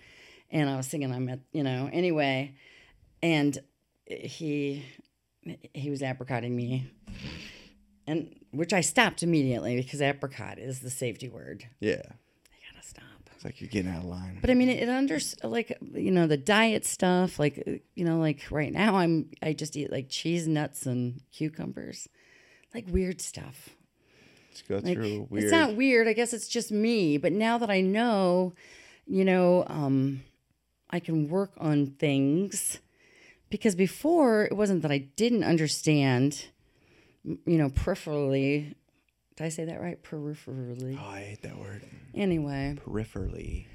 and 0.50 0.68
I 0.68 0.76
was 0.76 0.86
singing. 0.86 1.12
I'm 1.12 1.28
at 1.28 1.40
you 1.52 1.62
know 1.62 1.88
anyway, 1.92 2.54
and 3.22 3.58
he 4.06 4.84
he 5.74 5.90
was 5.90 6.02
apricotting 6.02 6.54
me, 6.54 6.90
and 8.10 8.34
which 8.50 8.72
I 8.72 8.80
stopped 8.80 9.22
immediately 9.22 9.76
because 9.76 10.00
apricot 10.02 10.58
is 10.58 10.80
the 10.80 10.90
safety 10.90 11.28
word. 11.28 11.64
Yeah. 11.78 12.02
I 12.04 12.72
gotta 12.74 12.86
stop. 12.86 13.04
It's 13.34 13.44
like 13.44 13.60
you're 13.60 13.70
getting 13.70 13.90
out 13.92 13.98
of 14.02 14.04
line. 14.04 14.38
But 14.40 14.50
I 14.50 14.54
mean, 14.54 14.68
it 14.68 14.88
under 14.88 15.18
like 15.44 15.78
you 15.94 16.10
know 16.10 16.26
the 16.26 16.36
diet 16.36 16.84
stuff. 16.84 17.38
Like 17.38 17.82
you 17.94 18.04
know, 18.04 18.18
like 18.18 18.42
right 18.50 18.72
now 18.72 18.96
I'm 18.96 19.30
I 19.42 19.52
just 19.52 19.76
eat 19.76 19.90
like 19.90 20.08
cheese, 20.08 20.46
nuts, 20.46 20.86
and 20.86 21.20
cucumbers, 21.32 22.08
like 22.74 22.86
weird 22.88 23.20
stuff. 23.20 23.70
Let's 24.50 24.62
go 24.62 24.74
Like, 24.76 24.96
through 24.96 25.26
weird. 25.30 25.44
It's 25.44 25.52
not 25.52 25.76
weird. 25.76 26.08
I 26.08 26.12
guess 26.12 26.32
it's 26.32 26.48
just 26.48 26.72
me. 26.72 27.16
But 27.18 27.32
now 27.32 27.56
that 27.58 27.70
I 27.70 27.80
know, 27.80 28.52
you 29.06 29.24
know, 29.24 29.64
um, 29.68 30.22
I 30.90 30.98
can 30.98 31.28
work 31.28 31.52
on 31.58 31.86
things 31.86 32.80
because 33.48 33.74
before 33.76 34.44
it 34.44 34.56
wasn't 34.56 34.82
that 34.82 34.90
I 34.90 34.98
didn't 34.98 35.44
understand, 35.44 36.46
you 37.24 37.58
know, 37.58 37.68
peripherally. 37.68 38.74
Did 39.36 39.44
I 39.44 39.48
say 39.48 39.64
that 39.66 39.80
right? 39.80 40.02
Peripherally. 40.02 40.98
oh, 41.00 41.08
I 41.10 41.20
hate 41.20 41.42
that 41.42 41.58
word. 41.58 41.82
Anyway, 42.14 42.76
Peripherally. 42.84 43.66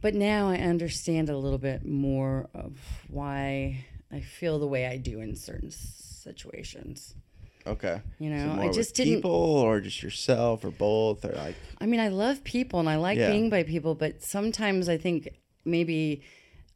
but 0.00 0.14
now 0.14 0.48
I 0.48 0.56
understand 0.56 1.28
a 1.28 1.36
little 1.36 1.58
bit 1.58 1.84
more 1.84 2.48
of 2.54 2.78
why 3.08 3.84
I 4.10 4.20
feel 4.20 4.58
the 4.58 4.66
way 4.66 4.86
I 4.86 4.96
do 4.96 5.20
in 5.20 5.36
certain 5.36 5.70
situations. 5.70 7.14
Okay. 7.66 8.00
You 8.18 8.30
So 8.30 8.46
know, 8.48 8.54
more 8.54 8.64
I 8.64 8.72
just 8.72 8.94
didn't. 8.94 9.16
people 9.16 9.30
or 9.30 9.80
just 9.80 10.02
yourself 10.02 10.64
or 10.64 10.70
both 10.70 11.24
or 11.24 11.32
like 11.32 11.54
I 11.80 11.86
mean, 11.86 12.00
I 12.00 12.08
love 12.08 12.42
people 12.42 12.80
and 12.80 12.88
I 12.88 12.96
like 12.96 13.18
Yeah. 13.18 13.30
being 13.30 13.50
by 13.50 13.62
people, 13.62 13.94
but 13.94 14.22
sometimes 14.22 14.88
I 14.88 14.96
think 14.98 15.28
maybe 15.64 16.22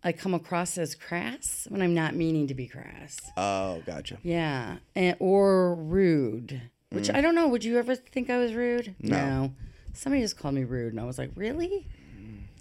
I 0.05 0.13
come 0.13 0.35
across 0.35 0.79
as 0.79 0.95
crass 0.95 1.67
when 1.69 1.83
I'm 1.83 1.95
not 1.95 2.15
meaning 2.15 2.47
to 2.49 2.55
be 2.55 2.67
crass. 2.67 3.19
oh 3.37 3.83
gotcha 3.87 4.19
Yeah, 4.23 4.77
and, 4.95 5.17
or 5.19 5.75
rude. 5.75 6.63
Which 6.91 7.11
I 7.11 7.21
don't 7.21 7.35
know. 7.35 7.49
Would 7.49 7.65
you 7.65 7.79
ever 7.79 7.97
think 7.97 8.31
I 8.31 8.39
was 8.39 8.55
rude? 8.55 8.95
Mm. 9.03 9.09
No. 9.11 9.53
Somebody 9.93 10.23
just 10.23 10.39
called 10.39 10.55
me 10.55 10.63
rude, 10.65 10.93
and 10.93 11.01
I 11.01 11.05
was 11.05 11.19
like, 11.19 11.31
really? 11.35 11.87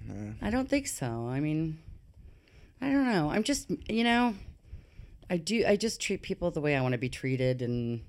Mm, 0.09 0.33
I 0.41 0.49
don't 0.49 0.67
think 0.67 0.87
so. 0.87 1.27
I 1.29 1.39
mean, 1.39 1.77
I 2.81 2.89
don't 2.91 3.05
know. 3.05 3.29
I'm 3.29 3.43
just, 3.43 3.69
you 3.87 4.03
know, 4.03 4.33
I 5.29 5.37
do. 5.37 5.63
I 5.67 5.75
just 5.75 6.01
treat 6.01 6.21
people 6.23 6.49
the 6.49 6.59
way 6.61 6.75
I 6.75 6.81
want 6.81 6.93
to 6.93 6.97
be 6.97 7.09
treated, 7.09 7.61
and 7.61 8.01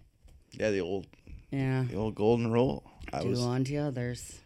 yeah 0.53 0.71
the 0.71 0.81
old 0.81 1.07
yeah, 1.51 1.85
the 1.89 1.97
old 1.97 2.15
golden 2.15 2.51
rule 2.51 2.83
I 3.13 3.23
do 3.23 3.29
was 3.29 3.43
unto 3.43 3.77
others. 3.79 4.41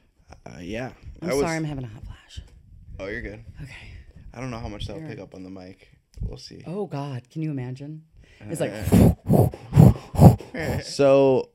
uh, 0.47 0.59
yeah 0.61 0.91
I'm 1.23 1.31
I 1.31 1.35
was 1.35 1.43
sorry, 1.43 1.57
I'm 1.57 1.65
having 1.65 1.85
a 1.85 1.89
hot 1.89 2.05
flash. 2.05 2.41
oh 2.99 3.07
you're 3.07 3.23
good 3.23 3.45
Okay. 3.63 3.75
I 4.35 4.41
don't 4.41 4.51
know 4.51 4.59
how 4.59 4.69
much 4.69 4.87
that'll 4.87 5.03
pick 5.03 5.19
up 5.19 5.35
on 5.35 5.43
the 5.43 5.51
mic 5.51 5.89
we'll 6.23 6.39
see 6.39 6.63
Oh 6.67 6.87
God, 6.87 7.29
can 7.31 7.43
you 7.43 7.51
imagine? 7.51 8.05
It's 8.49 8.61
like 8.61 8.73
so 10.85 11.49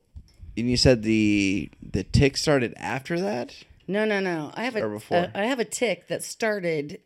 and 0.56 0.70
you 0.70 0.76
said 0.76 1.02
the 1.02 1.70
the 1.92 2.04
tick 2.04 2.36
started 2.36 2.74
after 2.76 3.20
that 3.20 3.54
no, 3.88 4.04
no, 4.04 4.18
no. 4.18 4.50
I 4.54 4.64
have 4.64 4.74
a 4.74 4.82
Or 4.84 4.88
before? 4.88 5.16
uh, 5.18 5.28
I 5.32 5.44
have 5.44 5.60
a 5.60 5.64
tick 5.64 6.08
that 6.08 6.24
started, 6.24 6.98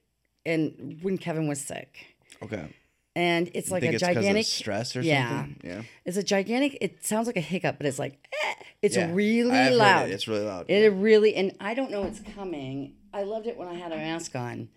and 0.47 0.99
when 1.03 1.19
Kevin 1.19 1.47
was 1.47 1.61
sick, 1.61 2.17
okay 2.43 2.69
and 3.15 3.51
it's 3.55 3.71
like 3.71 3.83
think 3.83 3.93
a 3.93 3.97
it's 3.97 4.03
'cause 4.03 4.11
of 4.11 4.15
gigantic 4.23 4.47
stress 4.47 4.97
or 4.97 5.03
yeah. 5.03 5.29
something 5.45 5.61
yeah 5.63 5.83
It's 6.07 6.17
a 6.17 6.23
gigantic. 6.23 6.79
It 6.81 7.05
sounds 7.05 7.27
like 7.27 7.37
a 7.37 7.41
hiccup, 7.43 7.77
but 7.79 7.87
it's 7.87 7.99
like 7.99 8.27
eh, 8.33 8.55
it's 8.81 8.97
Yeah. 8.97 9.11
really 9.13 9.51
I 9.53 9.57
have 9.65 9.73
heard 9.73 9.79
loud. 9.79 10.11
it. 10.11 10.15
it's 10.15 10.27
really 10.29 10.45
loud 10.47 10.71
It 10.71 10.91
really, 10.93 11.35
and 11.35 11.53
I 11.61 11.75
don't 11.75 11.91
know 11.91 12.05
it's 12.05 12.21
coming. 12.35 12.95
I 13.13 13.25
loved 13.25 13.47
it 13.47 13.59
when 13.59 13.69
I 13.69 13.75
had 13.75 13.93
a 13.93 13.97
mask 13.97 14.35
on 14.37 14.69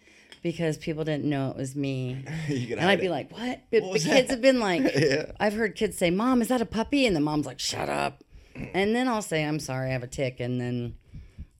because 0.44 0.78
people 0.78 1.04
didn't 1.04 1.26
know 1.26 1.50
it 1.50 1.56
was 1.58 1.76
me. 1.76 2.24
you 2.48 2.68
can 2.68 2.78
And 2.78 2.82
I'd 2.88 2.94
hide 2.94 3.00
be 3.00 3.06
it. 3.08 3.12
like, 3.12 3.32
what? 3.32 3.62
But 3.72 3.82
the 3.94 4.00
kids 4.00 4.04
that? 4.04 4.30
have 4.30 4.42
been 4.42 4.60
like, 4.60 4.84
Yeah. 4.96 5.32
I've 5.40 5.54
heard 5.54 5.76
kids 5.76 5.98
say, 5.98 6.12
Mom, 6.12 6.42
is 6.42 6.50
that 6.50 6.62
a 6.62 6.66
puppy? 6.66 7.08
And 7.08 7.16
the 7.16 7.20
mom's 7.22 7.46
like, 7.46 7.60
shut 7.60 7.90
up. 7.90 8.24
And 8.56 8.96
then 8.96 9.08
I'll 9.08 9.22
say, 9.24 9.44
I'm 9.44 9.60
sorry, 9.60 9.90
I 9.90 9.94
have 9.94 10.04
a 10.04 10.08
tick. 10.08 10.40
And 10.40 10.62
then, 10.62 10.96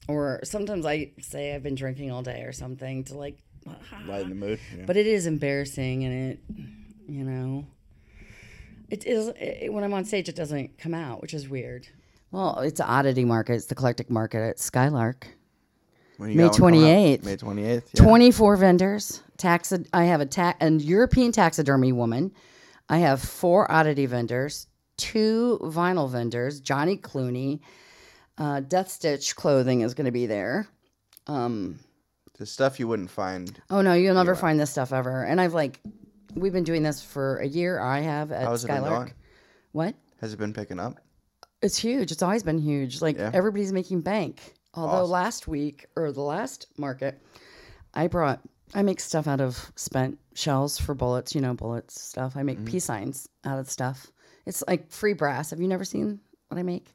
or 0.06 0.38
sometimes 0.44 0.86
I 0.86 1.10
say 1.20 1.54
I've 1.54 1.62
been 1.64 1.74
drinking 1.74 2.12
all 2.12 2.22
day 2.22 2.42
or 2.42 2.52
something 2.52 3.02
to 3.04 3.16
like, 3.16 3.38
lighten 4.06 4.28
the 4.28 4.34
mood 4.34 4.60
yeah. 4.76 4.84
but 4.86 4.94
it 4.98 5.06
is 5.06 5.26
embarrassing 5.26 6.04
and 6.04 6.32
it, 6.32 6.40
you 7.08 7.24
know, 7.24 7.66
it 8.90 9.06
is, 9.06 9.28
it, 9.40 9.72
when 9.72 9.82
I'm 9.82 9.94
on 9.94 10.04
stage, 10.04 10.28
it 10.28 10.36
doesn't 10.36 10.76
come 10.78 10.92
out, 10.92 11.22
which 11.22 11.32
is 11.32 11.48
weird. 11.48 11.88
Well, 12.30 12.58
it's 12.58 12.80
an 12.80 12.86
oddity 12.86 13.24
market. 13.24 13.54
It's 13.54 13.66
the 13.66 13.74
eclectic 13.74 14.10
market 14.10 14.46
at 14.46 14.58
Skylark. 14.58 15.26
May 16.18 16.34
got 16.34 16.58
one 16.60 16.72
coming 16.72 16.84
up? 16.84 17.20
28th. 17.20 17.24
May 17.24 17.36
28th 17.36 17.82
yeah. 17.94 18.02
24 18.02 18.56
vendors. 18.56 19.22
Taxi- 19.36 19.86
I 19.92 20.04
have 20.04 20.20
a 20.20 20.26
ta- 20.26 20.54
an 20.60 20.80
European 20.80 21.32
taxidermy 21.32 21.92
woman. 21.92 22.32
I 22.88 22.98
have 22.98 23.20
four 23.20 23.70
oddity 23.70 24.06
vendors, 24.06 24.66
two 24.96 25.58
vinyl 25.62 26.08
vendors. 26.10 26.60
Johnny 26.60 26.96
Clooney, 26.96 27.60
uh, 28.38 28.60
Death 28.60 28.90
Stitch 28.90 29.34
clothing 29.34 29.80
is 29.80 29.94
going 29.94 30.04
to 30.06 30.12
be 30.12 30.26
there. 30.26 30.68
Um, 31.26 31.78
the 32.38 32.46
stuff 32.46 32.78
you 32.78 32.86
wouldn't 32.88 33.10
find 33.10 33.60
oh 33.70 33.80
no, 33.80 33.94
you'll 33.94 34.14
never 34.14 34.34
find 34.34 34.58
this 34.60 34.70
stuff 34.70 34.92
ever. 34.92 35.24
And 35.24 35.40
I've 35.40 35.54
like, 35.54 35.80
we've 36.34 36.52
been 36.52 36.64
doing 36.64 36.82
this 36.82 37.02
for 37.02 37.38
a 37.38 37.46
year. 37.46 37.80
I 37.80 38.00
have 38.00 38.32
at 38.32 38.44
how's 38.44 38.62
Skylark. 38.62 39.14
What? 39.72 39.94
has 40.20 40.32
it 40.32 40.38
been 40.38 40.52
picking 40.54 40.78
up 40.80 41.00
It's 41.62 41.76
huge. 41.76 42.10
It's 42.12 42.22
always 42.22 42.42
been 42.42 42.58
huge. 42.58 43.00
Like 43.02 43.16
Yeah. 43.18 43.30
everybody's 43.34 43.72
making 43.72 44.00
bank. 44.02 44.40
Although 44.76 45.02
Awesome. 45.02 45.10
last 45.10 45.48
week 45.48 45.86
or 45.96 46.10
the 46.12 46.20
last 46.22 46.66
market, 46.78 47.20
I 47.94 48.06
brought 48.08 48.40
I 48.74 48.82
make 48.82 48.98
stuff 48.98 49.28
out 49.28 49.40
of 49.40 49.70
spent 49.76 50.18
shells 50.34 50.78
for 50.78 50.94
bullets, 50.94 51.34
you 51.34 51.40
know, 51.40 51.54
bullets 51.54 52.00
stuff. 52.00 52.36
I 52.36 52.42
make 52.42 52.56
Mm-hmm. 52.58 52.66
peace 52.66 52.84
signs 52.84 53.28
out 53.44 53.58
of 53.58 53.70
stuff. 53.70 54.08
It's 54.46 54.64
like 54.66 54.90
free 54.90 55.12
brass. 55.12 55.50
Have 55.50 55.60
you 55.60 55.68
never 55.68 55.84
seen 55.84 56.18
what 56.48 56.58
I 56.58 56.62
make? 56.62 56.88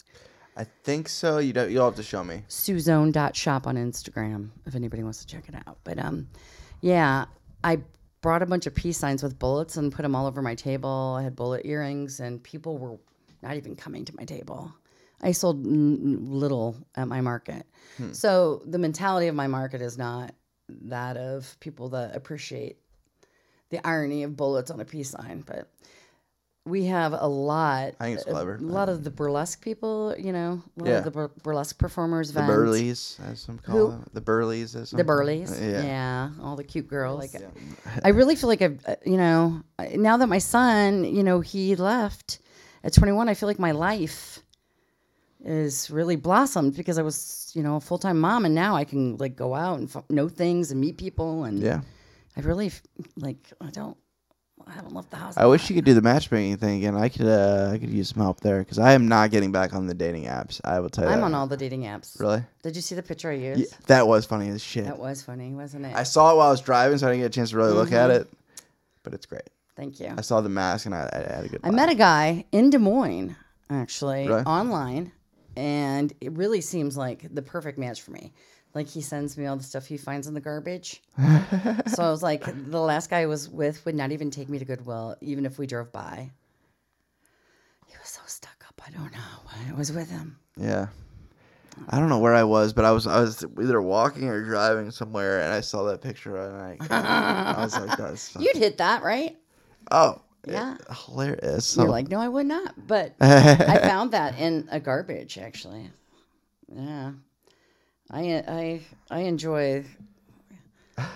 I 0.57 0.65
think 0.83 1.07
so 1.07 1.37
you 1.37 1.53
don't 1.53 1.71
you'll 1.71 1.85
have 1.85 1.95
to 1.95 2.03
show 2.03 2.21
me 2.23 2.43
Suzone.shop 2.49 3.65
on 3.65 3.75
Instagram 3.77 4.49
if 4.65 4.75
anybody 4.75 5.03
wants 5.03 5.19
to 5.19 5.27
check 5.27 5.47
it 5.47 5.55
out. 5.67 5.77
But 5.85 5.99
um 5.99 6.27
yeah, 6.81 7.25
I 7.63 7.79
brought 8.21 8.41
a 8.41 8.45
bunch 8.45 8.65
of 8.67 8.75
peace 8.75 8.97
signs 8.97 9.23
with 9.23 9.39
bullets 9.39 9.77
and 9.77 9.91
put 9.91 10.01
them 10.03 10.15
all 10.15 10.25
over 10.27 10.41
my 10.41 10.55
table. 10.55 11.15
I 11.17 11.23
had 11.23 11.35
bullet 11.35 11.65
earrings 11.65 12.19
and 12.19 12.43
people 12.43 12.77
were 12.77 12.97
not 13.41 13.55
even 13.55 13.75
coming 13.77 14.03
to 14.05 14.15
my 14.17 14.25
table. 14.25 14.73
I 15.21 15.31
sold 15.33 15.65
n- 15.65 16.17
little 16.29 16.75
at 16.95 17.07
my 17.07 17.21
market. 17.21 17.65
So 18.13 18.61
the 18.65 18.77
mentality 18.79 19.27
of 19.27 19.35
my 19.35 19.47
market 19.47 19.81
is 19.81 19.97
not 19.97 20.33
that 20.69 21.17
of 21.17 21.57
people 21.59 21.89
that 21.89 22.15
appreciate 22.15 22.77
the 23.71 23.85
irony 23.85 24.23
of 24.23 24.37
bullets 24.37 24.71
on 24.71 24.79
a 24.79 24.85
peace 24.85 25.09
sign, 25.09 25.43
but 25.45 25.69
we 26.65 26.85
have 26.85 27.13
a 27.13 27.27
lot. 27.27 27.95
I 27.99 28.05
think 28.05 28.17
it's 28.19 28.27
of- 28.27 28.33
clever. 28.33 28.55
A 28.55 28.59
lot 28.61 28.87
of 28.89 29.03
the 29.03 29.09
burlesque 29.09 29.61
people, 29.61 30.15
you 30.17 30.31
know, 30.31 30.61
a 30.77 30.79
lot 30.83 30.89
Yeah. 30.89 30.97
of 30.99 31.03
the 31.03 31.11
bur- 31.11 31.31
burlesque 31.43 31.77
performers. 31.77 32.29
the 32.31 32.39
vent. 32.41 32.47
burleys 32.47 33.19
as 33.25 33.41
some 33.41 33.57
call 33.59 33.75
Who? 33.77 33.91
them 33.91 34.05
the 34.13 34.21
burleys 34.21 34.75
as 34.75 34.89
some 34.89 34.97
The 34.97 35.03
call 35.03 35.17
them. 35.17 35.25
Burleys, 35.25 35.59
yeah, 35.59 35.81
yeah. 35.83 36.29
all 36.41 36.55
the 36.55 36.63
cute 36.63 36.87
girls. 36.87 37.19
Like, 37.19 37.41
I 38.03 38.09
really 38.09 38.35
feel 38.35 38.47
like 38.49 38.61
I've, 38.61 38.79
uh, 38.87 38.95
you 39.05 39.17
know, 39.17 39.61
now 39.95 40.17
that 40.17 40.27
my 40.27 40.37
son, 40.39 41.03
you 41.03 41.23
know, 41.23 41.41
he 41.41 41.75
left 41.75 42.39
at 42.83 42.93
21, 42.93 43.27
I 43.29 43.33
feel 43.33 43.47
like 43.49 43.59
my 43.59 43.71
life 43.71 44.41
is 45.43 45.89
really 45.89 46.15
blossomed 46.15 46.75
because 46.75 46.97
I 46.97 47.01
was, 47.01 47.51
you 47.53 47.63
know, 47.63 47.77
a 47.77 47.79
full 47.81 47.97
time 47.97 48.19
mom, 48.19 48.45
and 48.45 48.53
now 48.55 48.75
I 48.75 48.83
can 48.83 49.17
like 49.17 49.35
go 49.35 49.55
out 49.55 49.79
and 49.79 49.89
f- 49.93 50.03
know 50.09 50.27
things 50.29 50.71
and 50.71 50.79
meet 50.81 50.97
people, 50.97 51.43
and 51.45 51.59
yeah 51.59 51.81
I 52.37 52.41
really 52.41 52.67
f- 52.67 52.81
like 53.17 53.37
I 53.61 53.67
don't. 53.69 53.97
I 54.67 54.71
haven't 54.73 54.93
left 54.93 55.09
the 55.09 55.15
house. 55.17 55.35
I 55.35 55.45
wish 55.47 55.67
you 55.69 55.75
could 55.75 55.85
do 55.85 55.95
the 55.95 56.01
matchmaking 56.01 56.57
thing 56.57 56.77
again. 56.77 56.95
I 56.95 57.09
could 57.09 57.25
uh, 57.25 57.71
I 57.73 57.77
could 57.79 57.89
use 57.89 58.09
some 58.09 58.21
help 58.21 58.41
there 58.41 58.59
because 58.59 58.77
I 58.77 58.91
am 58.91 59.07
not 59.07 59.31
getting 59.31 59.51
back 59.51 59.73
on 59.73 59.87
the 59.87 59.95
dating 59.95 60.25
apps. 60.25 60.61
I 60.63 60.79
will 60.79 60.89
tell 60.89 61.05
you. 61.05 61.09
I'm 61.09 61.19
that. 61.21 61.25
on 61.25 61.33
all 61.33 61.47
the 61.47 61.57
dating 61.57 61.83
apps. 61.83 62.19
Really? 62.19 62.43
Did 62.61 62.75
you 62.75 62.81
see 62.83 62.93
the 62.93 63.01
picture 63.01 63.31
I 63.31 63.35
used? 63.35 63.61
Yeah, 63.61 63.77
that 63.87 64.07
was 64.07 64.25
funny 64.25 64.49
as 64.49 64.61
shit. 64.61 64.83
That 64.85 64.99
was 64.99 65.23
funny, 65.23 65.53
wasn't 65.55 65.85
it? 65.85 65.95
I 65.95 66.03
saw 66.03 66.33
it 66.33 66.37
while 66.37 66.49
I 66.49 66.51
was 66.51 66.61
driving, 66.61 66.97
so 66.99 67.07
I 67.07 67.11
didn't 67.11 67.21
get 67.23 67.27
a 67.27 67.35
chance 67.35 67.49
to 67.51 67.57
really 67.57 67.71
look 67.73 67.91
at 67.93 68.11
Mm-hmm. 68.11 68.21
it. 68.21 68.27
But 69.01 69.13
it's 69.13 69.25
great. 69.25 69.49
Thank 69.75 69.99
you. 70.01 70.13
I 70.15 70.21
saw 70.21 70.41
the 70.41 70.49
mask 70.49 70.85
and 70.85 70.93
I, 70.93 71.09
I 71.13 71.35
had 71.37 71.45
a 71.45 71.47
good. 71.47 71.61
I 71.63 71.67
laugh. 71.69 71.75
met 71.75 71.89
a 71.89 71.95
guy 71.95 72.45
in 72.51 72.69
Des 72.69 72.77
Moines, 72.77 73.35
actually, 73.71 74.27
Really? 74.27 74.43
online, 74.43 75.13
and 75.55 76.13
it 76.21 76.31
really 76.33 76.61
seems 76.61 76.97
like 76.97 77.33
the 77.33 77.41
perfect 77.41 77.77
match 77.77 78.01
for 78.01 78.11
me. 78.11 78.31
Like 78.73 78.87
he 78.87 79.01
sends 79.01 79.37
me 79.37 79.45
all 79.47 79.55
the 79.55 79.63
stuff 79.63 79.87
he 79.87 79.97
finds 79.97 80.27
in 80.27 80.33
the 80.33 80.41
garbage. 80.41 81.01
so 81.17 82.03
I 82.03 82.11
was 82.11 82.21
like, 82.21 82.43
the 82.45 82.79
last 82.79 83.09
guy 83.09 83.21
I 83.21 83.25
was 83.25 83.49
with 83.49 83.83
would 83.85 83.95
not 83.95 84.11
even 84.11 84.29
take 84.29 84.47
me 84.47 84.59
to 84.59 84.65
Goodwill, 84.65 85.15
even 85.21 85.45
if 85.45 85.57
we 85.57 85.65
drove 85.65 85.91
by. 85.91 86.29
He 87.87 87.95
was 87.97 88.09
so 88.09 88.21
stuck 88.27 88.63
up. 88.67 88.81
I 88.85 88.91
don't 88.91 89.11
know 89.11 89.19
why 89.45 89.53
I 89.67 89.73
was 89.73 89.91
with 89.91 90.09
him. 90.09 90.37
Yeah. 90.55 90.87
I 91.89 91.97
don't 91.97 92.09
know 92.09 92.19
where 92.19 92.35
I 92.35 92.43
was, 92.43 92.73
but 92.73 92.85
I 92.85 92.91
was 92.91 93.07
I 93.07 93.21
was 93.21 93.43
either 93.61 93.81
walking 93.81 94.27
or 94.27 94.43
driving 94.43 94.91
somewhere, 94.91 95.41
and 95.41 95.53
I 95.53 95.61
saw 95.61 95.83
that 95.85 96.01
picture, 96.01 96.35
and 96.35 96.77
I, 96.81 97.55
I 97.55 97.63
was 97.63 97.73
like, 97.73 97.97
"That's 97.97 98.35
You'd 98.39 98.57
hit 98.57 98.77
that, 98.79 99.01
right? 99.01 99.37
oh, 99.91 100.21
Yeah. 100.47 100.75
it- 100.75 100.81
hilarious." 101.05 101.75
You're 101.75 101.87
like, 101.87 102.09
no, 102.09 102.19
I 102.19 102.27
would 102.27 102.45
not. 102.47 102.87
But 102.87 103.15
I 103.21 103.79
found 103.79 104.11
that 104.11 104.37
in 104.39 104.67
a 104.71 104.79
garbage, 104.79 105.37
actually. 105.37 105.89
Yeah, 106.73 107.11
I 108.11 108.21
I 108.47 108.81
I 109.09 109.19
enjoy. 109.21 109.85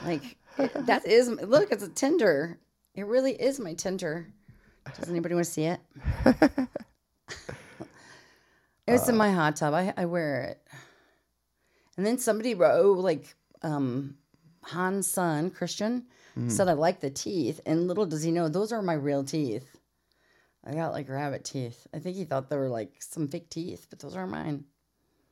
Like 0.05 0.37
it- 0.57 0.85
that 0.85 1.05
is 1.05 1.27
look, 1.29 1.71
it's 1.71 1.83
a 1.83 1.89
Tinder. 1.89 2.57
It 2.95 3.05
really 3.05 3.33
is 3.33 3.59
my 3.59 3.73
Tinder. 3.73 4.27
Does 4.99 5.09
anybody 5.09 5.33
want 5.35 5.45
to 5.45 5.51
see 5.51 5.65
it? 5.65 5.79
it's 8.87 9.07
in 9.07 9.15
my 9.17 9.31
hot 9.31 9.55
tub. 9.55 9.73
I 9.73 9.93
I 9.95 10.05
wear 10.05 10.43
it. 10.43 10.61
And 11.97 12.05
then 12.05 12.17
somebody 12.17 12.55
wrote 12.55 12.97
like 12.99 13.35
um 13.61 14.15
Han's 14.65 15.07
son, 15.07 15.49
Christian, 15.51 16.05
Mm-hmm. 16.37 16.49
said 16.49 16.67
I 16.67 16.73
like 16.73 16.99
the 16.99 17.09
teeth. 17.09 17.59
And 17.65 17.87
little 17.87 18.05
does 18.05 18.23
he 18.23 18.31
know 18.31 18.49
those 18.49 18.71
are 18.71 18.81
my 18.81 18.93
real 18.93 19.23
teeth. 19.23 19.65
I 20.65 20.73
got 20.73 20.93
like 20.93 21.09
rabbit 21.09 21.43
teeth. 21.43 21.85
I 21.93 21.99
think 21.99 22.15
he 22.15 22.23
thought 22.25 22.49
they 22.49 22.57
were 22.57 22.69
like 22.69 22.93
some 22.99 23.27
fake 23.27 23.49
teeth, 23.49 23.87
but 23.89 23.99
those 23.99 24.15
are 24.15 24.25
mine. 24.25 24.63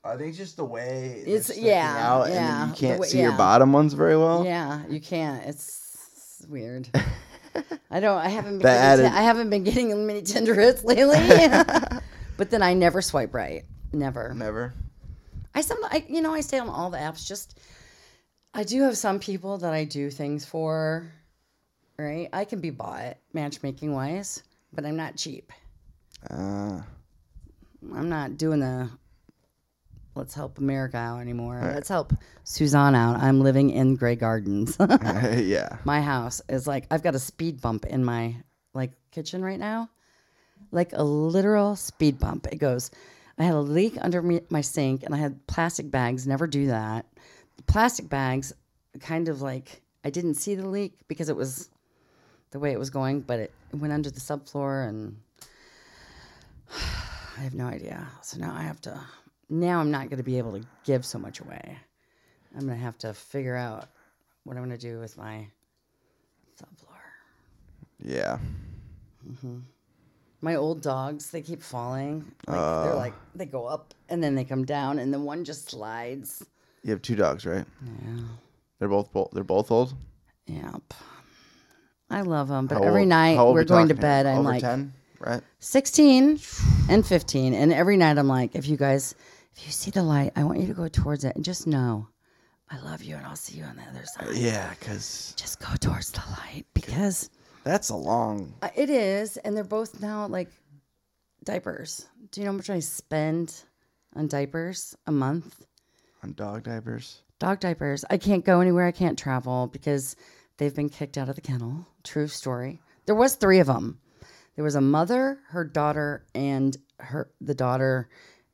I 0.04 0.16
think 0.18 0.36
just 0.36 0.58
the 0.58 0.66
way 0.66 1.24
It's- 1.26 1.56
yeah, 1.58 1.96
out 2.00 2.26
and 2.26 2.34
yeah, 2.34 2.60
then 2.60 2.70
you 2.70 2.76
can't 2.76 3.00
way- 3.00 3.08
see 3.08 3.22
your 3.22 3.32
bottom 3.34 3.72
ones 3.72 3.94
very 3.94 4.18
well. 4.18 4.44
Yeah, 4.46 4.82
you 4.90 5.00
can't. 5.00 5.46
It's 5.46 6.44
weird. 6.50 6.90
I 7.92 8.00
don't. 8.00 8.18
I 8.18 8.30
haven't 8.30 8.60
been. 8.60 8.62
Getting 8.68 8.82
added- 9.06 9.06
I 9.18 9.22
haven't 9.22 9.50
been 9.50 9.64
getting 9.64 10.08
many 10.08 10.22
Tinder 10.22 10.56
hits 10.56 10.84
lately. 10.84 11.18
but 12.38 12.50
then 12.50 12.62
I 12.62 12.74
never 12.74 13.02
swipe 13.02 13.34
right. 13.34 13.64
Never. 13.94 14.34
Never. 14.34 14.74
I 15.54 15.62
some. 15.62 15.78
I 15.84 16.04
you 16.08 16.22
know 16.22 16.34
I 16.34 16.42
stay 16.42 16.60
on 16.60 16.70
all 16.70 16.90
the 16.90 16.98
apps. 16.98 17.28
Just 17.28 17.60
I 18.54 18.64
do 18.64 18.82
have 18.84 18.98
some 18.98 19.20
people 19.20 19.58
that 19.60 19.74
I 19.74 19.86
do 19.86 20.10
things 20.10 20.46
for. 20.46 21.12
Right. 21.98 22.30
I 22.34 22.46
can 22.46 22.60
be 22.60 22.72
bought 22.72 23.18
matchmaking 23.34 23.94
wise, 23.94 24.44
but 24.74 24.86
I'm 24.86 24.98
not 24.98 25.16
cheap. 25.16 25.52
Uh, 26.30 26.82
I'm 27.94 28.10
not 28.10 28.38
doing 28.38 28.60
the 28.60 28.90
let's 30.16 30.34
help 30.34 30.58
America 30.58 30.98
out 30.98 31.20
anymore. 31.20 31.62
Let's 31.64 31.88
help 31.88 32.14
Suzon 32.44 32.96
out. 32.96 33.18
I'm 33.22 33.42
living 33.42 33.70
in 33.70 33.96
Grey 33.96 34.16
Gardens. 34.16 34.78
yeah. 34.90 35.78
my 35.86 36.02
house 36.02 36.42
is 36.50 36.68
like 36.68 36.86
I've 36.92 37.04
got 37.04 37.16
a 37.16 37.20
speed 37.20 37.62
bump 37.62 37.86
in 37.86 38.04
my 38.04 38.36
like 38.74 38.92
kitchen 39.12 39.44
right 39.44 39.60
now. 39.60 39.90
Like 40.72 40.92
a 40.94 41.04
literal 41.04 41.76
speed 41.76 42.20
bump. 42.20 42.48
It 42.52 42.58
goes 42.58 42.92
I 43.38 43.44
had 43.44 43.56
a 43.56 43.62
leak 43.62 43.98
under 44.02 44.22
me, 44.22 44.42
my 44.50 44.62
sink 44.62 45.04
and 45.04 45.16
I 45.16 45.18
had 45.18 45.46
plastic 45.48 45.90
bags, 45.90 46.28
never 46.28 46.48
do 46.48 46.68
that. 46.68 47.06
Plastic 47.68 48.10
bags 48.10 48.54
kind 49.00 49.30
of 49.30 49.42
like 49.42 49.82
I 50.04 50.10
didn't 50.10 50.36
see 50.36 50.56
the 50.56 50.68
leak 50.68 50.94
because 51.08 51.30
it 51.30 51.36
was 51.36 51.70
the 52.52 52.60
way 52.60 52.72
it 52.72 52.80
was 52.80 52.90
going, 52.90 53.22
but 53.22 53.40
it 53.40 53.54
went 53.74 53.94
under 53.94 54.10
the 54.10 54.20
subfloor 54.20 54.88
and 54.88 55.18
I 57.38 57.42
have 57.42 57.54
no 57.54 57.66
idea. 57.66 58.08
So 58.22 58.38
now 58.40 58.54
I 58.54 58.64
have 58.64 58.82
to 58.82 59.00
now 59.50 59.80
I'm 59.80 59.92
not 59.92 60.10
going 60.10 60.18
to 60.18 60.24
be 60.24 60.38
able 60.38 60.54
to 60.54 60.66
give 60.86 61.06
so 61.06 61.20
much 61.20 61.42
away. 61.42 61.78
I'm 62.56 62.66
going 62.66 62.78
to 62.78 62.84
have 62.84 62.98
to 63.00 63.14
figure 63.14 63.56
out 63.56 63.90
what 64.44 64.58
I'm 64.58 64.64
going 64.64 64.78
to 64.78 64.90
do 64.90 65.00
with 65.00 65.18
my 65.18 65.46
subfloor. 66.60 66.88
Yeah. 68.04 68.40
Mm-hmm. 69.30 69.60
my 70.42 70.56
old 70.56 70.82
dogs, 70.82 71.30
they 71.30 71.42
keep 71.42 71.62
falling. 71.62 72.32
Like, 72.48 72.84
they're 72.84 72.96
like 72.96 73.14
they 73.36 73.46
go 73.46 73.68
up 73.68 73.94
and 74.10 74.24
then 74.24 74.34
they 74.34 74.44
come 74.44 74.66
down, 74.66 74.98
and 74.98 75.14
the 75.14 75.20
one 75.20 75.46
just 75.46 75.70
slides. 75.70 76.44
You 76.84 76.92
have 76.92 77.02
two 77.02 77.16
dogs, 77.16 77.46
right? 77.46 77.66
Yeah. 77.86 78.24
They're 78.80 78.90
both 78.90 79.12
bo- 79.14 79.30
they're 79.34 79.44
both 79.44 79.70
old. 79.72 79.94
Yep. 80.48 80.94
I 82.10 82.22
love 82.22 82.48
them, 82.50 82.68
but 82.68 82.80
How 82.80 82.84
every 82.84 83.02
old- 83.02 83.10
night 83.10 83.36
how 83.38 83.46
old 83.48 83.54
we're 83.56 83.62
we 83.62 83.66
going 83.68 83.88
to 83.88 83.94
talking? 83.94 84.02
bed. 84.02 84.26
I'm 84.26 84.40
Over 84.40 84.50
like 84.50 84.62
10, 84.62 84.94
right? 85.20 85.42
16 85.60 86.40
and 86.90 87.06
15, 87.06 87.54
and 87.54 87.72
every 87.72 87.96
night 87.98 88.18
I'm 88.18 88.28
like, 88.28 88.56
if 88.56 88.68
you 88.68 88.76
guys, 88.78 89.16
if 89.56 89.66
you 89.66 89.72
see 89.72 89.92
the 89.92 90.04
light, 90.04 90.34
I 90.36 90.44
want 90.44 90.60
you 90.60 90.68
to 90.68 90.74
go 90.74 90.88
towards 90.88 91.24
it 91.24 91.36
and 91.36 91.46
just 91.46 91.68
know, 91.68 92.08
I 92.70 92.80
love 92.80 93.04
you, 93.04 93.16
and 93.16 93.26
I'll 93.26 93.36
see 93.36 93.58
you 93.58 93.64
on 93.64 93.76
the 93.78 93.84
other 93.84 94.04
side. 94.06 94.36
Yeah, 94.36 94.70
because 94.80 95.34
Just 95.38 95.60
go 95.60 95.74
towards 95.80 96.12
the 96.12 96.22
light 96.32 96.66
because 96.74 97.30
that's 97.64 97.90
a 97.90 97.96
long. 97.96 98.54
Uh, 98.62 98.70
It 98.76 98.90
is, 98.90 99.38
and 99.38 99.56
they're 99.56 99.64
both 99.64 100.02
now 100.02 100.26
like 100.28 100.50
diapers. 101.44 102.08
Do 102.32 102.42
you 102.42 102.46
know 102.46 102.52
how 102.54 102.58
much 102.58 102.70
I 102.70 102.80
spend 102.80 103.64
on 104.16 104.28
diapers 104.28 104.96
a 105.06 105.12
month? 105.12 105.64
On 106.24 106.34
dog 106.34 106.64
diapers. 106.64 107.22
Dog 107.40 107.60
diapers. 107.60 108.06
I 108.10 108.18
can't 108.18 108.46
go 108.46 108.62
anywhere. 108.62 108.86
I 108.86 108.92
can't 108.92 109.18
travel 109.18 109.68
because 109.68 110.16
they've 110.58 110.76
been 110.76 110.90
kicked 110.90 111.18
out 111.18 111.30
of 111.30 111.36
the 111.36 111.42
kennel. 111.42 111.88
True 112.04 112.28
story. 112.28 112.82
There 113.06 113.16
was 113.16 113.36
three 113.36 113.60
of 113.60 113.68
them. 113.68 114.00
There 114.56 114.64
was 114.64 114.76
a 114.76 114.82
mother, 114.82 115.40
her 115.48 115.64
daughter, 115.64 116.26
and 116.36 116.76
her 117.00 117.32
the 117.40 117.56
daughter 117.56 118.10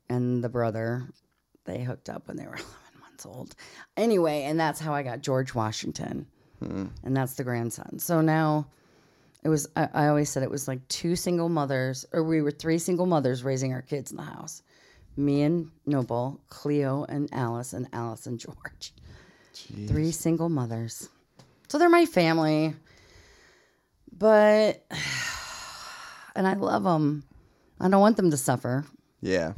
and 0.08 0.42
the 0.42 0.48
brother. 0.48 1.08
They 1.64 1.82
hooked 1.82 2.08
up 2.08 2.28
when 2.28 2.36
they 2.36 2.46
were 2.46 2.54
11 2.56 2.66
months 3.00 3.26
old. 3.26 3.54
Anyway, 3.96 4.44
and 4.44 4.58
that's 4.58 4.80
how 4.80 4.94
I 4.94 5.02
got 5.02 5.20
George 5.20 5.54
Washington, 5.54 6.26
hmm. 6.60 6.86
and 7.04 7.16
that's 7.16 7.34
the 7.34 7.44
grandson. 7.44 7.98
So 7.98 8.20
now 8.20 8.68
it 9.42 9.48
was. 9.48 9.68
I, 9.76 9.88
I 9.92 10.08
always 10.08 10.30
said 10.30 10.42
it 10.42 10.50
was 10.50 10.68
like 10.68 10.86
two 10.88 11.16
single 11.16 11.48
mothers, 11.48 12.06
or 12.12 12.22
we 12.22 12.42
were 12.42 12.52
three 12.52 12.78
single 12.78 13.06
mothers 13.06 13.44
raising 13.44 13.72
our 13.74 13.82
kids 13.82 14.10
in 14.10 14.16
the 14.16 14.22
house. 14.22 14.62
Me 15.18 15.42
and 15.42 15.70
Noble, 15.84 16.40
Cleo 16.48 17.04
and 17.08 17.28
Alice, 17.32 17.72
and 17.72 17.88
Alice 17.92 18.26
and 18.26 18.38
George. 18.38 18.92
Three 19.88 20.12
single 20.12 20.48
mothers. 20.48 21.08
So 21.68 21.78
they're 21.78 21.88
my 21.88 22.06
family. 22.06 22.74
But, 24.16 24.84
and 26.36 26.46
I 26.46 26.54
love 26.54 26.84
them. 26.84 27.24
I 27.80 27.88
don't 27.88 28.00
want 28.00 28.16
them 28.16 28.30
to 28.30 28.36
suffer. 28.36 28.84
Yeah. 29.20 29.54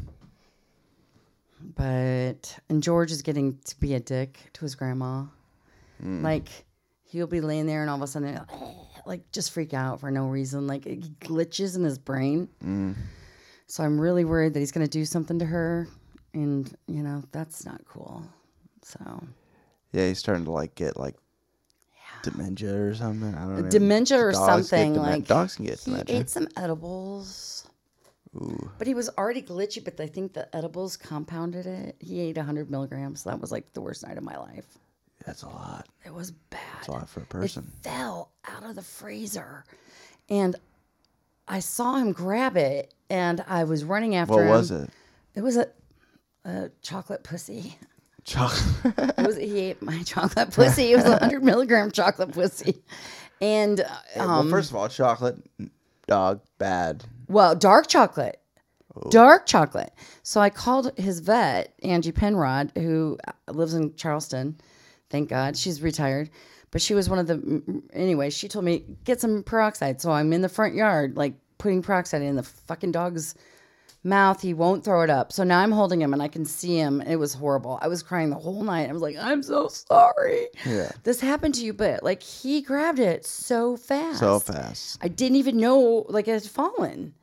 But, 1.76 2.58
and 2.70 2.82
George 2.82 3.12
is 3.12 3.20
getting 3.20 3.58
to 3.66 3.78
be 3.78 3.94
a 3.94 4.00
dick 4.00 4.38
to 4.54 4.62
his 4.62 4.74
grandma. 4.74 5.24
Mm. 6.02 6.22
Like, 6.22 6.48
he'll 7.04 7.26
be 7.26 7.42
laying 7.42 7.66
there 7.66 7.82
and 7.82 7.90
all 7.90 7.96
of 7.96 8.02
a 8.02 8.06
sudden, 8.06 8.40
like, 9.04 9.30
just 9.30 9.52
freak 9.52 9.74
out 9.74 10.00
for 10.00 10.10
no 10.10 10.28
reason. 10.28 10.66
Like, 10.66 10.86
it 10.86 11.20
glitches 11.20 11.76
in 11.76 11.84
his 11.84 11.98
brain. 11.98 12.48
Mm. 12.64 12.94
So 13.70 13.84
I'm 13.84 14.00
really 14.00 14.24
worried 14.24 14.54
that 14.54 14.58
he's 14.60 14.72
going 14.72 14.84
to 14.84 14.90
do 14.90 15.04
something 15.04 15.38
to 15.38 15.44
her. 15.46 15.86
And, 16.34 16.72
you 16.88 17.02
know, 17.04 17.22
that's 17.30 17.64
not 17.64 17.80
cool. 17.86 18.22
So, 18.82 19.22
Yeah, 19.92 20.08
he's 20.08 20.18
starting 20.18 20.44
to 20.46 20.50
like 20.50 20.74
get 20.74 20.96
like 20.96 21.14
dementia 22.24 22.74
or 22.74 22.94
something. 22.94 23.32
I 23.34 23.40
don't 23.44 23.62
know. 23.62 23.68
dementia 23.70 24.18
or 24.18 24.32
something. 24.32 24.94
demen- 24.94 24.98
like, 24.98 25.26
dogs 25.26 25.54
can 25.56 25.66
get 25.66 25.78
he 25.78 25.90
dementia. 25.92 26.14
He 26.16 26.20
ate 26.20 26.30
some 26.30 26.48
edibles. 26.56 27.68
Ooh. 28.36 28.70
But 28.78 28.86
he 28.88 28.94
was 28.94 29.08
already 29.18 29.42
glitchy, 29.42 29.84
but 29.84 29.98
I 30.00 30.06
think 30.06 30.32
the 30.32 30.54
edibles 30.54 30.96
compounded 30.96 31.66
it. 31.66 31.96
He 32.00 32.20
ate 32.20 32.36
100 32.36 32.70
milligrams. 32.70 33.24
That 33.24 33.40
was 33.40 33.50
like 33.52 33.72
the 33.72 33.80
worst 33.80 34.06
night 34.06 34.18
of 34.18 34.24
my 34.24 34.36
life. 34.36 34.66
That's 35.24 35.42
a 35.42 35.48
lot. 35.48 35.88
It 36.04 36.12
was 36.14 36.30
bad. 36.32 36.60
That's 36.76 36.88
a 36.88 36.92
lot 36.92 37.08
for 37.08 37.20
a 37.20 37.22
It 37.24 37.28
person. 37.28 37.70
fell 37.82 38.30
out 38.48 38.64
of 38.64 38.74
the 38.76 38.82
freezer. 38.82 39.64
And 40.28 40.56
I 41.50 41.58
saw 41.60 41.96
him 41.96 42.12
grab 42.12 42.56
it 42.56 42.94
and 43.10 43.44
I 43.48 43.64
was 43.64 43.82
running 43.84 44.14
after 44.14 44.34
What 44.34 44.42
him. 44.44 44.48
was 44.50 44.70
it? 44.70 44.90
It 45.34 45.40
was 45.42 45.56
a, 45.56 45.66
a 46.44 46.70
chocolate 46.80 47.24
pussy. 47.24 47.76
Chocolate. 48.24 49.16
Was, 49.18 49.36
he 49.36 49.58
ate 49.60 49.82
my 49.82 50.02
chocolate 50.04 50.50
pussy. 50.54 50.92
It 50.92 50.96
was 50.96 51.04
a 51.06 51.10
100 51.12 51.42
milligram 51.42 51.90
chocolate 51.90 52.32
pussy. 52.32 52.82
And, 53.40 53.80
uh, 53.80 53.86
well, 54.16 54.48
first 54.48 54.70
of 54.70 54.76
all, 54.76 54.88
chocolate, 54.88 55.38
dog, 56.06 56.40
bad. 56.58 57.04
well, 57.28 57.54
dark 57.56 57.88
chocolate. 57.88 58.38
Dark 59.10 59.46
chocolate. 59.46 59.92
So 60.22 60.40
I 60.40 60.50
called 60.50 60.92
his 60.98 61.20
vet, 61.20 61.72
Angie 61.82 62.12
Penrod, 62.12 62.72
who 62.76 63.18
lives 63.48 63.72
in 63.74 63.94
Charleston. 63.94 64.60
Thank 65.08 65.30
God 65.30 65.56
she's 65.56 65.80
retired. 65.80 66.28
But 66.72 66.82
she 66.82 66.94
was 66.94 67.08
one 67.08 67.18
of 67.18 67.26
the 67.26 67.82
anyway. 67.92 68.30
She 68.30 68.46
told 68.46 68.64
me 68.64 68.84
get 69.04 69.20
some 69.20 69.42
peroxide. 69.42 70.00
So 70.00 70.10
I'm 70.12 70.32
in 70.32 70.40
the 70.42 70.48
front 70.48 70.74
yard, 70.74 71.16
like 71.16 71.34
putting 71.60 71.82
peroxide 71.82 72.22
in 72.22 72.34
the 72.34 72.42
fucking 72.42 72.90
dog's 72.90 73.36
mouth. 74.02 74.40
He 74.40 74.54
won't 74.54 74.82
throw 74.82 75.02
it 75.02 75.10
up. 75.10 75.30
So 75.30 75.44
now 75.44 75.60
I'm 75.60 75.72
holding 75.72 76.00
him 76.00 76.12
and 76.12 76.22
I 76.22 76.28
can 76.28 76.44
see 76.44 76.76
him. 76.76 77.00
It 77.02 77.16
was 77.16 77.34
horrible. 77.34 77.78
I 77.82 77.88
was 77.88 78.02
crying 78.02 78.30
the 78.30 78.36
whole 78.36 78.64
night. 78.64 78.88
I 78.88 78.92
was 78.92 79.02
like, 79.02 79.16
I'm 79.16 79.42
so 79.42 79.68
sorry. 79.68 80.48
Yeah. 80.66 80.90
This 81.04 81.20
happened 81.20 81.54
to 81.56 81.64
you, 81.64 81.72
but 81.72 82.02
like 82.02 82.22
he 82.22 82.62
grabbed 82.62 82.98
it 82.98 83.26
so 83.26 83.76
fast. 83.76 84.18
So 84.18 84.40
fast. 84.40 84.98
I 85.02 85.08
didn't 85.08 85.36
even 85.36 85.58
know 85.58 86.06
like 86.08 86.26
it 86.26 86.32
had 86.32 86.42
fallen. 86.42 87.14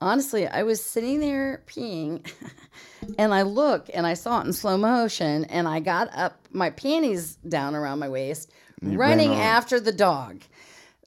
Honestly, 0.00 0.46
I 0.46 0.62
was 0.62 0.84
sitting 0.84 1.18
there 1.20 1.62
peeing 1.66 2.28
and 3.18 3.34
I 3.34 3.42
look 3.42 3.88
and 3.94 4.06
I 4.06 4.14
saw 4.14 4.40
it 4.40 4.46
in 4.46 4.52
slow 4.52 4.76
motion 4.76 5.44
and 5.46 5.66
I 5.66 5.80
got 5.80 6.08
up 6.14 6.40
my 6.52 6.70
panties 6.70 7.36
down 7.48 7.74
around 7.74 7.98
my 7.98 8.08
waist, 8.08 8.50
running 8.82 9.34
after 9.34 9.80
the 9.80 9.92
dog. 9.92 10.42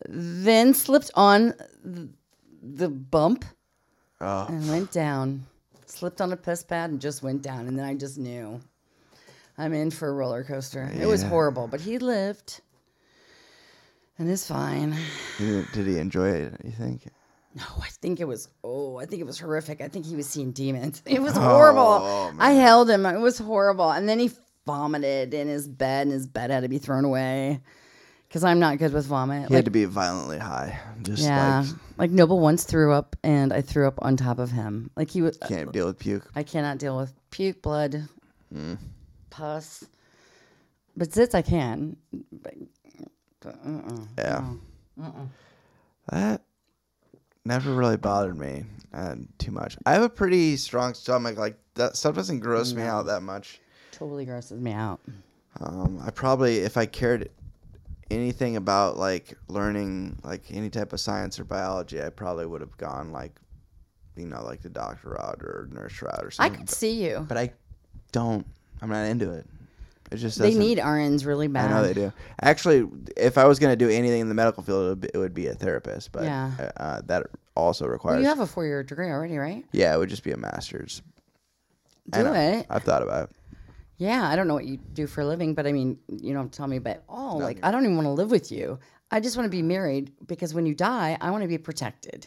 Then 0.07 0.73
slipped 0.73 1.11
on 1.15 1.53
the, 2.61 2.89
bump 2.89 3.45
Oh. 4.19 4.45
and 4.47 4.69
went 4.69 4.91
down. 4.91 5.45
Slipped 5.87 6.21
on 6.21 6.31
a 6.31 6.37
piss 6.37 6.63
pad 6.63 6.89
and 6.91 7.01
just 7.01 7.23
went 7.23 7.41
down. 7.41 7.67
And 7.67 7.77
then 7.77 7.85
I 7.85 7.95
just 7.95 8.17
knew 8.17 8.61
I'm 9.57 9.73
in 9.73 9.91
for 9.91 10.07
a 10.07 10.13
roller 10.13 10.43
coaster. 10.43 10.89
It 10.97 11.07
was 11.07 11.23
horrible, 11.23 11.67
but 11.67 11.81
he 11.81 11.97
lived 11.97 12.61
and 14.17 14.29
is 14.29 14.47
fine. 14.47 14.95
Did 15.37 15.65
he, 15.65 15.71
did 15.73 15.87
he 15.87 15.97
enjoy 15.97 16.29
it? 16.29 16.53
You 16.63 16.71
think? 16.71 17.07
No, 17.55 17.63
I 17.81 17.87
think 17.89 18.21
it 18.21 18.25
was. 18.25 18.47
Oh, 18.63 18.97
I 18.97 19.05
think 19.05 19.19
it 19.21 19.25
was 19.25 19.39
horrific. 19.39 19.81
I 19.81 19.89
think 19.89 20.05
he 20.05 20.15
was 20.15 20.27
seeing 20.27 20.51
demons. 20.51 21.01
It 21.05 21.21
was 21.21 21.35
oh, 21.35 21.41
horrible. 21.41 21.81
Oh, 21.81 22.33
I 22.39 22.53
held 22.53 22.89
him. 22.89 23.05
It 23.05 23.19
was 23.19 23.39
horrible. 23.39 23.91
And 23.91 24.07
then 24.07 24.19
he 24.19 24.31
vomited 24.65 25.33
in 25.33 25.47
his 25.49 25.67
bed, 25.67 26.03
and 26.03 26.13
his 26.13 26.27
bed 26.27 26.51
had 26.51 26.61
to 26.61 26.69
be 26.69 26.77
thrown 26.77 27.03
away 27.03 27.59
because 28.31 28.45
I'm 28.45 28.59
not 28.59 28.77
good 28.77 28.93
with 28.93 29.07
vomit. 29.07 29.39
He 29.49 29.53
Like, 29.53 29.57
had 29.57 29.65
to 29.65 29.71
be 29.71 29.83
violently 29.83 30.37
high. 30.39 30.79
Just 31.01 31.21
yeah, 31.23 31.65
like 31.67 31.75
like 31.97 32.11
Noble 32.11 32.39
once 32.39 32.63
threw 32.63 32.93
up, 32.93 33.17
and 33.23 33.51
I 33.51 33.59
threw 33.61 33.85
up 33.87 33.99
on 34.01 34.15
top 34.15 34.39
of 34.39 34.51
him. 34.51 34.89
Like 34.95 35.09
he 35.11 35.21
was. 35.21 35.37
can't 35.47 35.71
deal 35.73 35.87
with 35.87 35.99
puke. 35.99 36.23
I 36.33 36.43
cannot 36.43 36.77
deal 36.77 36.95
with 36.97 37.13
puke, 37.29 37.61
blood, 37.61 38.07
Mm. 38.55 38.77
pus, 39.29 39.83
but 40.95 41.09
zits 41.09 41.35
I 41.35 41.41
can. 41.41 41.97
But, 42.31 42.53
uh-uh. 43.45 44.05
Yeah. 44.17 44.43
That 46.11 46.41
never 47.45 47.73
really 47.73 47.97
bothered 47.97 48.37
me 48.37 48.63
uh, 48.93 49.15
too 49.39 49.51
much. 49.51 49.77
I 49.85 49.93
have 49.93 50.03
a 50.03 50.09
pretty 50.09 50.57
strong 50.57 50.93
stomach. 50.93 51.37
Like 51.37 51.57
that 51.75 51.95
stuff 51.97 52.15
doesn't 52.15 52.39
gross 52.39 52.73
me 52.73 52.83
out 52.83 53.05
that 53.07 53.21
much. 53.23 53.59
Totally 53.91 54.25
grosses 54.25 54.59
me 54.59 54.71
out. 54.73 54.99
Um, 55.59 56.01
I 56.05 56.11
probably, 56.11 56.59
if 56.59 56.77
I 56.77 56.85
cared 56.85 57.29
anything 58.11 58.55
about 58.57 58.97
like 58.97 59.37
learning 59.47 60.19
like 60.23 60.43
any 60.51 60.69
type 60.69 60.93
of 60.93 60.99
science 60.99 61.39
or 61.39 61.43
biology, 61.43 62.01
I 62.01 62.09
probably 62.09 62.45
would 62.45 62.61
have 62.61 62.75
gone 62.77 63.11
like, 63.11 63.31
you 64.15 64.25
know, 64.27 64.43
like 64.43 64.61
the 64.61 64.69
doctor 64.69 65.09
route 65.09 65.41
or 65.41 65.67
nurse 65.71 66.01
route 66.01 66.23
or 66.23 66.31
something. 66.31 66.53
I 66.53 66.57
could 66.57 66.67
but, 66.67 66.75
see 66.75 67.03
you. 67.03 67.25
but 67.27 67.37
I 67.37 67.53
don't. 68.11 68.45
I'm 68.81 68.89
not 68.89 69.05
into 69.05 69.31
it. 69.31 69.45
It 70.11 70.17
just 70.17 70.37
They 70.39 70.53
need 70.53 70.77
RNs 70.77 71.25
really 71.25 71.47
bad. 71.47 71.71
I 71.71 71.73
know 71.73 71.87
they 71.87 71.93
do. 71.93 72.11
Actually, 72.41 72.85
if 73.15 73.37
I 73.37 73.45
was 73.45 73.59
going 73.59 73.71
to 73.71 73.77
do 73.77 73.89
anything 73.89 74.19
in 74.19 74.27
the 74.27 74.35
medical 74.35 74.61
field, 74.61 74.85
it 74.85 74.89
would 74.89 75.01
be, 75.01 75.09
it 75.13 75.17
would 75.17 75.33
be 75.33 75.47
a 75.47 75.53
therapist. 75.53 76.11
But 76.11 76.23
Yeah. 76.23 76.51
uh, 76.75 77.01
that 77.05 77.27
also 77.55 77.87
requires. 77.87 78.15
Well, 78.15 78.21
you 78.23 78.27
have 78.27 78.41
a 78.41 78.47
four 78.47 78.65
year 78.65 78.83
degree 78.83 79.07
already, 79.09 79.37
right? 79.37 79.65
yeah, 79.71 79.93
it 79.95 79.97
would 79.97 80.09
just 80.09 80.23
be 80.23 80.31
a 80.31 80.37
master's. 80.37 81.01
Do 82.09 82.25
it. 82.33 82.65
I've 82.69 82.83
thought 82.83 83.03
about 83.03 83.29
it. 83.29 83.35
Yeah, 84.01 84.27
I 84.27 84.35
don't 84.35 84.47
know 84.47 84.55
what 84.55 84.65
you 84.65 84.77
do 84.77 85.05
for 85.05 85.21
a 85.21 85.25
living, 85.27 85.53
but 85.53 85.67
I 85.67 85.71
mean, 85.71 85.99
you 86.07 86.33
don't 86.33 86.51
tell 86.51 86.65
me 86.65 86.77
about 86.77 87.03
oh, 87.07 87.37
like 87.37 87.59
I 87.61 87.69
don't 87.69 87.83
even 87.83 87.97
want 87.97 88.07
to 88.07 88.11
live 88.11 88.31
with 88.31 88.51
you. 88.51 88.79
I 89.11 89.19
just 89.19 89.37
want 89.37 89.45
to 89.45 89.55
be 89.55 89.61
married 89.61 90.11
because 90.25 90.55
when 90.55 90.65
you 90.65 90.73
die, 90.73 91.19
I 91.21 91.29
want 91.29 91.43
to 91.43 91.47
be 91.47 91.59
protected. 91.59 92.25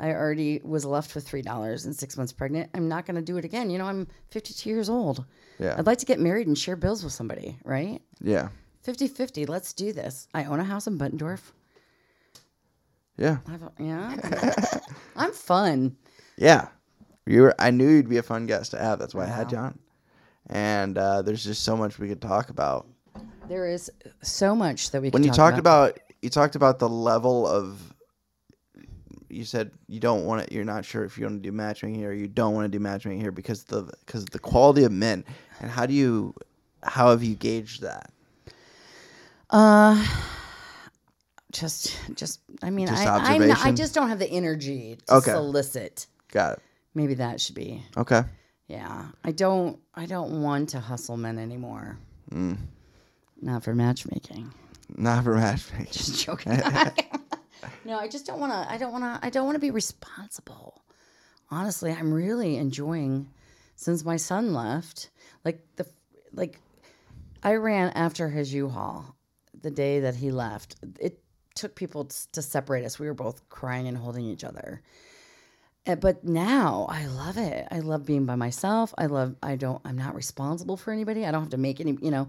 I 0.00 0.10
already 0.10 0.60
was 0.64 0.84
left 0.84 1.14
with 1.14 1.24
three 1.24 1.40
dollars 1.40 1.84
and 1.84 1.94
six 1.94 2.16
months 2.16 2.32
pregnant. 2.32 2.68
I'm 2.74 2.88
not 2.88 3.06
going 3.06 3.14
to 3.14 3.22
do 3.22 3.36
it 3.36 3.44
again. 3.44 3.70
You 3.70 3.78
know, 3.78 3.84
I'm 3.84 4.08
52 4.32 4.68
years 4.68 4.88
old. 4.88 5.24
Yeah. 5.60 5.76
I'd 5.78 5.86
like 5.86 5.98
to 5.98 6.04
get 6.04 6.18
married 6.18 6.48
and 6.48 6.58
share 6.58 6.74
bills 6.74 7.04
with 7.04 7.12
somebody, 7.12 7.60
right? 7.64 8.02
Yeah. 8.20 8.48
50 8.82 9.06
50. 9.06 9.46
Let's 9.46 9.72
do 9.72 9.92
this. 9.92 10.26
I 10.34 10.46
own 10.46 10.58
a 10.58 10.64
house 10.64 10.88
in 10.88 10.98
Bettendorf. 10.98 11.52
Yeah. 13.16 13.36
I've, 13.46 13.62
yeah, 13.78 14.16
I'm 15.16 15.30
fun. 15.30 15.94
Yeah. 16.36 16.70
You 17.24 17.42
were, 17.42 17.54
I 17.60 17.70
knew 17.70 17.88
you'd 17.88 18.08
be 18.08 18.16
a 18.16 18.22
fun 18.24 18.46
guest 18.46 18.72
to 18.72 18.78
have. 18.78 18.98
That's 18.98 19.14
why 19.14 19.22
I 19.22 19.28
had 19.28 19.52
you 19.52 19.58
on. 19.58 19.78
And 20.50 20.98
uh, 20.98 21.22
there's 21.22 21.44
just 21.44 21.62
so 21.64 21.76
much 21.76 21.98
we 21.98 22.08
could 22.08 22.20
talk 22.20 22.50
about. 22.50 22.86
There 23.48 23.68
is 23.68 23.90
so 24.22 24.54
much 24.54 24.90
that 24.90 25.02
we 25.02 25.10
When 25.10 25.22
can 25.22 25.24
you 25.24 25.28
talk 25.30 25.50
talked 25.50 25.58
about 25.58 25.98
you 26.22 26.30
talked 26.30 26.56
about 26.56 26.78
the 26.78 26.88
level 26.88 27.46
of 27.46 27.94
you 29.28 29.44
said 29.44 29.70
you 29.88 30.00
don't 30.00 30.24
want 30.24 30.46
to 30.46 30.54
you're 30.54 30.64
not 30.64 30.84
sure 30.84 31.04
if 31.04 31.18
you 31.18 31.26
want 31.26 31.42
to 31.42 31.48
do 31.48 31.52
matchmaking 31.52 31.98
here 31.98 32.12
you 32.12 32.28
don't 32.28 32.54
want 32.54 32.64
to 32.64 32.68
do 32.68 32.78
matchmaking 32.80 33.20
here 33.20 33.32
because 33.32 33.64
the 33.64 33.82
because 34.06 34.24
the 34.26 34.38
quality 34.38 34.84
of 34.84 34.92
men 34.92 35.24
and 35.60 35.70
how 35.70 35.84
do 35.84 35.92
you 35.92 36.34
how 36.82 37.10
have 37.10 37.22
you 37.22 37.34
gauged 37.34 37.82
that 37.82 38.10
Uh, 39.50 40.02
just, 41.52 41.96
just. 42.14 42.40
I 42.62 42.70
mean, 42.70 42.88
Just 42.88 43.06
I, 43.06 43.16
I'm 43.16 43.46
not, 43.46 43.64
I 43.64 43.72
just 43.72 43.94
don't 43.94 44.08
have 44.08 44.18
the 44.18 44.28
energy 44.28 44.98
to 45.06 45.14
Okay. 45.16 45.30
solicit. 45.32 46.06
got 46.32 46.54
it 46.54 46.62
Maybe 46.94 47.14
that 47.14 47.40
should 47.40 47.54
be. 47.54 47.82
okay 47.96 48.22
Yeah, 48.66 49.06
I 49.22 49.32
don't. 49.32 49.78
I 49.94 50.06
don't 50.06 50.42
want 50.42 50.70
to 50.70 50.80
hustle 50.80 51.16
men 51.16 51.38
anymore. 51.38 51.98
Mm. 52.32 52.56
Not 53.42 53.62
for 53.62 53.74
matchmaking. 53.74 54.52
not 54.96 55.24
for 55.24 55.34
matchmaking 55.34 55.92
Just 55.92 56.24
joking. 56.24 56.52
no, 57.84 57.98
I 57.98 58.08
just 58.08 58.26
don't 58.26 58.40
want 58.40 58.52
to. 58.52 58.72
I 58.72 58.78
don't 58.78 58.92
want 58.92 59.04
to. 59.04 59.26
I 59.26 59.30
don't 59.30 59.44
want 59.44 59.56
to 59.56 59.60
be 59.60 59.70
responsible. 59.70 60.82
Honestly, 61.50 61.92
I'm 61.92 62.12
really 62.12 62.56
enjoying 62.56 63.28
since 63.76 64.04
my 64.04 64.16
son 64.16 64.54
left. 64.54 65.10
Like 65.44 65.60
the 65.76 65.86
like, 66.32 66.58
I 67.42 67.54
ran 67.56 67.90
after 67.90 68.28
his 68.30 68.52
U-Haul 68.54 69.14
the 69.62 69.70
day 69.70 70.00
that 70.00 70.14
he 70.16 70.30
left. 70.30 70.76
It 70.98 71.20
took 71.54 71.74
people 71.74 72.06
to 72.32 72.42
separate 72.42 72.84
us. 72.84 72.98
We 72.98 73.06
were 73.06 73.14
both 73.14 73.46
crying 73.50 73.86
and 73.88 73.96
holding 73.96 74.24
each 74.24 74.42
other. 74.42 74.80
Uh, 75.86 75.94
But 75.96 76.24
now 76.24 76.86
I 76.88 77.06
love 77.06 77.36
it. 77.36 77.66
I 77.70 77.80
love 77.80 78.06
being 78.06 78.26
by 78.26 78.36
myself. 78.36 78.94
I 78.98 79.06
love. 79.06 79.36
I 79.42 79.56
don't. 79.56 79.80
I'm 79.84 79.98
not 79.98 80.14
responsible 80.14 80.76
for 80.76 80.92
anybody. 80.92 81.26
I 81.26 81.30
don't 81.30 81.42
have 81.42 81.50
to 81.50 81.56
make 81.56 81.80
any. 81.80 81.98
You 82.00 82.10
know, 82.10 82.28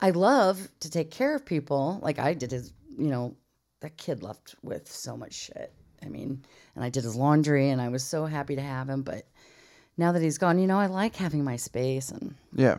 I 0.00 0.10
love 0.10 0.68
to 0.80 0.90
take 0.90 1.10
care 1.10 1.34
of 1.34 1.44
people. 1.44 1.98
Like 2.02 2.18
I 2.18 2.34
did 2.34 2.50
his. 2.50 2.72
You 2.96 3.10
know, 3.10 3.36
that 3.80 3.96
kid 3.96 4.22
left 4.22 4.56
with 4.62 4.90
so 4.90 5.16
much 5.16 5.34
shit. 5.34 5.72
I 6.04 6.08
mean, 6.08 6.42
and 6.74 6.84
I 6.84 6.90
did 6.90 7.04
his 7.04 7.16
laundry, 7.16 7.70
and 7.70 7.80
I 7.80 7.88
was 7.88 8.02
so 8.04 8.26
happy 8.26 8.56
to 8.56 8.62
have 8.62 8.88
him. 8.88 9.02
But 9.02 9.26
now 9.96 10.12
that 10.12 10.22
he's 10.22 10.38
gone, 10.38 10.58
you 10.58 10.66
know, 10.66 10.78
I 10.78 10.86
like 10.86 11.16
having 11.16 11.44
my 11.44 11.56
space, 11.56 12.10
and 12.10 12.34
yeah 12.54 12.78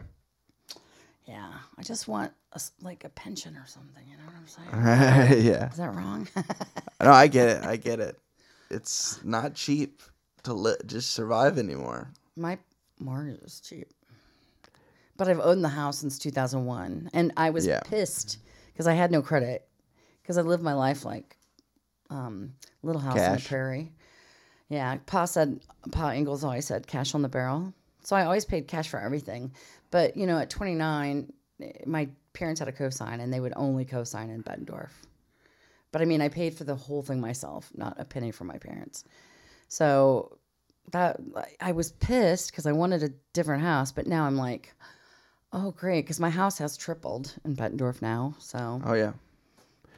yeah, 1.30 1.52
I 1.78 1.84
just 1.84 2.08
want 2.08 2.32
a 2.54 2.62
like 2.82 3.04
a 3.04 3.10
pension 3.10 3.56
or 3.56 3.66
something. 3.68 4.04
You 4.10 4.18
know 4.18 4.24
what 4.26 4.36
I'm 4.36 5.28
saying? 5.28 5.46
yeah 5.46 5.70
Is 5.70 5.78
that 5.78 5.94
wrong? 5.94 6.28
no 7.02 7.12
i 7.12 7.28
get 7.28 7.50
it 7.50 7.64
i 7.64 7.76
get 7.78 8.00
it 8.00 8.18
it's 8.70 9.24
not 9.24 9.54
cheap 9.56 10.02
to 10.44 10.54
li- 10.54 10.76
just 10.86 11.12
survive 11.12 11.58
anymore 11.58 12.12
My 12.38 12.58
mortgage 13.00 13.42
is 13.42 13.60
cheap. 13.60 13.88
But 15.18 15.28
I've 15.28 15.40
owned 15.42 15.64
the 15.64 15.70
house 15.70 15.98
since 16.00 16.18
2001. 16.18 17.10
And 17.14 17.34
I 17.36 17.50
was 17.50 17.68
Yeah. 17.68 17.82
pissed 17.82 18.38
because 18.72 18.88
I 18.88 18.94
had 18.94 19.12
no 19.12 19.22
credit 19.22 19.68
because 20.22 20.38
I 20.38 20.42
lived 20.42 20.64
my 20.64 20.74
life 20.74 21.04
like 21.04 21.36
um, 22.10 22.54
little 22.84 23.02
house 23.02 23.18
on 23.20 23.32
the 23.34 23.38
Cash. 23.38 23.48
prairie. 23.48 23.92
Yeah. 24.70 24.98
Pa 25.06 25.26
said, 25.26 25.60
Pa 25.92 26.12
Ingalls 26.12 26.44
always 26.44 26.66
said 26.66 26.88
cash 26.88 27.14
on 27.16 27.22
the 27.22 27.30
barrel. 27.30 27.74
So 28.04 28.16
I 28.16 28.24
always 28.24 28.46
paid 28.46 28.68
cash 28.68 28.88
for 28.88 29.00
everything. 29.00 29.52
But, 29.92 30.16
you 30.16 30.26
know, 30.26 30.38
at 30.40 30.50
29, 30.50 31.34
eh, 31.62 31.72
my 31.86 32.08
parents 32.34 32.60
had 32.60 32.70
a 32.70 32.72
cosign 32.72 33.20
and 33.20 33.32
they 33.34 33.40
would 33.42 33.54
only 33.56 33.84
cosign 33.86 34.34
in 34.34 34.42
Bettendorf. 34.44 34.92
But 35.92 36.02
I 36.02 36.06
mean, 36.06 36.22
I 36.22 36.30
paid 36.30 36.54
for 36.54 36.64
the 36.64 36.76
whole 36.76 37.02
thing 37.02 37.20
myself, 37.20 37.70
not 37.76 38.00
a 38.00 38.06
penny 38.06 38.32
from 38.32 38.48
my 38.48 38.58
parents. 38.58 39.04
So 39.68 40.38
that 40.92 41.20
I 41.60 41.72
was 41.72 41.92
pissed 41.94 42.52
because 42.52 42.66
I 42.66 42.72
wanted 42.72 43.04
a 43.04 43.10
different 43.34 43.64
house, 43.64 43.92
but 43.92 44.08
now 44.08 44.26
I'm 44.26 44.38
like, 44.38 44.74
oh 45.54 45.72
great, 45.72 46.02
because 46.06 46.20
my 46.20 46.30
house 46.30 46.58
has 46.60 46.78
tripled 46.78 47.34
in 47.46 47.56
Bettendorf 47.56 48.02
now, 48.02 48.36
so 48.40 48.82
oh 48.86 48.94
yeah 48.94 49.14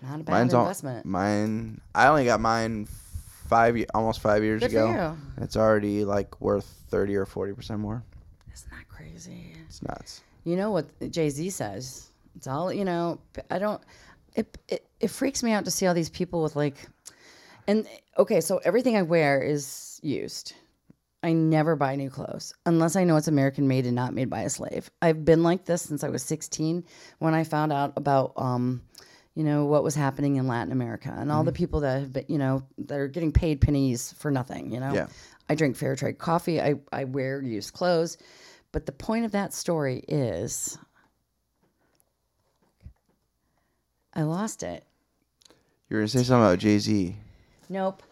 not 0.02 0.20
a 0.20 0.24
bad 0.24 0.32
mine's 0.34 0.54
all 0.56 0.64
investment. 0.64 1.06
mine 1.06 1.80
i 1.94 2.08
only 2.08 2.26
got 2.26 2.40
mine 2.40 2.88
five 3.48 3.78
almost 3.94 4.20
five 4.20 4.44
years 4.44 4.62
Good 4.62 4.72
ago 4.72 5.16
it's 5.38 5.56
already 5.56 6.06
like 6.06 6.42
worth 6.42 6.66
30 6.90 7.16
or 7.18 7.26
40 7.28 7.54
percent 7.54 7.80
more 7.80 8.02
Isn't 8.52 8.70
that 8.72 8.88
crazy? 8.90 9.54
it's 9.68 9.84
nuts 9.84 10.22
You 10.44 10.56
know 10.56 10.72
what 10.72 10.88
Jay 11.12 11.30
Z 11.30 11.52
says? 11.52 12.08
It's 12.36 12.48
all 12.48 12.74
you 12.74 12.86
know. 12.86 13.20
I 13.52 13.60
don't. 13.60 13.82
It, 14.36 14.58
it 14.68 14.88
it 15.00 15.10
freaks 15.10 15.44
me 15.44 15.52
out 15.52 15.66
to 15.66 15.72
see 15.72 15.88
all 15.88 15.94
these 15.94 16.10
people 16.10 16.44
with 16.44 16.56
like, 16.56 16.76
and 17.68 17.88
okay, 18.18 18.42
so 18.42 18.60
everything 18.64 18.96
I 18.96 19.02
wear 19.02 19.42
is 19.42 20.00
used. 20.04 20.54
I 21.24 21.34
never 21.34 21.76
buy 21.76 21.96
new 21.96 22.10
clothes 22.10 22.54
unless 22.66 22.96
I 22.96 23.04
know 23.04 23.16
it's 23.16 23.28
American 23.28 23.68
made 23.68 23.86
and 23.86 23.96
not 23.96 24.14
made 24.14 24.30
by 24.30 24.42
a 24.42 24.50
slave. 24.50 24.90
I've 25.04 25.24
been 25.24 25.44
like 25.44 25.66
this 25.66 25.84
since 25.84 26.04
I 26.04 26.10
was 26.10 26.24
16 26.24 26.84
when 27.20 27.36
I 27.36 27.44
found 27.44 27.72
out 27.72 27.94
about 27.96 28.34
um, 28.38 28.82
you 29.36 29.44
know, 29.44 29.66
what 29.66 29.84
was 29.84 29.96
happening 29.96 30.36
in 30.36 30.48
Latin 30.48 30.72
America 30.72 31.14
and 31.16 31.32
all 31.32 31.44
the 31.44 31.54
people 31.54 31.82
that 31.82 32.00
have 32.00 32.14
been, 32.14 32.26
you 32.28 32.38
know, 32.38 32.64
that 32.80 33.00
are 33.00 33.08
getting 33.08 33.32
paid 33.32 33.62
pennies 33.62 34.14
for 34.18 34.30
nothing, 34.30 34.72
you 34.74 34.80
know. 34.80 34.94
Yeah. 34.94 35.08
I 35.48 35.56
drink 35.56 35.76
fair 35.76 35.96
trade 35.96 36.18
coffee. 36.18 36.62
I, 36.62 36.76
I 36.92 37.06
wear 37.06 37.42
used 37.42 37.74
clothes. 37.74 38.18
But 38.72 38.86
the 38.86 38.92
point 38.92 39.26
of 39.26 39.32
that 39.32 39.54
story 39.54 40.04
is 40.08 40.78
I 44.14 44.24
lost 44.24 44.64
it. 44.64 44.84
You 45.90 45.96
were 45.98 46.02
gonna 46.02 46.08
say 46.10 46.24
something 46.24 46.46
about 46.46 46.60
Jay 46.60 46.80
Z. 46.80 47.16
Nope. 47.70 48.04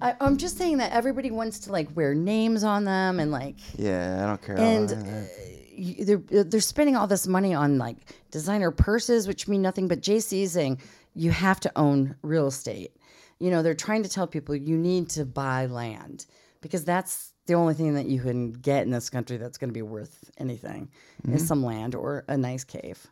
I, 0.00 0.14
I'm 0.20 0.38
just 0.38 0.56
saying 0.56 0.78
that 0.78 0.92
everybody 0.92 1.30
wants 1.30 1.58
to 1.60 1.72
like 1.72 1.94
wear 1.94 2.14
names 2.14 2.64
on 2.64 2.84
them 2.84 3.20
and 3.20 3.30
like 3.30 3.56
Yeah, 3.78 4.22
I 4.22 4.26
don't 4.26 4.42
care. 4.42 4.58
and 4.58 4.90
about 4.92 5.02
uh, 5.04 5.10
that. 5.10 5.30
you- 5.74 6.04
they're 6.04 6.44
they're 6.44 6.60
spending 6.60 6.96
all 6.96 7.06
this 7.06 7.26
money 7.26 7.52
on 7.54 7.76
like 7.78 7.96
designer 8.30 8.70
purses, 8.70 9.26
which 9.28 9.48
mean 9.48 9.60
nothing. 9.62 9.88
But 9.88 10.00
Jay 10.00 10.18
Z 10.18 10.42
is 10.42 10.52
saying 10.52 10.80
you 11.14 11.30
have 11.30 11.60
to 11.60 11.72
own 11.76 12.16
real 12.22 12.46
estate. 12.46 12.96
You 13.38 13.50
know, 13.50 13.62
they're 13.62 13.74
trying 13.74 14.02
to 14.02 14.08
tell 14.08 14.26
people 14.26 14.54
you 14.54 14.78
need 14.78 15.10
to 15.10 15.24
buy 15.26 15.66
land 15.66 16.24
because 16.62 16.84
that's 16.84 17.32
the 17.46 17.54
only 17.54 17.74
thing 17.74 17.94
that 17.94 18.06
you 18.06 18.20
can 18.20 18.52
get 18.52 18.84
in 18.84 18.90
this 18.90 19.10
country 19.10 19.36
that's 19.36 19.58
going 19.58 19.68
to 19.70 19.74
be 19.74 19.82
worth 19.82 20.30
anything 20.38 20.88
is 21.28 21.44
some 21.46 21.62
land 21.64 21.94
or 21.96 22.24
a 22.28 22.36
nice 22.36 22.62
cave. 22.62 23.04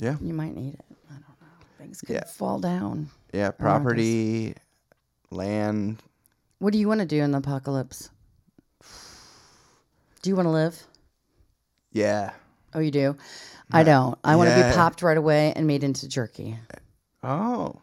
yeah, 0.00 0.16
You 0.20 0.32
might 0.32 0.54
need 0.54 0.74
it. 0.74 0.93
I. 1.84 1.86
Things 1.86 2.00
could 2.00 2.14
Yeah. 2.14 2.24
fall 2.24 2.58
down. 2.58 3.10
yeah, 3.32 3.50
property, 3.50 4.54
land. 5.30 6.02
What 6.58 6.72
do 6.72 6.78
you 6.78 6.88
want 6.88 7.00
to 7.00 7.06
do 7.06 7.22
in 7.22 7.30
the 7.32 7.38
apocalypse? 7.38 8.10
Do 10.22 10.30
you 10.30 10.36
want 10.36 10.46
to 10.46 10.50
live? 10.52 10.82
Yeah. 11.92 12.30
Oh, 12.72 12.80
you 12.80 12.90
do? 12.90 13.16
I 13.72 13.82
don't. 13.82 14.18
I 14.24 14.36
want 14.36 14.48
to 14.50 14.56
Yeah. 14.56 14.70
be 14.70 14.74
popped 14.76 15.02
right 15.02 15.16
away 15.16 15.52
and 15.54 15.66
made 15.66 15.84
into 15.84 16.08
jerky. 16.08 16.58
Oh, 17.22 17.76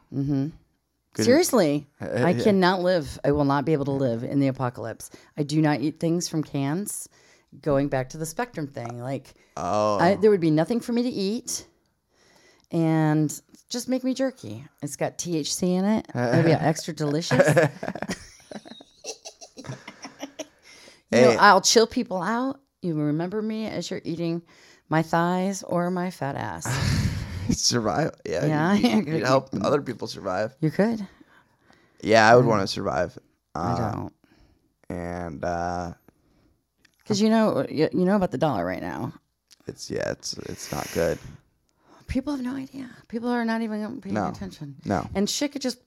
Good. 1.13 1.25
Seriously, 1.25 1.87
Uh, 1.99 2.05
I 2.05 2.29
yeah. 2.29 2.43
cannot 2.43 2.81
live. 2.81 3.19
I 3.25 3.31
will 3.33 3.43
not 3.43 3.65
be 3.65 3.73
able 3.73 3.83
to 3.85 3.91
live 3.91 4.23
in 4.23 4.39
the 4.39 4.47
apocalypse. 4.47 5.09
I 5.37 5.43
do 5.43 5.61
not 5.61 5.81
eat 5.81 5.99
things 5.99 6.29
from 6.29 6.41
cans. 6.43 7.09
Going 7.61 7.89
back 7.89 8.07
to 8.11 8.17
the 8.17 8.25
spectrum 8.25 8.65
thing, 8.67 9.01
like 9.01 9.33
oh, 9.57 9.97
I, 9.99 10.15
there 10.15 10.31
would 10.31 10.39
be 10.39 10.51
nothing 10.51 10.79
for 10.79 10.93
me 10.93 11.03
to 11.03 11.09
eat, 11.09 11.65
and 12.71 13.41
just 13.71 13.89
make 13.89 14.03
me 14.03 14.13
jerky. 14.13 14.65
It's 14.83 14.95
got 14.97 15.17
THC 15.17 15.63
in 15.63 15.85
it. 15.85 16.05
It'll 16.13 16.51
extra 16.51 16.93
delicious. 16.93 17.47
you 21.11 21.21
know, 21.21 21.35
I'll 21.39 21.61
chill 21.61 21.87
people 21.87 22.21
out. 22.21 22.59
You 22.81 22.95
remember 22.95 23.41
me 23.41 23.65
as 23.67 23.89
you're 23.89 24.01
eating 24.03 24.41
my 24.89 25.01
thighs 25.01 25.63
or 25.63 25.89
my 25.89 26.11
fat 26.11 26.35
ass. 26.35 26.67
survive. 27.51 28.11
Yeah, 28.25 28.45
Yeah, 28.45 28.73
you, 28.73 28.89
you, 28.97 29.01
good. 29.03 29.23
help 29.23 29.49
other 29.61 29.81
people 29.81 30.07
survive. 30.07 30.53
You 30.59 30.69
could. 30.71 31.07
Yeah, 32.03 32.29
I 32.29 32.35
would 32.35 32.45
want 32.45 32.61
to 32.61 32.67
survive. 32.67 33.17
I 33.55 33.71
Uh, 33.71 33.91
don't. 33.91 34.13
and 34.89 35.45
uh, 35.45 35.93
Because 36.99 37.21
you 37.21 37.29
know, 37.29 37.65
you, 37.69 37.89
you 37.93 38.05
know 38.05 38.15
about 38.15 38.31
the 38.31 38.37
dollar 38.37 38.65
right 38.65 38.81
now. 38.81 39.13
it's 39.67 39.89
yeah, 39.91 40.09
it's 40.11 40.33
it's 40.39 40.71
not 40.71 40.87
good. 40.93 41.17
People 42.11 42.35
have 42.35 42.43
no 42.43 42.55
idea. 42.55 42.89
People 43.07 43.29
are 43.29 43.45
not 43.45 43.61
even 43.61 44.01
paying 44.01 44.15
No. 44.15 44.27
attention. 44.27 44.75
No. 44.83 45.09
And 45.15 45.29
shit 45.29 45.53
could 45.53 45.61
just 45.61 45.79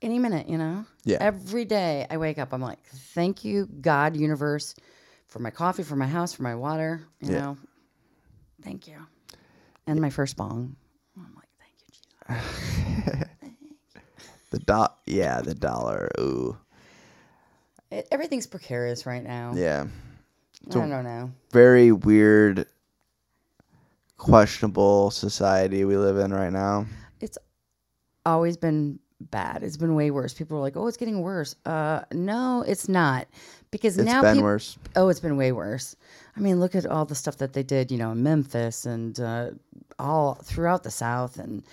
any 0.00 0.20
minute, 0.20 0.48
you 0.48 0.56
know? 0.56 0.84
Yeah. 1.04 1.16
Every 1.20 1.64
day 1.64 2.06
I 2.08 2.16
wake 2.16 2.38
up, 2.38 2.52
I'm 2.52 2.60
like, 2.60 2.78
thank 3.14 3.44
you, 3.44 3.66
God, 3.66 4.16
universe, 4.16 4.76
for 5.26 5.40
my 5.40 5.50
coffee, 5.50 5.82
for 5.82 5.96
my 5.96 6.06
house, 6.06 6.32
for 6.32 6.44
my 6.44 6.54
water, 6.54 7.02
you 7.20 7.32
Yeah. 7.32 7.40
know? 7.40 7.56
Thank 8.62 8.86
you. 8.86 8.98
And 9.88 10.00
my 10.00 10.10
first 10.10 10.36
bong. 10.36 10.76
I'm 11.16 11.34
like, 11.34 11.48
thank 11.58 11.74
you, 11.80 12.44
Jesus. 13.08 13.24
The 14.50 14.58
dot, 14.60 15.00
yeah, 15.06 15.40
the 15.42 15.54
dollar. 15.54 16.08
Ooh, 16.20 16.56
It, 17.90 18.06
everything's 18.10 18.46
precarious 18.46 19.04
right 19.06 19.22
now. 19.24 19.52
yeah, 19.56 19.86
I 20.68 20.70
don't 20.70 21.04
know. 21.04 21.32
very 21.52 21.90
weird, 21.92 22.66
questionable 24.18 25.10
society 25.10 25.84
we 25.84 25.96
live 25.96 26.18
in 26.18 26.32
right 26.32 26.52
now. 26.52 26.86
It's 27.20 27.38
always 28.26 28.56
been 28.56 28.98
bad. 29.20 29.62
It's 29.62 29.76
been 29.76 29.94
way 29.94 30.10
worse. 30.10 30.34
People 30.34 30.58
are 30.58 30.60
like, 30.60 30.76
"Oh, 30.76 30.86
it's 30.86 30.96
getting 30.96 31.22
worse." 31.22 31.56
Uh, 31.64 32.02
no, 32.12 32.62
it's 32.66 32.88
not, 32.88 33.26
because 33.70 33.96
It's 33.96 34.06
now 34.06 34.22
been 34.22 34.34
peop- 34.34 34.42
worse. 34.42 34.78
Oh, 34.94 35.08
it's 35.08 35.20
been 35.20 35.36
way 35.36 35.52
worse. 35.52 35.96
I 36.36 36.40
mean, 36.40 36.60
look 36.60 36.74
at 36.74 36.86
all 36.86 37.04
the 37.04 37.14
stuff 37.14 37.38
that 37.38 37.52
they 37.52 37.62
did, 37.62 37.90
you 37.90 37.98
know, 37.98 38.12
in 38.12 38.22
Memphis 38.22 38.86
and 38.86 39.18
uh, 39.18 39.50
all 39.98 40.34
throughout 40.34 40.82
the 40.82 40.90
South, 40.90 41.38
and 41.38 41.64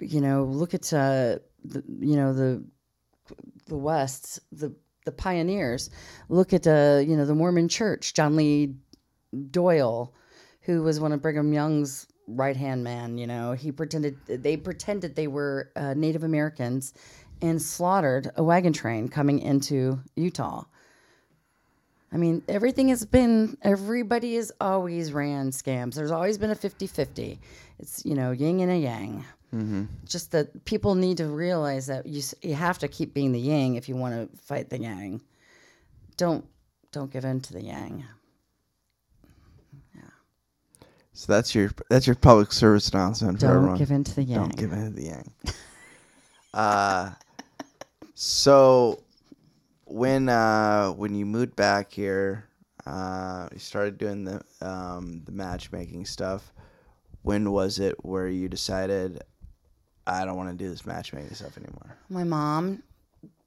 you 0.00 0.20
know, 0.20 0.44
look 0.44 0.74
at 0.74 0.92
uh, 0.92 1.38
the, 1.64 1.82
you 2.00 2.16
know 2.16 2.32
the 2.32 2.64
the 3.66 3.76
West, 3.76 4.40
the 4.50 4.72
the 5.04 5.12
pioneers. 5.12 5.90
Look 6.28 6.52
at 6.52 6.66
uh, 6.66 7.02
you 7.06 7.16
know 7.16 7.26
the 7.26 7.34
Mormon 7.34 7.68
Church, 7.68 8.14
John 8.14 8.36
Lee 8.36 8.74
Doyle, 9.50 10.14
who 10.68 10.82
was 10.82 11.00
one 11.00 11.12
of 11.12 11.22
Brigham 11.22 11.54
Young's 11.54 12.06
right 12.26 12.54
hand 12.54 12.84
man. 12.84 13.16
You 13.16 13.26
know, 13.26 13.52
he 13.52 13.72
pretended 13.72 14.18
they 14.26 14.54
pretended 14.58 15.16
they 15.16 15.26
were 15.26 15.72
uh, 15.74 15.94
Native 15.94 16.24
Americans 16.24 16.92
and 17.40 17.60
slaughtered 17.60 18.30
a 18.36 18.44
wagon 18.44 18.74
train 18.74 19.08
coming 19.08 19.38
into 19.38 19.98
Utah. 20.14 20.64
I 22.12 22.18
mean, 22.18 22.42
everything 22.48 22.88
has 22.88 23.06
been, 23.06 23.56
everybody 23.62 24.36
has 24.36 24.52
always 24.60 25.12
ran 25.12 25.52
scams. 25.52 25.94
There's 25.94 26.10
always 26.10 26.36
been 26.36 26.50
a 26.50 26.54
50 26.54 26.86
50. 26.86 27.40
It's, 27.78 28.04
you 28.04 28.14
know, 28.14 28.32
yin 28.32 28.60
and 28.60 28.70
a 28.70 28.76
yang. 28.76 29.24
Just 30.04 30.32
that 30.32 30.66
people 30.66 30.96
need 30.96 31.16
to 31.16 31.26
realize 31.26 31.86
that 31.86 32.04
you, 32.04 32.20
you 32.42 32.54
have 32.54 32.78
to 32.80 32.88
keep 32.88 33.14
being 33.14 33.32
the 33.32 33.40
yang 33.40 33.76
if 33.76 33.88
you 33.88 33.96
want 33.96 34.14
to 34.14 34.36
fight 34.42 34.68
the 34.68 34.78
yang. 34.78 35.22
Don't, 36.18 36.44
don't 36.92 37.10
give 37.10 37.24
in 37.24 37.40
to 37.40 37.54
the 37.54 37.62
yang. 37.62 38.04
So 41.18 41.32
that's 41.32 41.52
your 41.52 41.72
that's 41.90 42.06
your 42.06 42.14
public 42.14 42.52
service 42.52 42.90
announcement 42.90 43.40
for 43.40 43.48
Don't 43.48 43.56
everyone. 43.56 43.76
give 43.76 43.90
in 43.90 44.04
to 44.04 44.14
the 44.14 44.22
yang. 44.22 44.38
Don't 44.38 44.56
give 44.56 44.72
in 44.72 44.84
to 44.84 44.90
the 44.90 45.02
yang. 45.02 45.32
uh, 46.54 47.10
so 48.14 49.02
when 49.86 50.28
uh, 50.28 50.90
when 50.90 51.16
you 51.16 51.26
moved 51.26 51.56
back 51.56 51.90
here, 51.90 52.44
uh, 52.86 53.48
you 53.52 53.58
started 53.58 53.98
doing 53.98 54.22
the 54.22 54.40
um, 54.60 55.22
the 55.24 55.32
matchmaking 55.32 56.06
stuff. 56.06 56.52
When 57.22 57.50
was 57.50 57.80
it 57.80 57.96
where 58.04 58.28
you 58.28 58.48
decided 58.48 59.24
I 60.06 60.24
don't 60.24 60.36
want 60.36 60.56
to 60.56 60.64
do 60.64 60.70
this 60.70 60.86
matchmaking 60.86 61.34
stuff 61.34 61.56
anymore? 61.56 61.96
my 62.08 62.22
mom, 62.22 62.80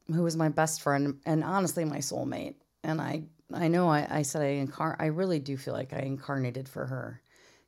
who 0.07 0.23
was 0.23 0.35
my 0.35 0.49
best 0.49 0.81
friend 0.81 1.21
and 1.25 1.41
honestly 1.41 1.85
my 1.85 1.99
soulmate, 1.99 2.55
and 2.83 2.99
I 2.99 3.23
I 3.53 3.69
know 3.69 3.87
I, 3.87 4.05
I 4.09 4.21
said 4.23 4.41
I 4.41 4.55
incar 4.55 4.97
I 4.99 5.05
really 5.05 5.39
do 5.39 5.55
feel 5.55 5.73
like 5.73 5.93
I 5.93 5.99
incarnated 5.99 6.67
for 6.67 6.85
her 6.85 7.21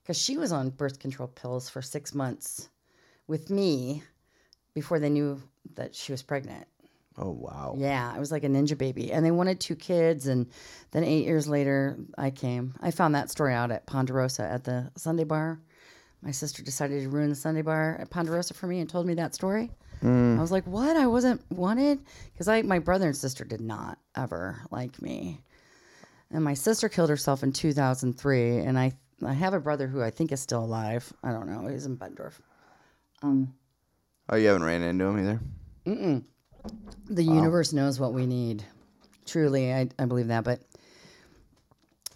because 0.03 0.17
she 0.17 0.37
was 0.37 0.51
on 0.51 0.69
birth 0.69 0.99
control 0.99 1.29
pills 1.29 1.69
for 1.69 1.81
six 1.81 2.13
months 2.13 2.69
with 3.27 3.49
me 3.49 4.03
before 4.73 4.99
they 4.99 5.09
knew 5.09 5.41
that 5.75 5.95
she 5.95 6.11
was 6.11 6.21
pregnant. 6.21 6.67
Oh 7.17 7.29
wow! 7.29 7.75
Yeah, 7.77 8.11
I 8.13 8.19
was 8.19 8.31
like 8.31 8.43
a 8.43 8.47
ninja 8.47 8.75
baby, 8.75 9.11
and 9.11 9.23
they 9.23 9.29
wanted 9.29 9.59
two 9.59 9.75
kids, 9.75 10.25
and 10.25 10.47
then 10.91 11.03
eight 11.03 11.25
years 11.25 11.47
later, 11.47 11.97
I 12.17 12.31
came. 12.31 12.73
I 12.81 12.89
found 12.89 13.13
that 13.13 13.29
story 13.29 13.53
out 13.53 13.71
at 13.71 13.85
Ponderosa 13.85 14.43
at 14.43 14.63
the 14.63 14.91
Sunday 14.95 15.23
bar. 15.23 15.59
My 16.23 16.31
sister 16.31 16.63
decided 16.63 17.03
to 17.03 17.09
ruin 17.09 17.29
the 17.29 17.35
Sunday 17.35 17.61
bar 17.61 17.97
at 17.99 18.09
Ponderosa 18.09 18.55
for 18.55 18.65
me 18.65 18.79
and 18.79 18.89
told 18.89 19.05
me 19.05 19.13
that 19.15 19.35
story. 19.35 19.69
Mm. 20.01 20.39
I 20.39 20.41
was 20.41 20.51
like, 20.51 20.65
"What? 20.65 20.97
I 20.97 21.05
wasn't 21.05 21.41
wanted?" 21.51 21.99
Because 22.33 22.47
I, 22.47 22.63
my 22.63 22.79
brother 22.79 23.07
and 23.07 23.15
sister 23.15 23.43
did 23.45 23.61
not 23.61 23.99
ever 24.15 24.59
like 24.71 24.99
me, 24.99 25.39
and 26.31 26.43
my 26.43 26.55
sister 26.55 26.89
killed 26.89 27.09
herself 27.09 27.43
in 27.43 27.53
2003. 27.53 28.57
And 28.57 28.79
I, 28.79 28.93
I 29.25 29.33
have 29.33 29.53
a 29.53 29.59
brother 29.59 29.87
who 29.87 30.01
I 30.01 30.09
think 30.09 30.31
is 30.31 30.41
still 30.41 30.63
alive. 30.63 31.11
I 31.23 31.31
don't 31.31 31.49
know. 31.49 31.67
He's 31.67 31.85
in 31.85 31.97
Bettendorf. 31.97 32.33
Oh, 34.29 34.35
you 34.35 34.47
haven't 34.47 34.63
ran 34.63 34.81
into 34.81 35.05
him 35.05 35.19
either. 35.19 35.39
the 37.09 37.23
universe 37.23 37.73
knows 37.73 37.99
what 37.99 38.13
we 38.13 38.25
need. 38.25 38.63
Truly, 39.25 39.73
I, 39.73 39.89
I 39.99 40.05
believe 40.05 40.27
that. 40.27 40.43
But 40.43 40.61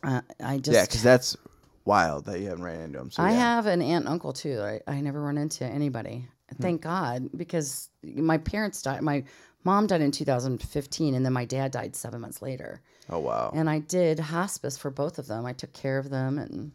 uh, 0.03 0.21
I 0.43 0.57
just 0.57 0.75
Yeah, 0.75 0.85
because 0.85 1.03
that's 1.03 1.37
wild 1.85 2.25
that 2.25 2.39
you 2.39 2.47
haven't 2.47 2.63
ran 2.63 2.81
into 2.81 2.99
him. 2.99 3.11
So 3.11 3.23
I 3.23 3.31
yeah. 3.31 3.37
have 3.37 3.65
an 3.65 3.81
aunt 3.81 4.05
and 4.05 4.13
uncle 4.13 4.33
too. 4.33 4.61
I, 4.61 4.81
I 4.87 5.01
never 5.01 5.21
run 5.21 5.37
into 5.37 5.65
anybody. 5.65 6.27
Thank 6.61 6.81
God, 6.81 7.29
because 7.35 7.89
my 8.03 8.37
parents 8.37 8.81
died. 8.81 9.01
My 9.01 9.25
mom 9.65 9.85
died 9.85 9.99
in 9.99 10.11
2015, 10.11 11.13
and 11.13 11.25
then 11.25 11.33
my 11.33 11.43
dad 11.43 11.71
died 11.71 11.93
seven 11.93 12.21
months 12.21 12.41
later. 12.41 12.81
Oh 13.09 13.19
wow! 13.19 13.51
And 13.53 13.69
I 13.69 13.79
did 13.79 14.17
hospice 14.17 14.77
for 14.77 14.89
both 14.89 15.19
of 15.19 15.27
them. 15.27 15.45
I 15.45 15.51
took 15.51 15.73
care 15.73 15.97
of 15.97 16.09
them, 16.09 16.37
and 16.37 16.71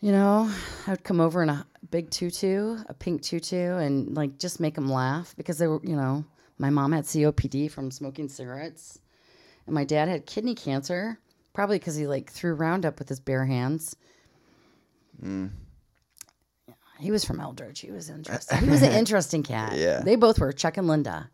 you 0.00 0.12
know, 0.12 0.52
I 0.86 0.90
would 0.90 1.04
come 1.04 1.20
over 1.20 1.42
in 1.42 1.48
a 1.48 1.66
big 1.90 2.10
tutu, 2.10 2.78
a 2.88 2.94
pink 2.94 3.22
tutu, 3.22 3.76
and 3.76 4.16
like 4.16 4.38
just 4.38 4.60
make 4.60 4.74
them 4.74 4.90
laugh 4.90 5.34
because 5.36 5.58
they 5.58 5.66
were, 5.66 5.80
you 5.82 5.96
know, 5.96 6.24
my 6.58 6.70
mom 6.70 6.92
had 6.92 7.04
COPD 7.04 7.70
from 7.70 7.90
smoking 7.90 8.28
cigarettes, 8.28 8.98
and 9.66 9.74
my 9.74 9.84
dad 9.84 10.08
had 10.08 10.26
kidney 10.26 10.54
cancer, 10.54 11.18
probably 11.52 11.78
because 11.78 11.96
he 11.96 12.06
like 12.06 12.30
threw 12.30 12.54
Roundup 12.54 12.98
with 12.98 13.08
his 13.08 13.20
bare 13.20 13.46
hands. 13.46 13.96
Mm. 15.22 15.50
He 16.98 17.10
was 17.10 17.24
from 17.24 17.40
Eldridge. 17.40 17.80
He 17.80 17.90
was 17.90 18.10
interesting. 18.10 18.58
He 18.58 18.70
was 18.70 18.82
an 18.82 18.92
interesting 18.92 19.42
cat. 19.42 19.74
Yeah. 19.76 20.00
They 20.00 20.16
both 20.16 20.38
were, 20.38 20.52
Chuck 20.52 20.76
and 20.76 20.88
Linda. 20.88 21.30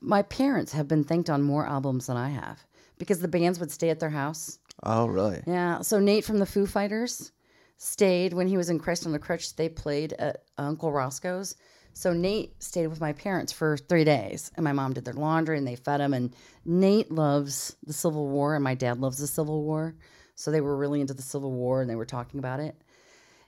My 0.00 0.22
parents 0.22 0.72
have 0.72 0.86
been 0.86 1.04
thanked 1.04 1.30
on 1.30 1.42
more 1.42 1.66
albums 1.66 2.06
than 2.06 2.16
I 2.16 2.28
have 2.28 2.58
because 2.98 3.20
the 3.20 3.28
bands 3.28 3.58
would 3.58 3.70
stay 3.70 3.88
at 3.88 4.00
their 4.00 4.10
house. 4.10 4.58
Oh, 4.82 5.06
really? 5.06 5.42
Yeah. 5.46 5.80
So 5.80 5.98
Nate 5.98 6.24
from 6.24 6.38
the 6.38 6.46
Foo 6.46 6.66
Fighters 6.66 7.32
stayed 7.78 8.34
when 8.34 8.48
he 8.48 8.56
was 8.56 8.68
in 8.68 8.78
Christ 8.78 9.06
on 9.06 9.12
the 9.12 9.18
Crutch. 9.18 9.56
They 9.56 9.68
played 9.68 10.12
at 10.14 10.42
Uncle 10.58 10.92
Roscoe's. 10.92 11.54
So 11.94 12.12
Nate 12.12 12.62
stayed 12.62 12.88
with 12.88 13.00
my 13.00 13.12
parents 13.12 13.52
for 13.52 13.76
three 13.76 14.04
days, 14.04 14.52
and 14.56 14.62
my 14.62 14.72
mom 14.72 14.92
did 14.92 15.04
their 15.04 15.14
laundry 15.14 15.58
and 15.58 15.66
they 15.66 15.76
fed 15.76 16.00
him. 16.00 16.12
And 16.12 16.34
Nate 16.64 17.10
loves 17.10 17.76
the 17.84 17.92
Civil 17.92 18.28
War, 18.28 18.54
and 18.54 18.62
my 18.62 18.74
dad 18.74 19.00
loves 19.00 19.18
the 19.18 19.26
Civil 19.26 19.62
War. 19.64 19.96
So 20.34 20.50
they 20.50 20.60
were 20.60 20.76
really 20.76 21.00
into 21.00 21.14
the 21.14 21.22
Civil 21.22 21.50
War, 21.50 21.80
and 21.80 21.90
they 21.90 21.96
were 21.96 22.04
talking 22.04 22.38
about 22.38 22.60
it. 22.60 22.80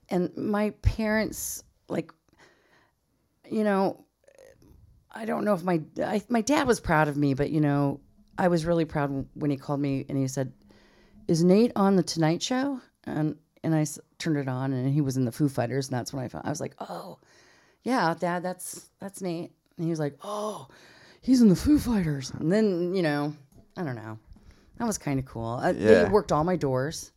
And 0.09 0.37
my 0.37 0.71
parents, 0.83 1.63
like, 1.89 2.13
you 3.49 3.63
know, 3.63 4.05
I 5.13 5.25
don't 5.25 5.45
know 5.45 5.55
if 5.55 5.63
my 5.63 5.83
I, 6.03 6.23
my 6.29 6.41
dad 6.41 6.67
was 6.67 6.81
proud 6.81 7.09
of 7.09 7.17
me, 7.17 7.35
but 7.35 7.51
you 7.51 7.61
know, 7.61 8.01
I 8.39 8.49
was 8.49 8.65
really 8.65 8.85
proud 8.85 9.27
when 9.35 9.51
he 9.51 9.57
called 9.57 9.81
me 9.81 10.07
and 10.09 10.17
he 10.17 10.29
said, 10.29 10.53
"Is 11.29 11.45
Nate 11.45 11.73
on 11.77 11.97
the 11.97 12.03
Tonight 12.03 12.43
Show?" 12.43 12.81
And 13.05 13.37
and 13.63 13.75
I 13.75 13.83
s- 13.83 13.99
turned 14.19 14.37
it 14.39 14.49
on, 14.49 14.73
and 14.73 14.93
he 14.93 15.01
was 15.01 15.17
in 15.17 15.25
the 15.25 15.33
Foo 15.33 15.49
Fighters, 15.49 15.89
and 15.89 15.97
that's 15.99 16.13
when 16.13 16.25
I 16.25 16.29
found. 16.29 16.47
I 16.47 16.51
was 16.51 16.61
like, 16.61 16.75
"Oh, 16.81 17.19
yeah, 17.83 18.15
Dad, 18.19 18.43
that's 18.43 18.91
that's 19.01 19.21
Nate." 19.23 19.53
And 19.77 19.85
he 19.85 19.91
was 19.91 19.99
like, 20.01 20.17
"Oh, 20.23 20.69
he's 21.21 21.41
in 21.43 21.49
the 21.49 21.57
Foo 21.57 21.79
Fighters." 21.79 22.31
And 22.31 22.51
then 22.53 22.95
you 22.95 23.03
know, 23.03 23.35
I 23.77 23.83
don't 23.85 23.97
know, 23.97 24.19
that 24.79 24.87
was 24.87 24.99
kind 24.99 25.19
of 25.19 25.25
cool. 25.27 25.61
Uh, 25.63 25.73
Yeah. 25.73 26.05
They 26.05 26.09
worked 26.09 26.33
all 26.33 26.45
my 26.45 26.57
doors. 26.57 27.13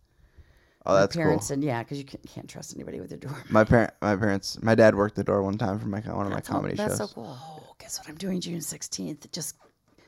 Oh, 0.86 0.96
that's 0.96 1.16
my 1.16 1.22
parents 1.24 1.44
cool. 1.48 1.56
said, 1.56 1.64
"Yeah, 1.64 1.82
because 1.82 1.98
you 1.98 2.04
can't, 2.04 2.26
can't 2.30 2.50
trust 2.50 2.76
anybody 2.76 3.00
with 3.00 3.10
your 3.12 3.20
door." 3.20 3.36
My 3.50 3.64
parent, 3.64 3.92
my 4.02 4.16
parents, 4.16 4.62
my 4.62 4.76
dad 4.76 4.96
worked 4.96 5.16
the 5.16 5.24
door 5.24 5.42
one 5.42 5.58
time 5.58 5.80
for 5.80 5.88
my 5.88 6.02
co- 6.02 6.16
one 6.16 6.26
of 6.26 6.32
my 6.32 6.38
That's, 6.38 6.50
comedy 6.50 6.76
that's 6.76 6.98
shows. 6.98 7.10
so 7.12 7.16
cool. 7.16 7.38
Oh, 7.40 7.76
guess 7.80 8.00
what 8.00 8.10
I'm 8.10 8.16
doing 8.16 8.42
June 8.42 8.60
16th? 8.60 9.32
Just 9.32 9.56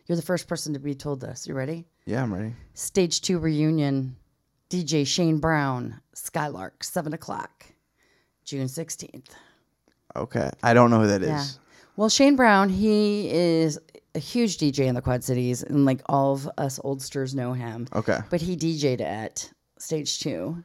you're 0.07 0.17
the 0.17 0.21
first 0.21 0.47
person 0.49 0.73
to 0.73 0.79
be 0.79 0.93
told 0.93 1.21
this. 1.21 1.47
You 1.47 1.53
ready? 1.55 1.85
Yeah, 2.05 2.21
I'm 2.23 2.33
ready. 2.33 2.53
Stage 2.73 3.21
two 3.21 3.39
reunion. 3.39 4.17
DJ 4.69 5.05
Shane 5.05 5.39
Brown, 5.39 6.01
Skylark, 6.13 6.83
seven 6.83 7.13
o'clock, 7.13 7.65
June 8.43 8.67
16th. 8.67 9.29
Okay, 10.15 10.49
I 10.63 10.73
don't 10.73 10.89
know 10.89 11.01
who 11.01 11.07
that 11.07 11.21
is. 11.21 11.27
Yeah. 11.29 11.43
Well, 11.97 12.09
Shane 12.09 12.35
Brown, 12.35 12.69
he 12.69 13.29
is 13.29 13.79
a 14.15 14.19
huge 14.19 14.57
DJ 14.57 14.85
in 14.87 14.95
the 14.95 15.01
Quad 15.01 15.23
Cities, 15.23 15.63
and 15.63 15.85
like 15.85 16.01
all 16.07 16.33
of 16.33 16.49
us 16.57 16.79
oldsters 16.83 17.35
know 17.35 17.53
him. 17.53 17.87
Okay. 17.93 18.19
But 18.29 18.41
he 18.41 18.55
DJ'd 18.55 19.01
at 19.01 19.49
Stage 19.77 20.19
Two, 20.19 20.63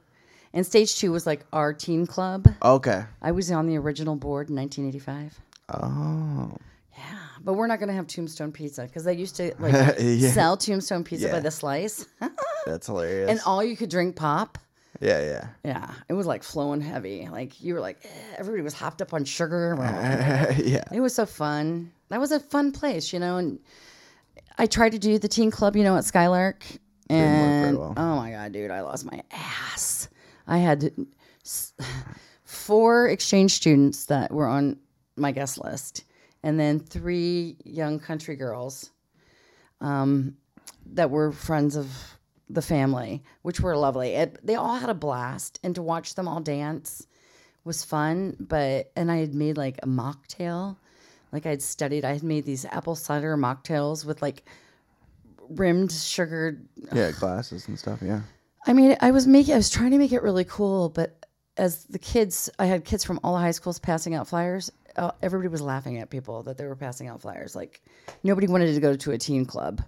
and 0.53 0.64
Stage 0.64 0.96
Two 0.96 1.12
was 1.12 1.26
like 1.26 1.44
our 1.53 1.72
teen 1.72 2.07
club. 2.07 2.48
Okay. 2.62 3.05
I 3.22 3.32
was 3.32 3.51
on 3.51 3.66
the 3.66 3.76
original 3.76 4.16
board 4.16 4.48
in 4.51 4.57
1985. 4.57 5.40
Oh. 5.82 6.57
Yeah, 7.01 7.18
but 7.42 7.55
we're 7.55 7.66
not 7.66 7.80
gonna 7.80 7.92
have 7.94 8.07
Tombstone 8.07 8.53
Pizza 8.53 8.82
because 8.82 9.05
they 9.05 9.14
used 9.14 9.36
to 9.36 9.55
like 9.59 9.72
Yeah. 9.98 10.30
sell 10.30 10.57
Tombstone 10.57 11.05
Pizza 11.05 11.28
by 11.28 11.34
Yeah. 11.34 11.40
the 11.40 11.51
slice, 11.51 12.07
That's 12.66 12.86
hilarious. 12.86 13.30
and 13.30 13.40
all 13.46 13.62
you 13.64 13.76
could 13.76 13.90
drink 13.90 14.16
pop. 14.16 14.59
yeah, 15.01 15.20
yeah. 15.22 15.48
Yeah, 15.64 15.90
it 16.09 16.12
was 16.14 16.26
like 16.26 16.42
flowing 16.42 16.80
heavy. 16.80 17.28
Like 17.30 17.62
you 17.62 17.74
were 17.74 17.80
like, 17.80 17.98
eh, 18.05 18.09
everybody 18.38 18.62
was 18.62 18.74
hopped 18.74 19.01
up 19.01 19.14
on 19.14 19.24
sugar. 19.24 19.74
yeah. 20.59 20.84
It 20.92 21.01
was 21.01 21.14
so 21.14 21.24
fun. 21.26 21.90
That 22.11 22.20
was 22.20 22.32
a 22.32 22.40
fun 22.40 22.72
place, 22.72 23.12
you 23.12 23.18
know. 23.18 23.36
And 23.38 23.59
I 24.59 24.66
tried 24.66 24.90
to 24.92 24.98
do 24.98 25.18
the 25.18 25.28
teen 25.28 25.51
club, 25.51 25.76
you 25.76 25.84
know, 25.84 25.96
at 25.96 26.05
Skylark, 26.05 26.64
very 27.09 27.20
and 27.20 27.78
well. 27.78 27.94
oh 27.96 28.16
my 28.16 28.30
god, 28.32 28.53
dude, 28.53 28.70
I 28.70 28.82
lost 28.82 29.05
my 29.07 29.22
ass. 29.30 30.09
I 30.46 30.59
had 30.59 30.92
s- 31.46 31.72
four 32.44 33.09
exchange 33.09 33.53
students 33.53 34.07
that 34.07 34.32
were 34.32 34.46
on 34.46 34.76
my 35.16 35.32
guest 35.32 35.62
list, 35.62 36.05
and 36.43 36.59
then 36.59 36.80
three 36.80 37.57
young 37.64 37.99
country 37.99 38.36
girls 38.36 38.91
um, 39.80 40.36
that 40.93 41.11
were 41.11 41.32
friends 41.32 41.76
of 41.76 41.88
the 42.49 42.62
family, 42.62 43.22
which 43.43 43.61
were 43.61 43.76
lovely. 43.76 44.11
It, 44.11 44.45
they 44.45 44.57
all 44.57 44.76
had 44.76 44.91
a 44.91 44.95
blast, 44.95 45.61
and 45.62 45.74
to 45.74 45.82
watch 45.82 46.14
them 46.14 46.26
all 46.26 46.41
dance 46.41 47.07
was 47.64 47.84
fun. 47.84 48.36
But 48.41 48.91
and 48.97 49.11
I 49.11 49.16
had 49.16 49.34
made 49.34 49.57
like 49.57 49.78
a 49.82 49.86
mocktail, 49.86 50.76
like 51.32 51.47
I'd 51.47 51.62
studied. 51.62 52.05
I 52.05 52.12
had 52.14 52.22
made 52.22 52.45
these 52.45 52.64
apple 52.64 52.97
cider 52.97 53.36
mocktails 53.36 54.05
with 54.05 54.22
like 54.22 54.45
rimmed 55.49 55.93
sugared. 55.93 56.66
Yeah, 56.93 57.12
glasses 57.12 57.68
and 57.68 57.78
stuff. 57.78 58.01
Yeah. 58.03 58.22
I 58.66 58.72
mean, 58.72 58.97
I 59.01 59.11
was 59.11 59.26
making, 59.26 59.55
I 59.55 59.57
was 59.57 59.70
trying 59.70 59.91
to 59.93 59.99
make 59.99 60.12
it 60.12 60.22
really 60.22 60.45
cool, 60.45 60.91
but 60.91 61.24
as 61.57 61.84
the 61.84 61.99
kids, 61.99 62.51
I 62.59 62.66
had 62.66 62.84
kids 62.84 63.05
from 63.05 63.18
all 63.24 63.34
the 63.34 63.41
high 63.41 63.51
schools 63.53 63.78
passing 63.78 64.14
out 64.14 64.28
flyers. 64.28 64.70
Uh, 64.97 65.12
everybody 65.22 65.49
was 65.49 65.61
laughing 65.61 65.99
at 65.99 66.11
people 66.11 66.43
that 66.43 66.59
they 66.59 66.64
were 66.66 66.76
passing 66.76 67.09
out 67.09 67.20
flyers. 67.20 67.55
Like 67.55 67.82
nobody 68.22 68.47
wanted 68.47 68.74
to 68.74 68.80
go 68.80 68.97
to 68.97 69.12
a 69.12 69.18
teen 69.18 69.45
club. 69.45 69.82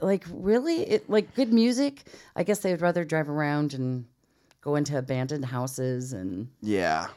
Like 0.00 0.24
really, 0.32 0.82
it 0.82 1.10
like 1.10 1.34
good 1.34 1.52
music. 1.52 2.04
I 2.34 2.42
guess 2.42 2.60
they 2.60 2.70
would 2.70 2.80
rather 2.80 3.04
drive 3.04 3.28
around 3.28 3.74
and 3.74 4.06
go 4.60 4.76
into 4.76 4.96
abandoned 4.96 5.44
houses 5.44 6.12
and 6.12 6.48
Yeah. 6.60 7.08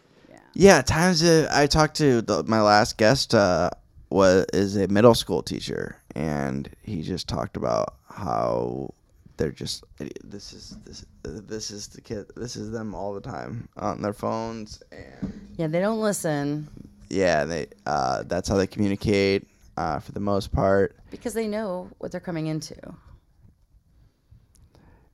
Yeah. 0.53 0.81
Times 0.81 1.23
uh, 1.23 1.49
I 1.51 1.67
talked 1.67 1.95
to 1.97 2.21
the, 2.21 2.43
my 2.43 2.61
last 2.61 2.97
guest 2.97 3.33
uh, 3.33 3.69
was 4.09 4.45
is 4.53 4.75
a 4.75 4.87
middle 4.87 5.15
school 5.15 5.43
teacher, 5.43 5.97
and 6.13 6.69
he 6.83 7.01
just 7.01 7.27
talked 7.27 7.57
about 7.57 7.95
how 8.09 8.93
they're 9.37 9.51
just 9.51 9.83
this 10.23 10.53
is 10.53 10.77
this 10.85 11.05
this 11.23 11.71
is 11.71 11.87
the 11.87 12.01
kid 12.01 12.25
this 12.35 12.55
is 12.55 12.71
them 12.71 12.93
all 12.95 13.13
the 13.13 13.21
time 13.21 13.67
on 13.77 14.01
their 14.01 14.13
phones 14.13 14.81
and 14.91 15.49
yeah, 15.57 15.67
they 15.67 15.79
don't 15.79 15.99
listen 16.01 16.67
yeah 17.09 17.45
they 17.45 17.67
uh, 17.85 18.23
that's 18.23 18.47
how 18.49 18.55
they 18.55 18.67
communicate 18.67 19.47
uh, 19.77 19.99
for 19.99 20.11
the 20.13 20.19
most 20.19 20.51
part 20.51 20.95
because 21.11 21.33
they 21.33 21.47
know 21.47 21.89
what 21.97 22.11
they're 22.11 22.21
coming 22.21 22.47
into. 22.47 22.75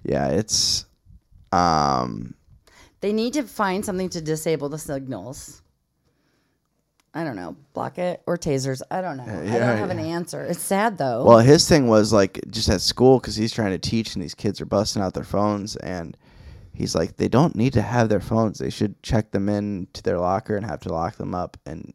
yeah 0.04 0.28
it's 0.28 0.86
um 1.52 2.34
They 3.02 3.14
need 3.14 3.34
to 3.34 3.44
find 3.44 3.84
something 3.84 4.10
to 4.10 4.22
disable 4.22 4.70
the 4.70 4.78
signals. 4.78 5.61
I 7.14 7.26
don't 7.26 7.36
know, 7.36 7.58
block 7.74 7.98
it 7.98 8.22
or 8.26 8.38
tasers. 8.38 8.82
I 8.90 9.02
don't 9.02 9.18
know. 9.18 9.24
I 9.24 9.60
don't 9.60 9.78
have 9.78 9.90
an 9.90 10.00
answer. 10.00 10.44
It's 10.46 10.62
sad 10.62 10.98
though. 10.98 11.26
Well, 11.26 11.40
his 11.40 11.68
thing 11.68 11.88
was 11.88 12.14
like 12.14 12.40
just 12.50 12.70
at 12.70 12.80
school 12.80 13.20
because 13.20 13.36
he's 13.36 13.52
trying 13.52 13.72
to 13.72 13.78
teach, 13.78 14.16
and 14.16 14.24
these 14.24 14.36
kids 14.36 14.62
are 14.62 14.66
busting 14.66 15.02
out 15.02 15.14
their 15.14 15.26
phones, 15.26 15.76
and 15.76 16.16
he's 16.74 16.96
like, 16.96 17.18
they 17.18 17.28
don't 17.28 17.56
need 17.56 17.74
to 17.74 17.82
have 17.82 18.08
their 18.08 18.22
phones. 18.22 18.60
They 18.60 18.70
should 18.70 19.02
check 19.04 19.32
them 19.32 19.50
in 19.50 19.88
to 19.94 20.04
their 20.04 20.20
locker 20.20 20.56
and 20.56 20.66
have 20.66 20.80
to 20.82 20.94
lock 20.94 21.16
them 21.18 21.36
up. 21.36 21.58
And 21.66 21.94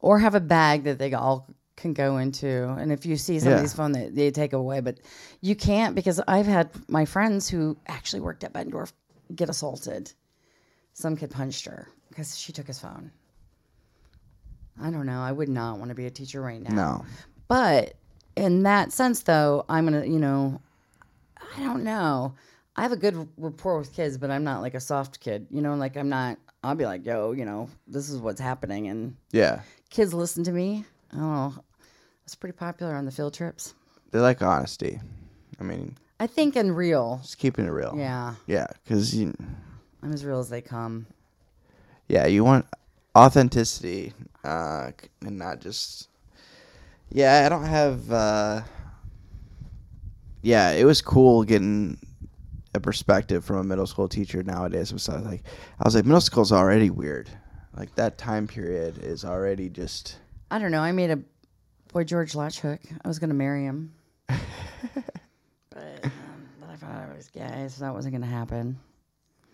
or 0.00 0.18
have 0.18 0.34
a 0.34 0.40
bag 0.40 0.84
that 0.84 0.98
they 0.98 1.12
all 1.14 1.48
can 1.76 1.92
go 1.92 2.16
into. 2.18 2.68
And 2.68 2.90
if 2.90 3.06
you 3.06 3.16
see 3.16 3.38
somebody's 3.38 3.74
phone, 3.74 3.92
they, 3.92 4.08
they 4.08 4.30
take 4.30 4.52
away. 4.52 4.80
But 4.80 4.98
you 5.40 5.54
can't 5.54 5.94
because 5.94 6.20
I've 6.26 6.46
had 6.46 6.70
my 6.88 7.04
friends 7.04 7.48
who 7.48 7.76
actually 7.86 8.20
worked 8.20 8.44
at 8.44 8.52
Bettendorf 8.52 8.92
get 9.34 9.48
assaulted. 9.48 10.12
Some 10.92 11.16
kid 11.16 11.30
punched 11.30 11.66
her 11.66 11.88
because 12.08 12.38
she 12.38 12.52
took 12.52 12.66
his 12.66 12.80
phone. 12.80 13.10
I 14.80 14.90
don't 14.90 15.06
know. 15.06 15.20
I 15.20 15.32
would 15.32 15.48
not 15.48 15.78
want 15.78 15.88
to 15.90 15.94
be 15.94 16.06
a 16.06 16.10
teacher 16.10 16.40
right 16.40 16.60
now. 16.60 16.74
no, 16.74 17.04
But 17.48 17.94
in 18.36 18.62
that 18.64 18.92
sense, 18.92 19.22
though, 19.22 19.64
I'm 19.68 19.84
gonna, 19.86 20.04
you 20.04 20.18
know, 20.18 20.60
I 21.56 21.60
don't 21.60 21.82
know. 21.84 22.34
I 22.76 22.82
have 22.82 22.92
a 22.92 22.96
good 22.96 23.28
rapport 23.38 23.78
with 23.78 23.94
kids, 23.94 24.18
but 24.18 24.30
I'm 24.30 24.44
not 24.44 24.60
like 24.60 24.74
a 24.74 24.80
soft 24.80 25.20
kid. 25.20 25.46
You 25.50 25.62
know, 25.62 25.74
like 25.76 25.96
I'm 25.96 26.08
not. 26.10 26.38
I'll 26.62 26.74
be 26.74 26.84
like, 26.84 27.06
yo, 27.06 27.32
you 27.32 27.44
know, 27.44 27.70
this 27.86 28.10
is 28.10 28.18
what's 28.18 28.40
happening, 28.40 28.88
and 28.88 29.16
yeah, 29.30 29.60
kids 29.88 30.12
listen 30.12 30.44
to 30.44 30.52
me. 30.52 30.84
I 31.12 31.16
don't. 31.16 31.54
It's 32.24 32.34
pretty 32.34 32.56
popular 32.56 32.94
on 32.96 33.04
the 33.04 33.12
field 33.12 33.32
trips. 33.34 33.72
they 34.10 34.18
like 34.18 34.42
honesty. 34.42 35.00
I 35.60 35.62
mean, 35.62 35.96
I 36.20 36.26
think 36.26 36.56
in 36.56 36.72
real. 36.72 37.20
just 37.22 37.38
keeping 37.38 37.64
it 37.66 37.70
real. 37.70 37.94
Yeah, 37.96 38.34
yeah, 38.46 38.66
because 38.84 39.14
you, 39.16 39.32
I'm 40.02 40.12
as 40.12 40.24
real 40.24 40.40
as 40.40 40.50
they 40.50 40.60
come. 40.60 41.06
yeah, 42.08 42.26
you 42.26 42.44
want 42.44 42.66
authenticity, 43.16 44.12
uh, 44.44 44.92
and 45.24 45.38
not 45.38 45.60
just. 45.60 46.08
Yeah, 47.10 47.44
I 47.46 47.48
don't 47.48 47.64
have. 47.64 48.10
uh 48.12 48.60
Yeah, 50.42 50.72
it 50.72 50.84
was 50.84 51.00
cool 51.00 51.42
getting 51.44 51.98
a 52.74 52.80
perspective 52.80 53.44
from 53.44 53.56
a 53.56 53.64
middle 53.64 53.86
school 53.86 54.08
teacher 54.08 54.42
nowadays. 54.42 54.92
Was 54.92 55.08
like, 55.08 55.42
I 55.80 55.84
was 55.84 55.94
like, 55.94 56.04
middle 56.04 56.20
school's 56.20 56.52
already 56.52 56.90
weird. 56.90 57.30
Like 57.76 57.94
that 57.96 58.18
time 58.18 58.46
period 58.46 58.98
is 59.02 59.24
already 59.24 59.68
just. 59.68 60.18
I 60.50 60.58
don't 60.58 60.70
know. 60.70 60.80
I 60.80 60.92
made 60.92 61.10
a 61.10 61.18
boy 61.92 62.04
George 62.04 62.32
Latchhook. 62.32 62.78
I 63.04 63.08
was 63.08 63.18
gonna 63.18 63.34
marry 63.34 63.64
him, 63.64 63.92
but, 64.28 64.38
um, 65.74 66.12
but 66.60 66.70
I 66.70 66.76
found 66.76 66.96
out 66.96 67.10
I 67.10 67.16
was 67.16 67.28
gay, 67.28 67.66
so 67.68 67.84
that 67.84 67.92
wasn't 67.94 68.14
gonna 68.14 68.26
happen. 68.26 68.78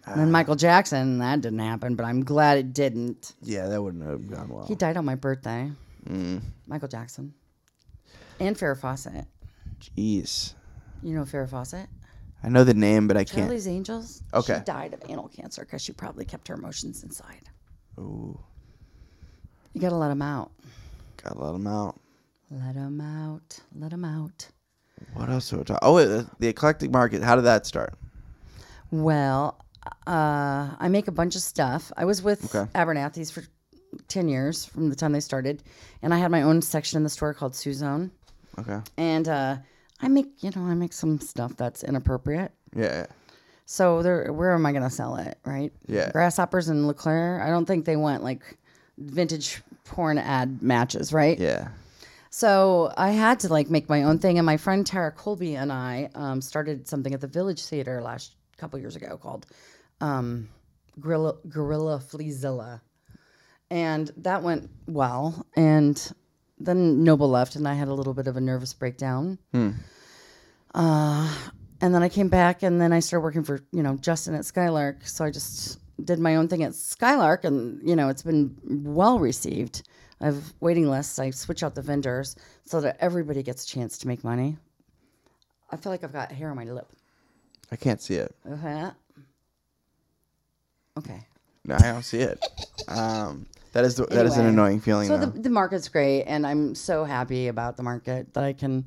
And 0.07 0.21
then 0.21 0.33
Michael 0.33 0.57
Jackson, 0.57 1.19
that 1.19 1.41
didn't 1.43 1.61
happen, 1.61 1.95
but 1.95 2.05
I'm 2.05 2.25
glad 2.25 2.59
it 2.59 2.73
didn't. 2.73 3.35
Yeah, 3.43 3.69
that 3.69 3.81
wouldn't 3.81 4.05
have 4.05 4.29
gone 4.29 4.49
well. 4.49 4.67
He 4.67 4.75
died 4.75 4.97
on 4.97 5.05
my 5.05 5.15
birthday. 5.15 5.71
Mm, 6.09 6.43
Michael 6.67 6.89
Jackson. 6.89 7.33
And 8.41 8.57
Farrah 8.57 8.77
Fawcett. 8.79 9.27
jeez, 9.81 10.55
You 11.03 11.15
know 11.15 11.23
Farrah 11.23 11.49
Fawcett? 11.49 11.87
I 12.43 12.49
know 12.49 12.65
the 12.65 12.75
name, 12.75 13.07
but 13.07 13.17
I 13.17 13.23
can't. 13.23 13.47
Charlie's 13.47 13.69
Angels. 13.69 14.23
Okay. 14.35 14.57
She 14.59 14.65
died 14.65 14.95
of 14.95 15.03
anal 15.09 15.29
cancer 15.29 15.63
because 15.63 15.81
she 15.83 15.93
probably 15.93 16.25
kept 16.25 16.49
her 16.49 16.55
emotions 16.57 17.05
inside. 17.05 17.49
Ooh, 18.01 18.37
You 19.75 19.81
gotta 19.81 19.95
let 19.95 20.09
them 20.09 20.23
out. 20.23 20.51
gotta 21.23 21.39
let 21.39 21.53
them 21.53 21.69
out. 21.69 22.01
Let 22.51 22.75
them 22.75 23.01
out. 23.01 23.61
Let 23.79 23.91
them 23.93 24.05
out. 24.05 24.49
What 25.15 25.31
else 25.31 25.49
do 25.51 25.59
we 25.59 25.65
talk? 25.65 25.79
Oh, 25.83 25.95
wait, 25.95 26.07
the, 26.07 26.27
the 26.41 26.49
eclectic 26.49 26.91
market. 26.91 27.23
How 27.23 27.37
did 27.37 27.43
that 27.45 27.65
start? 27.67 27.95
Well, 28.91 29.62
uh, 30.07 30.71
I 30.79 30.89
make 30.89 31.09
a 31.09 31.13
bunch 31.13 31.37
of 31.37 31.43
stuff. 31.43 31.93
I 31.97 32.05
was 32.05 32.23
with 32.23 32.55
Okay. 32.55 32.71
Abernathy's 32.75 33.31
for 33.31 33.43
10 34.09 34.29
years 34.29 34.65
from 34.65 34.89
the 34.89 34.97
time 34.97 35.13
they 35.13 35.21
started. 35.21 35.63
And 36.03 36.15
I 36.15 36.19
had 36.19 36.31
my 36.31 36.43
own 36.43 36.63
section 36.63 36.97
in 36.97 37.03
the 37.03 37.11
store 37.11 37.35
called 37.35 37.53
Suzone. 37.53 38.11
Okay. 38.59 38.81
And 38.97 39.29
uh, 39.29 39.57
I 40.01 40.09
make, 40.09 40.27
you 40.43 40.51
know, 40.55 40.63
I 40.63 40.75
make 40.75 40.93
some 40.93 41.21
stuff 41.21 41.57
that's 41.57 41.83
inappropriate. 41.85 42.53
Yeah. 42.75 43.07
So 43.67 44.03
there, 44.03 44.33
where 44.33 44.53
am 44.55 44.67
I 44.67 44.73
going 44.73 44.85
to 44.85 44.91
sell 44.91 45.17
it, 45.17 45.39
right? 45.45 45.73
Yeah. 45.87 46.11
Grasshoppers 46.11 46.69
and 46.69 46.87
LeClaire. 46.87 47.43
I 47.43 47.49
don't 47.51 47.67
think 47.67 47.85
they 47.85 47.97
want 47.97 48.23
like 48.23 48.43
vintage 48.99 49.63
porn 49.85 50.19
ad 50.19 50.63
matches, 50.63 51.13
right? 51.13 51.39
Yeah. 51.39 51.69
So 52.31 52.93
I 52.97 53.11
had 53.11 53.41
to 53.41 53.49
like 53.49 53.69
make 53.69 53.89
my 53.91 54.05
own 54.05 54.19
thing, 54.19 54.39
and 54.39 54.47
my 54.47 54.57
friend 54.57 54.87
Tara 54.87 55.13
Colby 55.13 55.55
and 55.55 55.71
I 55.71 56.09
um, 56.15 56.41
started 56.41 56.89
something 56.89 57.13
at 57.13 57.21
the 57.21 57.27
Village 57.27 57.63
Theater 57.67 58.01
last 58.01 58.35
couple 58.63 58.79
years 58.79 58.95
ago 58.95 59.19
called 59.21 59.45
um, 60.01 60.49
Gorilla 61.01 61.35
Gorilla 61.49 61.99
Fleazilla, 61.99 62.81
and 63.71 64.11
that 64.19 64.43
went 64.45 64.71
well. 64.87 65.45
And 65.57 65.97
then 66.59 67.03
Noble 67.03 67.29
left, 67.29 67.57
and 67.57 67.67
I 67.67 67.75
had 67.75 67.89
a 67.89 67.95
little 67.95 68.15
bit 68.15 68.29
of 68.29 68.37
a 68.37 68.41
nervous 68.41 68.73
breakdown. 68.73 69.39
Uh, 70.75 71.35
and 71.81 71.93
then 71.93 72.03
I 72.05 72.09
came 72.09 72.29
back, 72.29 72.63
and 72.63 72.81
then 72.81 72.93
I 72.93 73.01
started 73.01 73.25
working 73.25 73.43
for 73.43 73.61
you 73.73 73.83
know 73.83 73.97
Justin 73.97 74.35
at 74.37 74.45
Skylark. 74.45 75.07
So 75.07 75.25
I 75.25 75.31
just 75.33 75.81
did 76.05 76.21
my 76.21 76.37
own 76.37 76.47
thing 76.47 76.63
at 76.63 76.75
Skylark, 76.77 77.45
and 77.45 77.81
you 77.87 77.97
know 77.97 78.09
it's 78.09 78.23
been 78.23 78.57
well 78.85 79.19
received. 79.19 79.83
I 80.21 80.27
have 80.27 80.55
waiting 80.61 80.89
lists. 80.89 81.19
I 81.19 81.31
switch 81.31 81.65
out 81.65 81.75
the 81.75 81.83
vendors 81.83 82.37
so 82.65 82.81
that 82.83 82.97
everybody 83.01 83.43
gets 83.43 83.65
a 83.65 83.67
chance 83.67 83.99
to 83.99 84.07
make 84.07 84.23
money. 84.23 84.57
I 85.69 85.77
feel 85.77 85.91
like 85.91 86.05
I've 86.05 86.13
got 86.13 86.31
hair 86.31 86.51
on 86.51 86.57
my 86.57 86.65
lip. 86.65 86.87
I 87.73 87.77
can't 87.77 88.03
see 88.03 88.17
it. 88.17 88.35
Okay. 88.47 88.91
Okay. 90.99 91.27
No, 91.65 91.75
I 91.77 91.79
don't 91.79 92.03
see 92.03 92.19
it. 92.19 92.39
Um, 92.87 93.47
that 93.73 93.85
is 93.87 93.95
the, 93.97 94.05
that 94.07 94.27
is 94.27 94.35
an 94.35 94.41
Anyway, 94.41 94.53
annoying 94.53 94.81
feeling. 94.81 95.09
So 95.09 95.17
though. 95.17 95.27
the, 95.27 95.41
the 95.41 95.51
market's 95.51 95.89
great, 95.89 96.25
and 96.25 96.47
I'm 96.47 96.75
so 96.75 97.05
happy 97.05 97.49
about 97.49 97.79
the 97.79 97.83
market 97.83 98.35
that 98.35 98.45
I 98.45 98.53
can. 98.53 98.87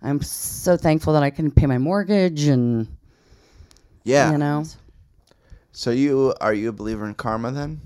I'm 0.00 0.22
so 0.22 0.78
thankful 0.78 1.12
that 1.12 1.22
I 1.22 1.28
can 1.28 1.50
pay 1.50 1.66
my 1.66 1.76
mortgage, 1.76 2.44
and 2.44 2.88
yeah. 4.04 4.32
you 4.32 4.38
know, 4.38 4.64
So 5.72 5.90
you 5.90 6.34
are 6.40 6.54
you 6.54 6.70
a 6.70 6.72
believer 6.72 7.06
in 7.06 7.14
karma 7.14 7.52
then? 7.52 7.82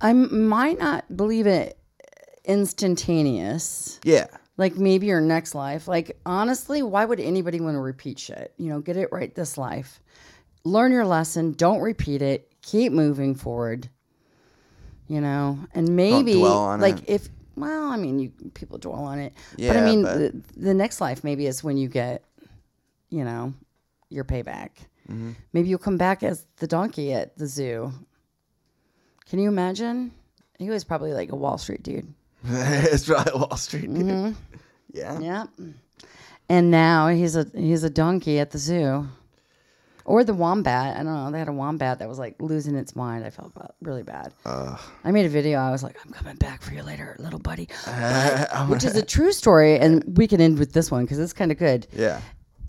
I 0.00 0.12
might 0.12 0.78
not 0.78 1.16
believe 1.16 1.48
it 1.48 1.76
instantaneous. 2.44 3.98
Yeah. 4.04 4.26
Like 4.56 4.76
maybe 4.76 5.06
your 5.06 5.20
next 5.20 5.54
life. 5.54 5.88
Like 5.88 6.18
honestly, 6.24 6.82
why 6.82 7.04
would 7.04 7.20
anybody 7.20 7.60
want 7.60 7.74
to 7.74 7.80
repeat 7.80 8.18
shit? 8.18 8.54
You 8.56 8.68
know, 8.68 8.80
get 8.80 8.96
it 8.96 9.08
right 9.10 9.34
this 9.34 9.58
life. 9.58 10.00
Learn 10.64 10.92
your 10.92 11.04
lesson. 11.04 11.52
Don't 11.52 11.80
repeat 11.80 12.22
it. 12.22 12.52
Keep 12.62 12.92
moving 12.92 13.34
forward. 13.34 13.88
You 15.08 15.20
know, 15.20 15.58
and 15.74 15.96
maybe 15.96 16.36
like 16.36 17.00
it. 17.02 17.08
if 17.08 17.28
well, 17.56 17.84
I 17.90 17.96
mean, 17.96 18.18
you 18.18 18.32
people 18.54 18.78
dwell 18.78 19.04
on 19.04 19.18
it, 19.18 19.32
yeah, 19.56 19.72
but 19.72 19.76
I 19.76 19.84
mean, 19.84 20.02
but- 20.02 20.18
the, 20.18 20.42
the 20.56 20.74
next 20.74 21.00
life 21.00 21.22
maybe 21.22 21.46
is 21.46 21.62
when 21.62 21.76
you 21.76 21.88
get, 21.88 22.24
you 23.10 23.24
know, 23.24 23.52
your 24.08 24.24
payback. 24.24 24.70
Mm-hmm. 25.08 25.32
Maybe 25.52 25.68
you'll 25.68 25.78
come 25.78 25.98
back 25.98 26.22
as 26.22 26.46
the 26.56 26.66
donkey 26.66 27.12
at 27.12 27.36
the 27.36 27.46
zoo. 27.46 27.92
Can 29.28 29.38
you 29.38 29.48
imagine? 29.48 30.12
He 30.58 30.70
was 30.70 30.84
probably 30.84 31.12
like 31.12 31.32
a 31.32 31.36
Wall 31.36 31.58
Street 31.58 31.82
dude. 31.82 32.12
it's 32.48 33.06
probably 33.06 33.32
Wall 33.40 33.56
Street. 33.56 33.92
Dude. 33.92 34.06
Mm-hmm. 34.06 34.32
Yeah. 34.92 35.18
Yep. 35.18 35.48
And 36.48 36.70
now 36.70 37.08
he's 37.08 37.36
a 37.36 37.46
he's 37.54 37.84
a 37.84 37.90
donkey 37.90 38.38
at 38.38 38.50
the 38.50 38.58
zoo. 38.58 39.08
Or 40.06 40.22
the 40.22 40.34
wombat. 40.34 40.98
I 40.98 41.02
don't 41.02 41.14
know. 41.14 41.30
They 41.30 41.38
had 41.38 41.48
a 41.48 41.52
wombat 41.52 42.00
that 42.00 42.08
was 42.08 42.18
like 42.18 42.34
losing 42.38 42.74
its 42.74 42.94
mind. 42.94 43.24
I 43.24 43.30
felt 43.30 43.54
really 43.80 44.02
bad. 44.02 44.34
I 44.44 45.10
made 45.10 45.24
a 45.24 45.30
video. 45.30 45.58
I 45.58 45.70
was 45.70 45.82
like, 45.82 45.96
I'm 46.04 46.12
coming 46.12 46.36
back 46.36 46.60
for 46.60 46.74
you 46.74 46.82
later, 46.82 47.16
little 47.18 47.38
buddy. 47.38 47.70
Which 48.68 48.84
is 48.84 48.96
a 48.96 49.04
true 49.04 49.32
story. 49.32 49.78
And 49.84 50.18
we 50.18 50.26
can 50.26 50.42
end 50.42 50.58
with 50.58 50.74
this 50.74 50.90
one 50.90 51.04
because 51.04 51.18
it's 51.18 51.32
kind 51.32 51.50
of 51.50 51.56
good. 51.58 51.86
Yeah. 51.90 52.20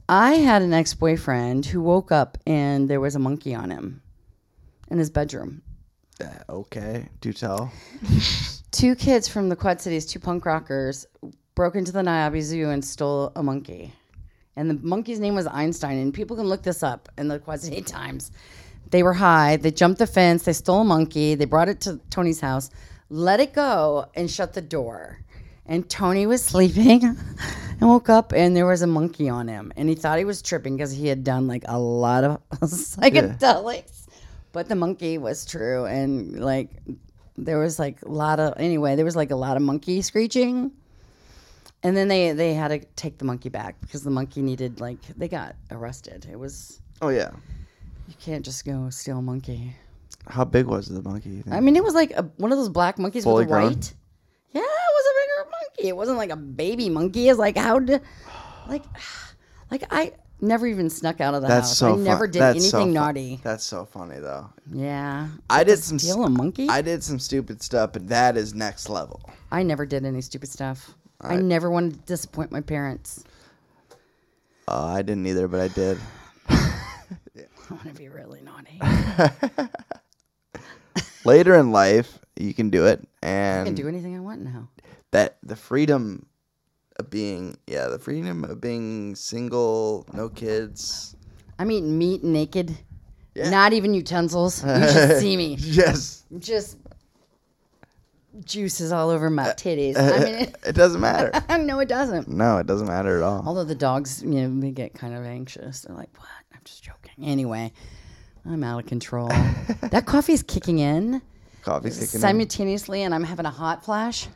I 0.07 0.35
had 0.35 0.61
an 0.61 0.73
ex 0.73 0.93
boyfriend 0.93 1.65
who 1.65 1.81
woke 1.81 2.11
up 2.11 2.37
and 2.47 2.89
there 2.89 3.01
was 3.01 3.15
a 3.15 3.19
monkey 3.19 3.53
on 3.53 3.69
him 3.69 4.01
in 4.89 4.97
his 4.97 5.09
bedroom. 5.09 5.61
Uh, 6.21 6.27
okay. 6.49 7.09
Do 7.19 7.33
tell. 7.33 7.71
Two 8.75 8.93
kids 8.93 9.29
from 9.29 9.47
the 9.47 9.55
Quad 9.55 9.79
Cities, 9.79 10.05
two 10.05 10.19
punk 10.19 10.45
rockers, 10.45 11.07
broke 11.55 11.75
into 11.75 11.93
the 11.93 12.01
Niabi 12.01 12.41
Zoo 12.41 12.71
and 12.71 12.83
stole 12.83 13.31
a 13.37 13.41
monkey. 13.41 13.93
And 14.57 14.69
the 14.69 14.73
monkey's 14.73 15.21
name 15.21 15.33
was 15.33 15.47
Einstein. 15.47 15.97
And 15.97 16.13
people 16.13 16.35
can 16.35 16.47
look 16.47 16.61
this 16.61 16.83
up 16.83 17.07
in 17.17 17.29
the 17.29 17.39
Quad 17.39 17.61
City 17.61 17.81
Times. 17.81 18.33
They 18.91 19.01
were 19.01 19.13
high. 19.13 19.55
They 19.55 19.71
jumped 19.71 19.99
the 19.99 20.05
fence. 20.05 20.43
They 20.43 20.51
stole 20.51 20.81
a 20.81 20.83
monkey. 20.83 21.35
They 21.35 21.45
brought 21.45 21.69
it 21.69 21.79
to 21.81 22.01
Tony's 22.09 22.41
house, 22.41 22.69
let 23.09 23.39
it 23.39 23.53
go, 23.53 24.07
and 24.13 24.29
shut 24.29 24.51
the 24.51 24.61
door. 24.61 25.19
And 25.65 25.89
Tony 25.89 26.27
was 26.27 26.43
sleeping 26.43 27.01
and 27.79 27.81
woke 27.81 28.09
up, 28.09 28.33
and 28.33 28.57
there 28.57 28.65
was 28.65 28.81
a 28.81 28.87
monkey 28.87 29.29
on 29.29 29.47
him. 29.47 29.71
And 29.77 29.87
he 29.87 29.95
thought 29.95 30.17
he 30.17 30.25
was 30.25 30.41
tripping 30.41 30.75
because 30.75 30.91
he 30.91 31.07
had 31.07 31.23
done 31.23 31.47
like 31.47 31.63
a 31.69 31.79
lot 31.79 32.25
of 32.25 32.41
psychedelics. 32.59 34.07
But 34.51 34.67
the 34.67 34.75
monkey 34.75 35.17
was 35.17 35.45
true. 35.45 35.85
And 35.85 36.41
like, 36.43 36.71
there 37.37 37.59
was 37.59 37.79
like 37.79 38.01
a 38.01 38.09
lot 38.09 38.39
of, 38.39 38.53
anyway, 38.57 38.95
there 38.95 39.05
was 39.05 39.15
like 39.15 39.31
a 39.31 39.35
lot 39.35 39.57
of 39.57 39.63
monkey 39.63 40.01
screeching. 40.01 40.71
And 41.83 41.95
then 41.95 42.07
they 42.07 42.31
they 42.31 42.53
had 42.55 42.69
to 42.69 42.79
take 42.95 43.19
the 43.19 43.25
monkey 43.25 43.49
back 43.49 43.79
because 43.81 44.03
the 44.03 44.09
monkey 44.09 44.41
needed 44.41 44.79
like 44.79 44.97
they 45.17 45.27
got 45.27 45.55
arrested. 45.69 46.25
It 46.31 46.39
was 46.39 46.81
Oh 47.01 47.09
yeah. 47.09 47.29
you 48.07 48.15
can't 48.19 48.43
just 48.43 48.65
go 48.65 48.89
steal 48.89 49.19
a 49.19 49.21
monkey. 49.21 49.75
How 50.27 50.45
big 50.45 50.65
was 50.65 50.87
the 50.87 51.03
monkey? 51.03 51.29
you 51.29 51.41
think? 51.43 51.55
I 51.55 51.59
mean, 51.59 51.75
it 51.75 51.83
was 51.83 51.93
like 51.93 52.11
a, 52.11 52.23
one 52.37 52.51
of 52.51 52.57
those 52.57 52.69
black 52.69 52.97
monkeys 52.97 53.23
Fully 53.23 53.43
with 53.45 53.51
a 53.51 53.53
grown? 53.53 53.67
white. 53.73 53.93
Yeah, 54.51 54.61
it 54.61 54.65
was 54.65 55.05
a 55.05 55.13
bigger 55.19 55.51
monkey. 55.51 55.87
It 55.89 55.95
wasn't 55.95 56.17
like 56.17 56.31
a 56.31 56.35
baby 56.35 56.89
monkey. 56.89 57.29
It's 57.29 57.37
like 57.37 57.55
how 57.57 57.77
did, 57.77 58.01
like, 58.67 58.83
like 59.69 59.83
I 59.91 60.13
never 60.41 60.67
even 60.67 60.89
snuck 60.89 61.21
out 61.21 61.33
of 61.33 61.41
the 61.41 61.47
That's 61.47 61.69
house. 61.69 61.77
so 61.77 61.93
I 61.93 61.97
never 61.97 62.27
did 62.27 62.41
that's 62.41 62.69
so 62.69 62.77
anything 62.79 62.93
fun- 62.95 63.05
naughty. 63.05 63.39
That's 63.43 63.63
so 63.63 63.85
funny 63.85 64.19
though. 64.19 64.49
Yeah, 64.71 65.29
I 65.49 65.63
did 65.63 65.79
some 65.79 65.99
steal 65.99 66.23
a 66.23 66.29
monkey. 66.29 66.67
I 66.69 66.81
did 66.81 67.03
some 67.03 67.19
stupid 67.19 67.61
stuff, 67.61 67.93
but 67.93 68.07
that 68.09 68.37
is 68.37 68.53
next 68.53 68.89
level. 68.89 69.21
I 69.51 69.63
never 69.63 69.85
did 69.85 70.05
any 70.05 70.21
stupid 70.21 70.49
stuff. 70.49 70.91
I 71.21 71.37
never 71.37 71.69
wanted 71.71 71.93
to 71.93 71.99
disappoint 72.05 72.51
my 72.51 72.61
parents. 72.61 73.23
Uh, 74.67 74.85
I 74.85 75.01
didn't 75.01 75.25
either, 75.27 75.47
but 75.47 75.61
I 75.61 75.67
did. 75.69 75.97
I 76.49 76.73
want 77.71 77.83
to 77.87 77.93
be 77.93 78.09
really 78.09 78.41
naughty. 78.41 78.79
Later 81.25 81.55
in 81.55 81.71
life, 81.71 82.19
you 82.35 82.53
can 82.53 82.69
do 82.69 82.85
it, 82.85 83.07
I 83.23 83.27
and 83.27 83.65
can 83.67 83.75
do 83.75 83.87
anything 83.87 84.15
I 84.15 84.19
want 84.19 84.41
now. 84.41 84.69
that 85.11 85.37
the 85.41 85.55
freedom 85.55 86.27
being, 87.03 87.57
yeah, 87.67 87.87
the 87.87 87.99
freedom 87.99 88.43
of 88.43 88.61
being 88.61 89.15
single, 89.15 90.05
no 90.13 90.29
kids. 90.29 91.15
I'm 91.59 91.71
eating 91.71 91.97
meat 91.97 92.23
naked. 92.23 92.77
Yeah. 93.33 93.49
Not 93.49 93.73
even 93.73 93.93
utensils. 93.93 94.63
You 94.63 94.87
should 94.89 95.17
see 95.19 95.35
me. 95.35 95.55
Yes, 95.59 96.23
Just 96.39 96.77
juices 98.43 98.91
all 98.91 99.09
over 99.09 99.29
my 99.29 99.49
uh, 99.49 99.53
titties. 99.53 99.97
Uh, 99.97 100.13
I 100.15 100.19
mean, 100.23 100.33
it, 100.35 100.55
it 100.67 100.75
doesn't 100.75 101.01
matter. 101.01 101.31
no, 101.57 101.79
it 101.79 101.87
doesn't. 101.89 102.27
No, 102.27 102.57
it 102.57 102.67
doesn't 102.67 102.87
matter 102.87 103.17
at 103.17 103.23
all. 103.23 103.43
Although 103.45 103.63
the 103.63 103.75
dogs, 103.75 104.21
you 104.23 104.29
know, 104.47 104.59
they 104.61 104.71
get 104.71 104.93
kind 104.93 105.13
of 105.13 105.25
anxious. 105.25 105.81
They're 105.81 105.95
like, 105.95 106.09
"What?" 106.17 106.29
I'm 106.53 106.61
just 106.63 106.83
joking. 106.83 107.25
Anyway, 107.25 107.71
I'm 108.45 108.63
out 108.63 108.83
of 108.83 108.85
control. 108.87 109.27
that 109.27 110.03
coffee's 110.05 110.43
kicking 110.43 110.79
in 110.79 111.21
Coffee's 111.61 111.99
kicking 111.99 112.15
in. 112.15 112.21
simultaneously, 112.21 113.03
and 113.03 113.13
I'm 113.15 113.23
having 113.23 113.45
a 113.45 113.51
hot 113.51 113.83
flash. 113.85 114.27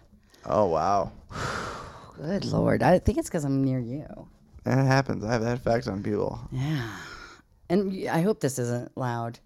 Oh 0.45 0.65
wow, 0.65 1.11
Good 2.21 2.45
lord! 2.45 2.83
I 2.83 2.99
think 2.99 3.17
it's 3.17 3.29
because 3.29 3.45
I'm 3.45 3.63
near 3.63 3.79
you. 3.79 4.05
that 4.65 4.77
happens. 4.85 5.23
I 5.23 5.31
have 5.31 5.41
that 5.43 5.57
effect 5.57 5.87
on 5.87 6.03
people. 6.03 6.39
Yeah, 6.51 6.89
and 7.69 7.91
y- 7.91 8.07
I 8.11 8.21
hope 8.21 8.39
this 8.41 8.59
isn't 8.59 8.95
loud. 8.97 9.39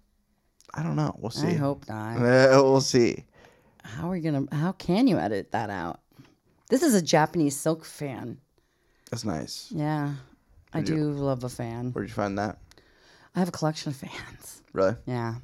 I 0.74 0.82
don't 0.82 0.96
know. 0.96 1.14
We'll 1.18 1.30
see. 1.30 1.48
I 1.48 1.52
hope 1.54 1.88
not. 1.88 2.16
Uh, 2.16 2.48
we'll 2.62 2.80
see. 2.80 3.24
How 3.84 4.10
are 4.10 4.16
you 4.16 4.30
gonna? 4.30 4.46
How 4.56 4.72
can 4.72 5.06
you 5.06 5.18
edit 5.18 5.52
that 5.52 5.70
out? 5.70 6.00
This 6.68 6.82
is 6.82 6.94
a 6.94 7.02
Japanese 7.02 7.56
silk 7.56 7.84
fan. 7.84 8.38
That's 9.10 9.24
nice. 9.24 9.68
Yeah, 9.70 10.14
I 10.72 10.80
do 10.80 10.96
love 11.12 11.44
a 11.44 11.48
fan. 11.48 11.92
Where'd 11.92 12.08
you 12.08 12.14
find 12.14 12.36
that? 12.38 12.58
I 13.36 13.38
have 13.38 13.48
a 13.48 13.52
collection 13.52 13.90
of 13.90 13.96
fans. 13.96 14.62
Really? 14.72 14.96
Yeah. 15.06 15.34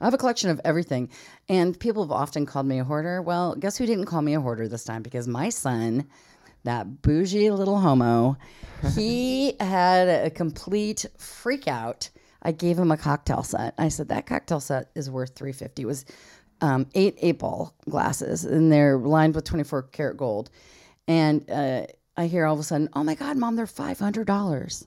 I 0.00 0.04
have 0.04 0.12
a 0.14 0.18
collection 0.18 0.50
of 0.50 0.60
everything. 0.64 1.08
And 1.48 1.78
people 1.78 2.02
have 2.02 2.10
often 2.10 2.44
called 2.46 2.66
me 2.66 2.78
a 2.80 2.84
hoarder. 2.84 3.22
Well, 3.22 3.54
guess 3.54 3.76
who 3.78 3.86
didn't 3.86 4.06
call 4.06 4.20
me 4.22 4.34
a 4.34 4.40
hoarder 4.40 4.66
this 4.68 4.82
time? 4.84 5.02
Because 5.02 5.28
my 5.28 5.48
son, 5.50 6.06
that 6.64 7.02
bougie 7.02 7.50
little 7.50 7.78
homo, 7.78 8.36
he 8.94 9.54
had 9.60 10.08
a 10.08 10.30
complete 10.30 11.06
freak 11.18 11.68
out. 11.68 12.10
I 12.42 12.52
gave 12.52 12.78
him 12.78 12.90
a 12.90 12.96
cocktail 12.96 13.42
set. 13.42 13.74
I 13.78 13.88
said, 13.88 14.08
that 14.08 14.26
cocktail 14.26 14.60
set 14.60 14.90
is 14.94 15.10
worth 15.10 15.34
350 15.34 15.82
It 15.82 15.86
was 15.86 16.04
um, 16.60 16.86
eight 16.94 17.16
eight 17.20 17.38
ball 17.38 17.74
glasses, 17.88 18.44
and 18.44 18.72
they're 18.72 18.96
lined 18.96 19.34
with 19.34 19.44
twenty 19.44 19.64
four 19.64 19.82
karat 19.82 20.16
gold. 20.16 20.50
And 21.06 21.48
uh, 21.50 21.86
I 22.16 22.26
hear 22.26 22.46
all 22.46 22.54
of 22.54 22.60
a 22.60 22.62
sudden, 22.62 22.88
"Oh 22.94 23.04
my 23.04 23.14
God, 23.14 23.36
mom, 23.36 23.56
they're 23.56 23.66
five 23.66 23.98
hundred 23.98 24.26
dollars." 24.26 24.86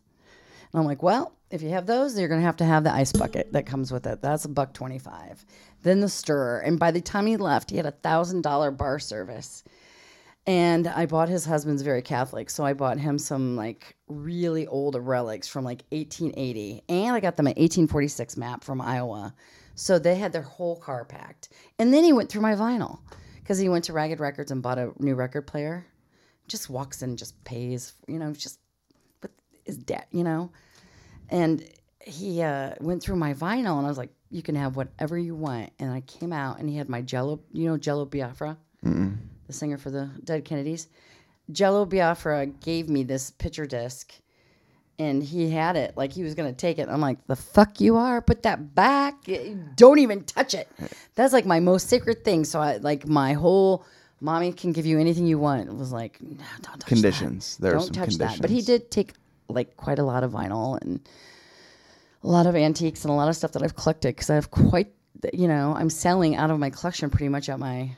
And 0.72 0.80
I'm 0.80 0.88
like, 0.88 1.04
"Well, 1.04 1.34
if 1.52 1.62
you 1.62 1.70
have 1.70 1.86
those, 1.86 2.18
you're 2.18 2.30
gonna 2.30 2.42
have 2.42 2.58
to 2.58 2.66
have 2.66 2.84
the 2.84 2.94
ice 2.94 3.12
bucket 3.12 3.54
that 3.54 3.66
comes 3.66 3.92
with 3.92 4.08
it. 4.08 4.22
That's 4.22 4.46
a 4.46 4.50
buck 4.50 4.74
twenty 4.74 5.00
five. 5.00 5.46
Then 5.84 6.00
the 6.00 6.10
stirrer, 6.10 6.60
and 6.60 6.80
by 6.80 6.92
the 6.92 7.02
time 7.02 7.28
he 7.28 7.38
left, 7.38 7.70
he 7.70 7.78
had 7.78 7.86
a 7.86 7.92
thousand 7.92 8.42
dollar 8.42 8.72
bar 8.72 9.00
service." 9.00 9.64
And 10.48 10.88
I 10.88 11.06
bought 11.06 11.28
his 11.28 11.44
husband's 11.44 11.82
very 11.82 12.02
Catholic, 12.02 12.50
so 12.50 12.64
I 12.64 12.72
bought 12.72 12.98
him 12.98 13.20
some 13.20 13.58
like 13.58 13.98
really 14.08 14.66
old 14.66 14.96
relics 14.96 15.46
from 15.46 15.66
like 15.66 15.84
1880, 15.92 16.84
and 16.88 17.14
I 17.14 17.20
got 17.20 17.36
them 17.36 17.48
an 17.48 17.52
1846 17.52 18.38
map 18.38 18.64
from 18.64 18.80
Iowa. 18.80 19.36
So 19.76 20.00
they 20.00 20.16
had 20.16 20.32
their 20.32 20.42
whole 20.42 20.78
car 20.78 21.04
packed. 21.04 21.50
And 21.78 21.94
then 21.94 22.06
he 22.06 22.14
went 22.14 22.30
through 22.30 22.42
my 22.42 22.56
vinyl 22.56 23.00
because 23.36 23.60
he 23.60 23.68
went 23.68 23.84
to 23.86 23.94
Ragged 23.94 24.22
Records 24.22 24.50
and 24.50 24.64
bought 24.64 24.80
a 24.80 24.94
new 25.00 25.16
record 25.16 25.48
player. 25.48 25.86
Just 26.48 26.70
walks 26.70 27.02
in, 27.02 27.18
just 27.18 27.44
pays, 27.44 27.94
you 28.08 28.18
know, 28.18 28.32
just 28.32 28.60
with 29.22 29.32
his 29.66 29.78
debt, 29.78 30.08
you 30.12 30.24
know. 30.24 30.50
And 31.30 31.62
he 32.00 32.42
uh, 32.42 32.72
went 32.80 33.04
through 33.04 33.18
my 33.18 33.34
vinyl, 33.34 33.78
and 33.78 33.86
I 33.86 33.90
was 33.90 33.98
like, 33.98 34.14
"You 34.30 34.42
can 34.42 34.56
have 34.56 34.78
whatever 34.78 35.18
you 35.18 35.36
want." 35.36 35.72
And 35.78 35.92
I 35.92 36.00
came 36.02 36.32
out, 36.32 36.60
and 36.60 36.70
he 36.70 36.78
had 36.78 36.88
my 36.88 37.02
Jello, 37.02 37.42
you 37.52 37.68
know, 37.68 37.78
Jello 37.78 38.06
Biafra 38.06 38.58
the 39.48 39.54
singer 39.54 39.78
for 39.78 39.90
the 39.90 40.10
Dead 40.24 40.46
Kennedys. 40.46 40.88
Jello 41.52 41.86
Biafra 41.86 42.46
gave 42.46 42.90
me 42.90 43.04
this 43.04 43.32
picture 43.32 43.66
disc 43.66 44.14
and 45.00 45.24
he 45.24 45.50
had 45.50 45.76
it 45.76 45.96
like 45.96 46.12
he 46.12 46.24
was 46.24 46.34
going 46.34 46.50
to 46.50 46.56
take 46.56 46.80
it. 46.80 46.90
I'm 46.90 47.02
like, 47.02 47.26
the 47.28 47.36
fuck 47.36 47.80
you 47.80 47.98
are? 47.98 48.22
Put 48.22 48.44
that 48.44 48.74
back. 48.74 49.16
Don't 49.76 50.00
even 50.00 50.24
touch 50.24 50.54
it. 50.54 50.68
That's 51.16 51.34
like 51.34 51.46
my 51.46 51.60
most 51.60 51.88
sacred 51.88 52.24
thing. 52.24 52.46
So 52.46 52.60
I 52.60 52.78
like 52.78 53.08
my 53.08 53.34
whole 53.34 53.86
mommy 54.20 54.52
can 54.52 54.72
give 54.72 54.86
you 54.86 55.00
anything 55.00 55.28
you 55.28 55.38
want. 55.38 55.68
It 55.68 55.76
was 55.76 55.92
like, 55.92 56.22
no, 56.22 56.44
don't 56.62 56.80
touch 56.80 56.86
Conditions. 56.88 57.58
That. 57.58 57.64
There 57.64 57.74
don't 57.74 57.94
touch 57.94 58.16
that. 58.16 58.42
But 58.42 58.50
he 58.50 58.62
did 58.62 58.90
take 58.90 59.14
like 59.50 59.78
quite 59.78 60.00
a 60.00 60.04
lot 60.04 60.24
of 60.24 60.32
vinyl 60.32 60.82
and 60.82 61.08
a 62.24 62.28
lot 62.28 62.48
of 62.48 62.56
antiques 62.56 63.06
and 63.06 63.12
a 63.12 63.16
lot 63.16 63.30
of 63.30 63.36
stuff 63.36 63.52
that 63.54 63.64
I've 63.64 63.76
collected 63.76 64.16
because 64.16 64.30
I 64.30 64.36
have 64.36 64.50
quite, 64.50 64.92
you 65.32 65.48
know, 65.48 65.76
I'm 65.78 65.90
selling 65.90 66.36
out 66.36 66.50
of 66.50 66.60
my 66.60 66.72
collection 66.72 67.10
pretty 67.10 67.30
much 67.30 67.50
at 67.50 67.60
my, 67.60 67.96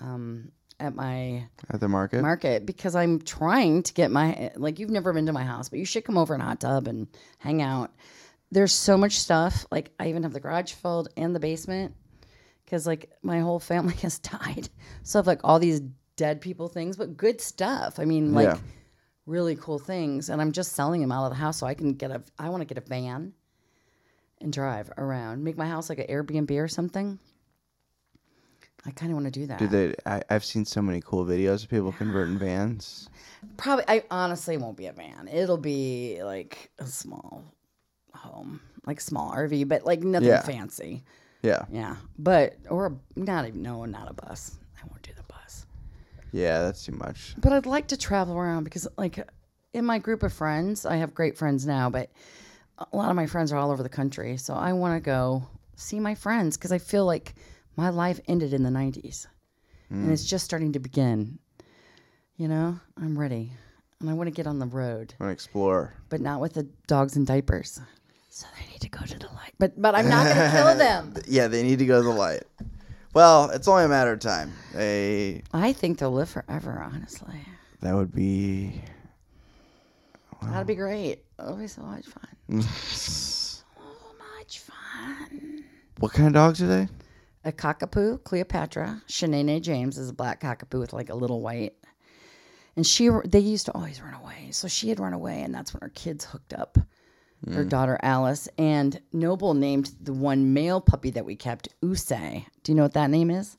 um, 0.00 0.50
at 0.82 0.94
my 0.94 1.46
At 1.70 1.80
the 1.80 1.88
market. 1.88 2.22
market 2.22 2.66
because 2.66 2.94
I'm 2.94 3.20
trying 3.20 3.82
to 3.84 3.92
get 3.94 4.10
my 4.10 4.50
like 4.56 4.78
you've 4.78 4.90
never 4.90 5.12
been 5.12 5.26
to 5.26 5.32
my 5.32 5.44
house, 5.44 5.68
but 5.68 5.78
you 5.78 5.84
should 5.84 6.04
come 6.04 6.18
over 6.18 6.34
in 6.34 6.40
a 6.40 6.44
hot 6.44 6.60
tub 6.60 6.88
and 6.88 7.06
hang 7.38 7.62
out. 7.62 7.92
There's 8.50 8.72
so 8.72 8.98
much 8.98 9.18
stuff. 9.18 9.64
Like 9.70 9.92
I 9.98 10.08
even 10.08 10.24
have 10.24 10.32
the 10.32 10.40
garage 10.40 10.72
filled 10.72 11.08
and 11.16 11.34
the 11.34 11.40
basement 11.40 11.94
because 12.64 12.86
like 12.86 13.10
my 13.22 13.40
whole 13.40 13.60
family 13.60 13.94
has 14.02 14.18
died. 14.18 14.68
So 15.04 15.18
I 15.18 15.20
have 15.20 15.26
like 15.26 15.40
all 15.44 15.58
these 15.58 15.80
dead 16.16 16.40
people 16.40 16.68
things, 16.68 16.96
but 16.96 17.16
good 17.16 17.40
stuff. 17.40 17.98
I 17.98 18.04
mean, 18.04 18.34
like 18.34 18.48
Yeah. 18.48 18.58
really 19.24 19.56
cool 19.56 19.78
things, 19.78 20.28
and 20.28 20.40
I'm 20.42 20.52
just 20.52 20.72
selling 20.72 21.00
them 21.00 21.12
out 21.12 21.24
of 21.24 21.30
the 21.30 21.36
house 21.36 21.58
so 21.58 21.66
I 21.66 21.74
can 21.74 21.94
get 21.94 22.10
a. 22.10 22.22
I 22.38 22.48
want 22.50 22.60
to 22.60 22.66
get 22.66 22.76
a 22.78 22.86
van 22.86 23.32
and 24.40 24.52
drive 24.52 24.90
around, 24.98 25.44
make 25.44 25.56
my 25.56 25.66
house 25.68 25.88
like 25.88 26.00
an 26.00 26.06
Airbnb 26.08 26.50
or 26.60 26.68
something. 26.68 27.18
I 28.84 28.90
kind 28.90 29.12
of 29.12 29.16
want 29.16 29.32
to 29.32 29.40
do 29.40 29.46
that. 29.46 29.58
Do 29.58 29.68
they? 29.68 29.94
I, 30.06 30.22
I've 30.30 30.44
seen 30.44 30.64
so 30.64 30.82
many 30.82 31.00
cool 31.00 31.24
videos 31.24 31.62
of 31.62 31.70
people 31.70 31.92
converting 31.92 32.38
vans. 32.38 33.08
Probably, 33.56 33.84
I 33.86 34.02
honestly 34.10 34.56
won't 34.56 34.76
be 34.76 34.86
a 34.86 34.92
van. 34.92 35.28
It'll 35.32 35.56
be 35.58 36.20
like 36.22 36.70
a 36.78 36.86
small 36.86 37.44
home, 38.14 38.60
like 38.86 39.00
small 39.00 39.32
RV, 39.32 39.68
but 39.68 39.84
like 39.84 40.02
nothing 40.02 40.28
Yeah. 40.28 40.42
fancy. 40.42 41.02
Yeah, 41.42 41.64
Yeah, 41.72 41.96
but 42.18 42.54
or 42.70 42.86
a, 42.86 42.92
not 43.16 43.48
even 43.48 43.62
no, 43.62 43.84
not 43.84 44.08
a 44.08 44.14
bus. 44.14 44.58
I 44.80 44.86
won't 44.88 45.02
do 45.02 45.10
the 45.16 45.24
bus. 45.24 45.66
yeah, 46.30 46.62
that's 46.62 46.84
too 46.84 46.92
much. 46.92 47.34
But 47.38 47.52
I'd 47.52 47.66
like 47.66 47.88
to 47.88 47.96
travel 47.96 48.36
around 48.36 48.62
because, 48.62 48.86
like, 48.96 49.18
in 49.72 49.84
my 49.84 49.98
group 49.98 50.22
of 50.22 50.32
friends, 50.32 50.86
I 50.86 50.96
have 50.96 51.14
great 51.14 51.36
friends 51.36 51.66
now, 51.66 51.90
but 51.90 52.10
a 52.78 52.96
lot 52.96 53.10
of 53.10 53.16
my 53.16 53.26
friends 53.26 53.52
are 53.52 53.58
all 53.58 53.72
over 53.72 53.82
the 53.82 53.88
country. 53.88 54.36
So 54.36 54.54
I 54.54 54.72
want 54.72 54.94
to 54.94 55.04
go 55.04 55.48
see 55.74 55.98
my 55.98 56.14
friends 56.14 56.56
because 56.56 56.70
I 56.70 56.78
feel 56.78 57.06
like 57.06 57.34
my 57.76 57.88
life 57.88 58.20
ended 58.28 58.52
in 58.52 58.62
the 58.62 58.70
90s 58.70 59.26
and 59.90 60.10
it's 60.10 60.22
hmm. 60.22 60.28
just 60.28 60.44
starting 60.44 60.72
to 60.72 60.78
begin. 60.78 61.38
You 62.36 62.48
know, 62.48 62.80
I'm 62.96 63.18
ready 63.18 63.52
and 64.00 64.10
I 64.10 64.14
want 64.14 64.26
to 64.28 64.32
get 64.32 64.46
on 64.46 64.58
the 64.58 64.66
road, 64.66 65.14
I 65.20 65.24
want 65.24 65.30
to 65.30 65.32
explore. 65.32 65.94
but 66.08 66.20
not 66.20 66.40
with 66.40 66.54
the 66.54 66.64
dogs 66.86 67.16
and 67.16 67.26
diapers. 67.26 67.80
So 68.30 68.46
they 68.58 68.72
need 68.72 68.80
to 68.80 68.88
go 68.88 69.04
to 69.04 69.18
the 69.18 69.26
light. 69.26 69.52
But 69.58 69.80
but 69.80 69.94
I'm 69.94 70.08
not 70.08 70.24
going 70.24 70.50
to 70.50 70.56
kill 70.56 70.74
them. 70.76 71.14
Yeah, 71.28 71.48
they 71.48 71.62
need 71.62 71.78
to 71.80 71.86
go 71.86 71.98
to 71.98 72.08
the 72.08 72.14
light. 72.14 72.44
Well, 73.14 73.50
it's 73.50 73.68
only 73.68 73.84
a 73.84 73.88
matter 73.88 74.12
of 74.12 74.20
time. 74.20 74.52
They 74.74 75.42
I 75.52 75.72
think 75.74 75.98
they'll 75.98 76.10
live 76.12 76.30
forever, 76.30 76.82
honestly. 76.82 77.36
that 77.80 77.94
would 77.94 78.14
be 78.14 78.82
That'd 80.42 80.66
be 80.66 80.74
great. 80.74 81.22
It'll 81.38 81.56
be 81.56 81.68
so 81.68 81.82
much 81.82 82.06
fun. 82.06 82.62
so 82.62 83.62
much 84.38 84.58
fun. 84.58 85.64
what 85.98 86.12
kind 86.12 86.26
of 86.28 86.34
dogs 86.34 86.60
are 86.62 86.66
they? 86.66 86.88
A 87.44 87.52
cockapoo, 87.52 88.22
Cleopatra. 88.22 89.02
Shanae 89.08 89.60
James 89.60 89.98
is 89.98 90.10
a 90.10 90.14
black 90.14 90.40
cockapoo 90.40 90.78
with 90.78 90.92
like 90.92 91.10
a 91.10 91.14
little 91.14 91.40
white. 91.40 91.74
And 92.76 92.86
she, 92.86 93.10
they 93.24 93.40
used 93.40 93.66
to 93.66 93.72
always 93.72 94.00
run 94.00 94.14
away. 94.14 94.48
So 94.52 94.68
she 94.68 94.88
had 94.88 95.00
run 95.00 95.12
away, 95.12 95.42
and 95.42 95.54
that's 95.54 95.74
when 95.74 95.80
her 95.82 95.90
kids 95.90 96.24
hooked 96.24 96.54
up. 96.54 96.78
Her 97.50 97.64
mm. 97.64 97.68
daughter 97.68 97.98
Alice 98.02 98.48
and 98.56 99.00
Noble 99.12 99.54
named 99.54 99.90
the 100.00 100.12
one 100.12 100.54
male 100.54 100.80
puppy 100.80 101.10
that 101.10 101.24
we 101.24 101.34
kept 101.34 101.68
Usay. 101.82 102.46
Do 102.62 102.70
you 102.70 102.76
know 102.76 102.84
what 102.84 102.92
that 102.94 103.10
name 103.10 103.30
is? 103.30 103.58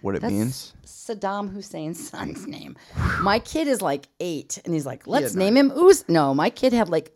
What 0.00 0.14
it 0.14 0.22
means? 0.22 0.74
Saddam 0.84 1.52
Hussein's 1.52 2.08
son's 2.10 2.46
name. 2.46 2.76
My 3.20 3.40
kid 3.40 3.66
is 3.66 3.82
like 3.82 4.06
eight, 4.20 4.60
and 4.64 4.72
he's 4.72 4.86
like, 4.86 5.08
let's 5.08 5.34
name 5.34 5.56
him 5.56 5.72
Us. 5.72 6.04
No, 6.08 6.34
my 6.34 6.50
kid 6.50 6.72
had 6.72 6.88
like, 6.88 7.12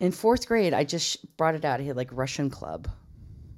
in 0.00 0.10
fourth 0.10 0.48
grade, 0.48 0.74
I 0.74 0.82
just 0.82 1.36
brought 1.36 1.54
it 1.54 1.64
out. 1.64 1.78
He 1.78 1.86
had 1.86 1.96
like 1.96 2.08
Russian 2.10 2.50
club. 2.50 2.88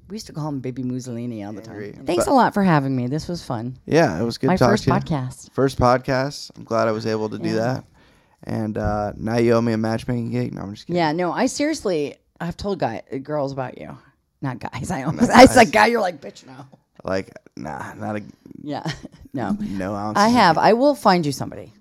We 0.09 0.17
used 0.17 0.27
to 0.27 0.33
call 0.33 0.49
him 0.49 0.61
Baby 0.61 0.83
Mussolini 0.83 1.45
all 1.45 1.53
the 1.53 1.63
time. 1.63 1.77
Angry. 1.83 1.93
Thanks 2.05 2.27
a 2.27 2.31
lot 2.33 2.53
for 2.55 2.63
having 2.63 2.95
me. 2.95 3.07
This 3.07 3.27
was 3.29 3.43
fun. 3.45 3.79
Yeah, 3.87 4.21
it 4.21 4.23
was 4.25 4.37
good. 4.39 4.49
My 4.49 4.57
talking 4.57 4.73
first 4.73 4.85
to 4.85 4.91
you. 4.91 4.97
podcast. 4.97 5.51
First 5.53 5.79
podcast. 5.79 6.51
I'm 6.57 6.65
glad 6.65 6.89
I 6.89 6.93
was 6.93 7.07
able 7.07 7.29
to 7.31 7.39
do 7.39 7.55
that. 7.55 7.85
And 8.43 8.77
uh, 8.77 9.13
now 9.17 9.39
you 9.39 9.53
owe 9.55 9.63
me 9.63 9.73
a 9.73 9.79
matchmaking 9.79 10.31
gig. 10.31 10.53
No, 10.53 10.63
I'm 10.63 10.75
just 10.75 10.87
kidding. 10.87 10.99
Yeah, 10.99 11.13
no, 11.13 11.33
I 11.33 11.47
seriously, 11.47 12.17
I've 12.41 12.57
told 12.59 12.79
guy 12.79 13.01
girls 13.23 13.53
about 13.53 13.79
you. 13.79 13.97
Not 14.43 14.59
guys. 14.59 14.91
I 14.91 15.05
almost, 15.05 15.31
I 15.31 15.47
said 15.47 15.73
guy. 15.73 15.87
You're 15.87 16.03
like, 16.03 16.21
bitch, 16.21 16.47
no. 16.47 16.55
Like, 17.03 17.31
nah, 17.57 17.95
not 17.95 18.17
a 18.17 18.23
Yeah, 18.63 18.83
no. 19.33 19.57
no 19.59 19.95
ounce. 19.95 20.19
I 20.19 20.29
have. 20.29 20.59
I 20.59 20.75
will 20.75 20.95
find 20.95 21.25
you 21.25 21.33
somebody. 21.33 21.73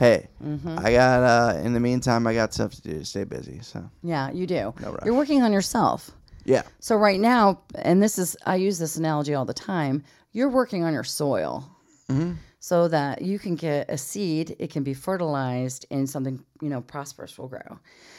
Hey, 0.00 0.26
Mm-hmm. 0.44 0.78
I 0.80 0.92
got. 0.92 1.22
uh 1.22 1.58
In 1.60 1.72
the 1.74 1.78
meantime, 1.80 2.26
I 2.26 2.34
got 2.34 2.52
stuff 2.52 2.72
to 2.72 2.82
do 2.82 2.98
to 2.98 3.04
stay 3.04 3.22
busy. 3.22 3.60
So 3.62 3.88
Yeah, 4.02 4.32
you 4.32 4.48
do. 4.48 4.74
No 4.80 4.90
rush. 4.90 5.04
You're 5.04 5.14
working 5.14 5.42
on 5.42 5.52
yourself. 5.52 6.10
Yeah, 6.44 6.62
So 6.80 6.96
right 6.96 7.20
now, 7.20 7.60
and 7.74 8.02
this 8.02 8.18
is 8.18 8.36
I 8.46 8.56
use 8.56 8.78
this 8.78 8.96
analogy 8.96 9.34
all 9.34 9.44
the 9.44 9.54
time. 9.54 10.02
You're 10.32 10.48
working 10.48 10.84
on 10.84 10.92
your 10.92 11.04
soil, 11.04 11.70
mm-hmm. 12.08 12.32
so 12.58 12.88
that 12.88 13.22
you 13.22 13.38
can 13.38 13.54
get 13.54 13.90
a 13.90 13.98
seed. 13.98 14.56
It 14.58 14.70
can 14.70 14.82
be 14.82 14.94
fertilized, 14.94 15.86
and 15.90 16.08
something 16.08 16.44
you 16.60 16.68
know 16.68 16.80
prosperous 16.80 17.38
will 17.38 17.48
grow. 17.48 17.78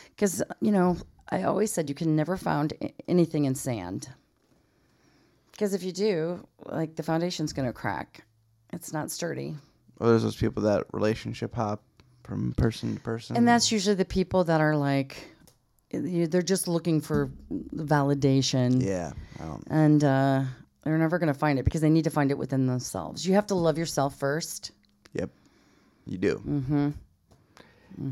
Because 0.09 0.43
you 0.61 0.71
know, 0.71 0.97
I 1.29 1.43
always 1.43 1.71
said 1.71 1.89
you 1.89 1.95
can 1.95 2.15
never 2.15 2.37
found 2.37 2.73
anything 3.07 3.45
in 3.45 3.55
sand. 3.55 4.09
Because 5.51 5.73
if 5.73 5.83
you 5.83 5.91
do, 5.91 6.47
like 6.65 6.95
the 6.95 7.03
foundation's 7.03 7.53
going 7.53 7.67
to 7.67 7.73
crack. 7.73 8.25
It's 8.71 8.91
not 8.91 9.11
sturdy. 9.11 9.55
well, 9.99 10.09
there's 10.09 10.23
those 10.23 10.35
people 10.35 10.63
that 10.63 10.85
relationship 10.91 11.53
hop 11.53 11.83
from 12.23 12.53
person 12.53 12.95
to 12.95 13.01
person. 13.01 13.37
And 13.37 13.47
that's 13.47 13.71
usually 13.71 13.95
the 13.95 14.05
people 14.05 14.43
that 14.45 14.61
are 14.61 14.75
like, 14.75 15.27
you- 15.93 16.27
they're 16.27 16.41
just 16.41 16.67
looking 16.67 16.99
for 17.01 17.29
validation. 17.75 18.81
yeah. 18.83 19.11
I 19.39 19.57
and 19.67 20.03
uh, 20.03 20.43
they're 20.83 20.97
never 20.97 21.19
going 21.19 21.31
to 21.31 21.37
find 21.39 21.59
it 21.59 21.63
because 21.65 21.81
they 21.81 21.89
need 21.89 22.03
to 22.05 22.09
find 22.09 22.31
it 22.31 22.37
within 22.37 22.65
themselves. 22.67 23.25
You 23.27 23.33
have 23.35 23.47
to 23.47 23.55
love 23.55 23.77
yourself 23.77 24.17
first. 24.19 24.71
yep, 25.13 25.29
you 26.05 26.17
do. 26.17 26.41
Mm-hmm. 26.45 26.89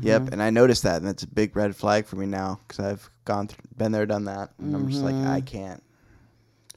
Yep, 0.00 0.28
and 0.32 0.40
I 0.40 0.50
noticed 0.50 0.84
that, 0.84 0.96
and 0.98 1.06
that's 1.06 1.24
a 1.24 1.28
big 1.28 1.56
red 1.56 1.74
flag 1.74 2.06
for 2.06 2.14
me 2.16 2.26
now 2.26 2.60
because 2.68 2.84
I've 2.84 3.10
gone, 3.24 3.48
through, 3.48 3.64
been 3.76 3.90
there, 3.90 4.06
done 4.06 4.24
that, 4.26 4.50
and 4.58 4.76
I'm 4.76 4.88
just 4.88 5.02
like, 5.02 5.14
I 5.14 5.40
Mm-hmm. 5.40 5.46
can't. 5.46 5.82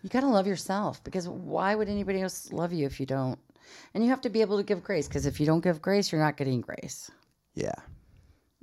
You 0.02 0.10
got 0.10 0.22
to 0.22 0.28
love 0.28 0.48
yourself 0.48 1.04
because 1.04 1.28
why 1.30 1.76
would 1.76 1.88
anybody 1.88 2.22
else 2.22 2.52
love 2.52 2.74
you 2.74 2.86
if 2.88 3.00
you 3.00 3.06
don't? 3.06 3.38
And 3.94 4.04
you 4.04 4.10
have 4.10 4.22
to 4.22 4.30
be 4.30 4.42
able 4.42 4.58
to 4.58 4.64
give 4.64 4.84
grace 4.84 5.08
because 5.08 5.26
if 5.26 5.40
you 5.40 5.46
don't 5.46 5.64
give 5.64 5.82
grace, 5.82 6.12
you're 6.12 6.22
not 6.22 6.36
getting 6.38 6.62
grace. 6.62 7.10
Yeah, 7.56 7.74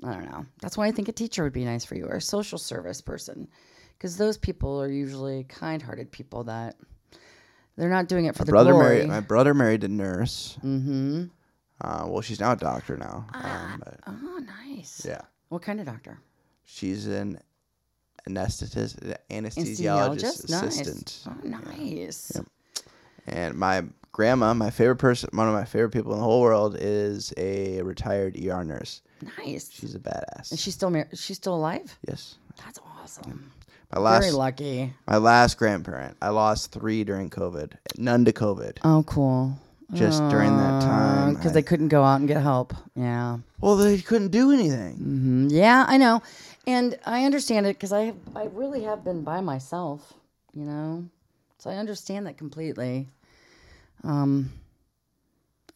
I 0.04 0.12
don't 0.14 0.30
know. 0.30 0.46
That's 0.60 0.76
why 0.76 0.86
I 0.86 0.92
think 0.92 1.08
a 1.08 1.12
teacher 1.12 1.44
would 1.44 1.52
be 1.52 1.64
nice 1.64 1.84
for 1.84 1.94
you 1.94 2.06
or 2.06 2.16
a 2.16 2.20
social 2.20 2.58
service 2.58 3.00
person 3.00 3.48
because 3.96 4.16
those 4.16 4.36
people 4.36 4.80
are 4.82 4.88
usually 4.90 5.44
kind-hearted 5.44 6.10
people 6.10 6.44
that 6.44 6.76
they're 7.76 7.88
not 7.88 8.08
doing 8.08 8.24
it 8.26 8.34
for 8.36 8.44
the 8.44 8.50
brother 8.50 8.72
glory. 8.72 8.96
married. 8.96 9.08
My 9.08 9.20
brother 9.20 9.54
married 9.54 9.84
a 9.84 9.88
nurse. 9.88 10.58
Mm-hmm. 10.64 11.24
Uh, 11.80 12.04
well, 12.06 12.20
she's 12.20 12.40
now 12.40 12.52
a 12.52 12.56
doctor 12.56 12.96
now. 12.96 13.26
Um, 13.32 13.82
but 13.84 14.00
oh, 14.06 14.40
nice. 14.66 15.04
yeah, 15.08 15.20
What 15.48 15.62
kind 15.62 15.80
of 15.80 15.86
doctor? 15.86 16.18
she's 16.64 17.06
an 17.06 17.38
anesthetist, 18.28 19.16
anesthesiologist 19.30 20.46
Anesthesiologist? 20.46 20.50
Nice. 20.50 20.62
assistant. 20.80 21.24
Oh, 21.26 21.48
nice. 21.48 22.40
And 23.26 23.54
my 23.56 23.84
grandma, 24.12 24.54
my 24.54 24.70
favorite 24.70 24.96
person, 24.96 25.30
one 25.32 25.48
of 25.48 25.54
my 25.54 25.64
favorite 25.64 25.90
people 25.90 26.12
in 26.12 26.18
the 26.18 26.24
whole 26.24 26.40
world, 26.40 26.76
is 26.78 27.32
a 27.36 27.82
retired 27.82 28.36
ER 28.36 28.62
nurse. 28.64 29.02
Nice. 29.38 29.70
She's 29.72 29.94
a 29.94 29.98
badass. 30.00 30.52
Is 30.52 30.60
she 30.60 30.70
still 30.70 30.90
mar- 30.90 31.08
she's 31.14 31.36
still 31.36 31.54
alive? 31.54 31.98
yes. 32.08 32.36
That's 32.64 32.78
awesome. 33.00 33.50
My 33.94 34.00
last, 34.00 34.20
Very 34.22 34.32
lucky. 34.32 34.92
my 35.06 35.16
last 35.18 35.56
grandparent. 35.58 36.16
I 36.22 36.28
lost 36.30 36.72
three 36.72 37.04
during 37.04 37.28
COVID. 37.30 37.72
None 37.98 38.24
to 38.26 38.32
COVID. 38.32 38.78
Oh, 38.84 39.02
cool. 39.06 39.58
Just 39.92 40.26
during 40.30 40.56
that 40.56 40.80
time, 40.80 41.34
because 41.34 41.52
they 41.52 41.60
couldn't 41.62 41.88
go 41.88 42.02
out 42.02 42.16
and 42.20 42.26
get 42.26 42.40
help. 42.40 42.72
Yeah. 42.96 43.38
Well, 43.60 43.76
they 43.76 43.98
couldn't 44.00 44.30
do 44.30 44.50
anything. 44.50 44.96
Mm, 44.96 45.52
Yeah, 45.52 45.84
I 45.86 45.98
know, 45.98 46.22
and 46.66 46.98
I 47.04 47.26
understand 47.26 47.66
it 47.66 47.76
because 47.76 47.92
I 47.92 48.04
have, 48.04 48.16
I 48.34 48.44
really 48.54 48.84
have 48.84 49.04
been 49.04 49.22
by 49.22 49.42
myself, 49.42 50.14
you 50.54 50.64
know, 50.64 51.04
so 51.58 51.68
I 51.68 51.74
understand 51.74 52.26
that 52.26 52.38
completely. 52.38 53.08
Um, 54.04 54.52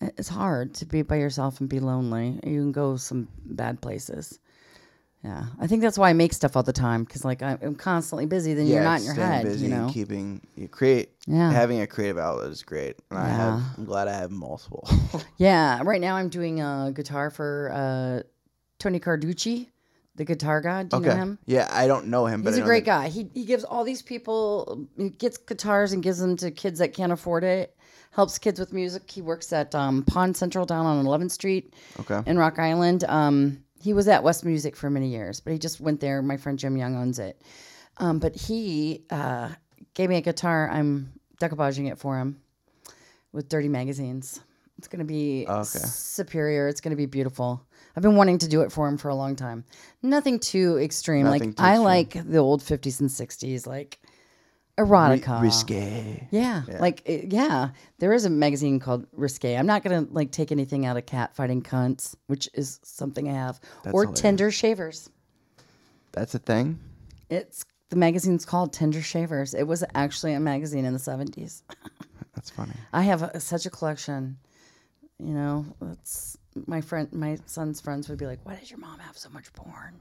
it's 0.01 0.29
hard 0.29 0.75
to 0.75 0.87
be 0.87 1.03
by 1.03 1.17
yourself 1.17 1.61
and 1.61 1.69
be 1.69 1.81
lonely. 1.81 2.39
You 2.45 2.61
can 2.61 2.73
go 2.73 2.97
some 2.97 3.29
bad 3.45 3.81
places. 3.81 4.39
Yeah, 5.25 5.47
I 5.59 5.67
think 5.67 5.83
that's 5.83 5.99
why 5.99 6.11
I 6.11 6.13
make 6.13 6.33
stuff 6.33 6.55
all 6.57 6.63
the 6.63 6.73
time 6.73 7.03
because 7.03 7.25
like 7.25 7.43
I'm 7.43 7.75
constantly 7.75 8.27
busy. 8.27 8.55
Then 8.55 8.67
you're 8.67 8.85
not 8.85 9.01
in 9.01 9.07
your 9.07 9.15
head, 9.15 9.45
busy 9.45 9.65
you 9.67 9.71
know. 9.75 9.89
keeping 9.93 10.41
you 10.55 10.69
create. 10.69 11.11
Yeah. 11.27 11.51
Having 11.51 11.81
a 11.81 11.87
creative 11.87 12.19
outlet 12.19 12.51
is 12.51 12.63
great. 12.63 12.97
And 13.11 13.19
I 13.19 13.27
have. 13.29 13.59
Yeah. 13.59 13.65
I'm 13.79 13.85
glad 13.87 14.07
I 14.09 14.13
have 14.13 14.31
multiple. 14.31 14.89
Yeah, 15.39 15.83
right 15.85 16.01
now 16.01 16.17
I'm 16.17 16.29
doing 16.31 16.61
a 16.61 16.93
guitar 16.95 17.29
for 17.31 17.71
uh, 17.73 18.23
Tony 18.79 19.01
Carducci, 19.01 19.69
the 20.15 20.25
guitar 20.25 20.61
god. 20.63 20.89
Do 20.91 20.97
you 20.99 21.03
know 21.05 21.15
him? 21.15 21.39
Yeah, 21.45 21.69
I 21.71 21.87
don't 21.87 22.07
know 22.07 22.25
him, 22.27 22.43
but 22.43 22.51
He's 22.51 22.61
I 22.61 22.63
a 22.63 22.65
great 22.65 22.85
that- 22.85 23.03
guy. 23.03 23.09
He 23.09 23.29
he 23.35 23.45
gives 23.45 23.65
all 23.65 23.83
these 23.85 24.03
people 24.03 24.87
he 24.97 25.11
gets 25.11 25.39
guitars 25.39 25.93
and 25.93 26.03
gives 26.03 26.19
them 26.19 26.37
to 26.37 26.51
kids 26.51 26.79
that 26.79 26.93
can't 26.93 27.13
afford 27.13 27.43
it. 27.45 27.76
Helps 28.13 28.39
kids 28.39 28.59
with 28.59 28.73
music. 28.73 29.11
He 29.11 29.21
works 29.23 29.53
at 29.53 29.75
um, 29.75 30.03
Pond 30.05 30.37
Central 30.37 30.65
down 30.65 30.87
on 30.87 31.05
11th 31.05 31.33
Street 31.33 31.75
Okay. 32.01 32.21
in 32.31 32.39
Rock 32.39 32.59
Island. 32.59 33.05
Um, 33.05 33.63
he 33.83 33.93
was 33.93 34.09
at 34.09 34.23
West 34.23 34.45
Music 34.45 34.75
for 34.75 34.89
many 34.89 35.09
years, 35.09 35.41
but 35.41 35.53
he 35.53 35.59
just 35.59 35.81
went 35.81 36.01
there. 36.01 36.23
My 36.23 36.37
friend 36.39 36.59
Jim 36.59 36.77
Young 36.77 36.97
owns 36.97 37.19
it. 37.19 37.41
Um, 37.99 38.19
but 38.19 38.35
he 38.35 39.05
uh, 39.11 39.51
gave 39.95 40.09
me 40.09 40.17
a 40.17 40.21
guitar. 40.23 40.69
I'm 40.71 41.13
decoupaging 41.41 41.91
it 41.91 41.99
for 41.99 42.19
him 42.19 42.41
with 43.33 43.49
dirty 43.51 43.69
magazines. 43.69 44.41
It's 44.79 44.89
going 44.89 44.99
to 45.01 45.05
be 45.07 45.47
Okay. 45.49 45.65
superior. 45.65 46.69
It's 46.69 46.81
going 46.81 46.91
to 46.91 46.97
be 46.97 47.07
beautiful. 47.07 47.63
I've 47.97 48.03
been 48.03 48.17
wanting 48.17 48.39
to 48.39 48.49
do 48.49 48.61
it 48.63 48.73
for 48.73 48.87
him 48.89 48.97
for 48.99 49.09
a 49.09 49.15
long 49.15 49.37
time. 49.37 49.65
Nothing 50.03 50.39
too 50.39 50.79
extreme. 50.79 51.25
Nothing 51.25 51.41
like 51.51 51.57
too 51.57 51.63
I 51.63 51.71
extreme. 51.73 51.85
like 51.85 52.31
the 52.31 52.39
old 52.39 52.63
50s 52.63 53.01
and 53.01 53.09
60s, 53.09 53.67
like 53.67 53.99
erotica. 54.79 55.41
Risque. 55.41 56.29
Yeah, 56.31 56.63
like 56.81 57.03
it- 57.07 57.33
yeah, 57.33 57.71
there 57.99 58.13
is 58.13 58.25
a 58.25 58.31
magazine 58.31 58.79
called 58.81 59.07
Risque. 59.13 59.57
I'm 59.57 59.67
not 59.67 59.83
gonna 59.83 60.07
like 60.11 60.31
take 60.33 60.53
anything 60.53 60.85
out 60.87 60.97
of 60.97 61.07
cat 61.07 61.35
fighting 61.35 61.63
cunts, 61.63 62.15
which 62.27 62.49
is 62.55 62.81
something 62.83 63.29
I 63.29 63.33
have, 63.33 63.61
or 63.87 64.03
hilarious. 64.03 64.21
Tender 64.21 64.51
Shavers. 64.51 65.11
That's 66.13 66.35
a 66.35 66.39
thing. 66.39 66.79
It's 67.31 67.65
the 67.91 67.97
magazine's 67.97 68.45
called 68.45 68.73
Tender 68.73 69.03
Shavers. 69.03 69.55
It 69.55 69.65
was 69.65 69.85
actually 69.95 70.33
a 70.35 70.41
magazine 70.41 70.85
in 70.85 70.93
the 70.93 70.99
70s. 70.99 71.63
That's 72.35 72.51
funny. 72.51 72.73
I 72.93 73.03
have 73.03 73.23
a, 73.23 73.41
such 73.41 73.65
a 73.67 73.71
collection. 73.71 74.39
You 75.19 75.33
know, 75.35 75.67
it's 75.93 76.37
my 76.67 76.81
friend, 76.81 77.13
my 77.13 77.39
son's 77.47 77.81
friends 77.81 78.09
would 78.09 78.19
be 78.19 78.27
like, 78.27 78.41
"Why 78.45 78.57
does 78.57 78.71
your 78.71 78.79
mom 78.81 78.99
have 79.01 79.17
so 79.19 79.29
much 79.31 79.53
porn?" 79.53 79.95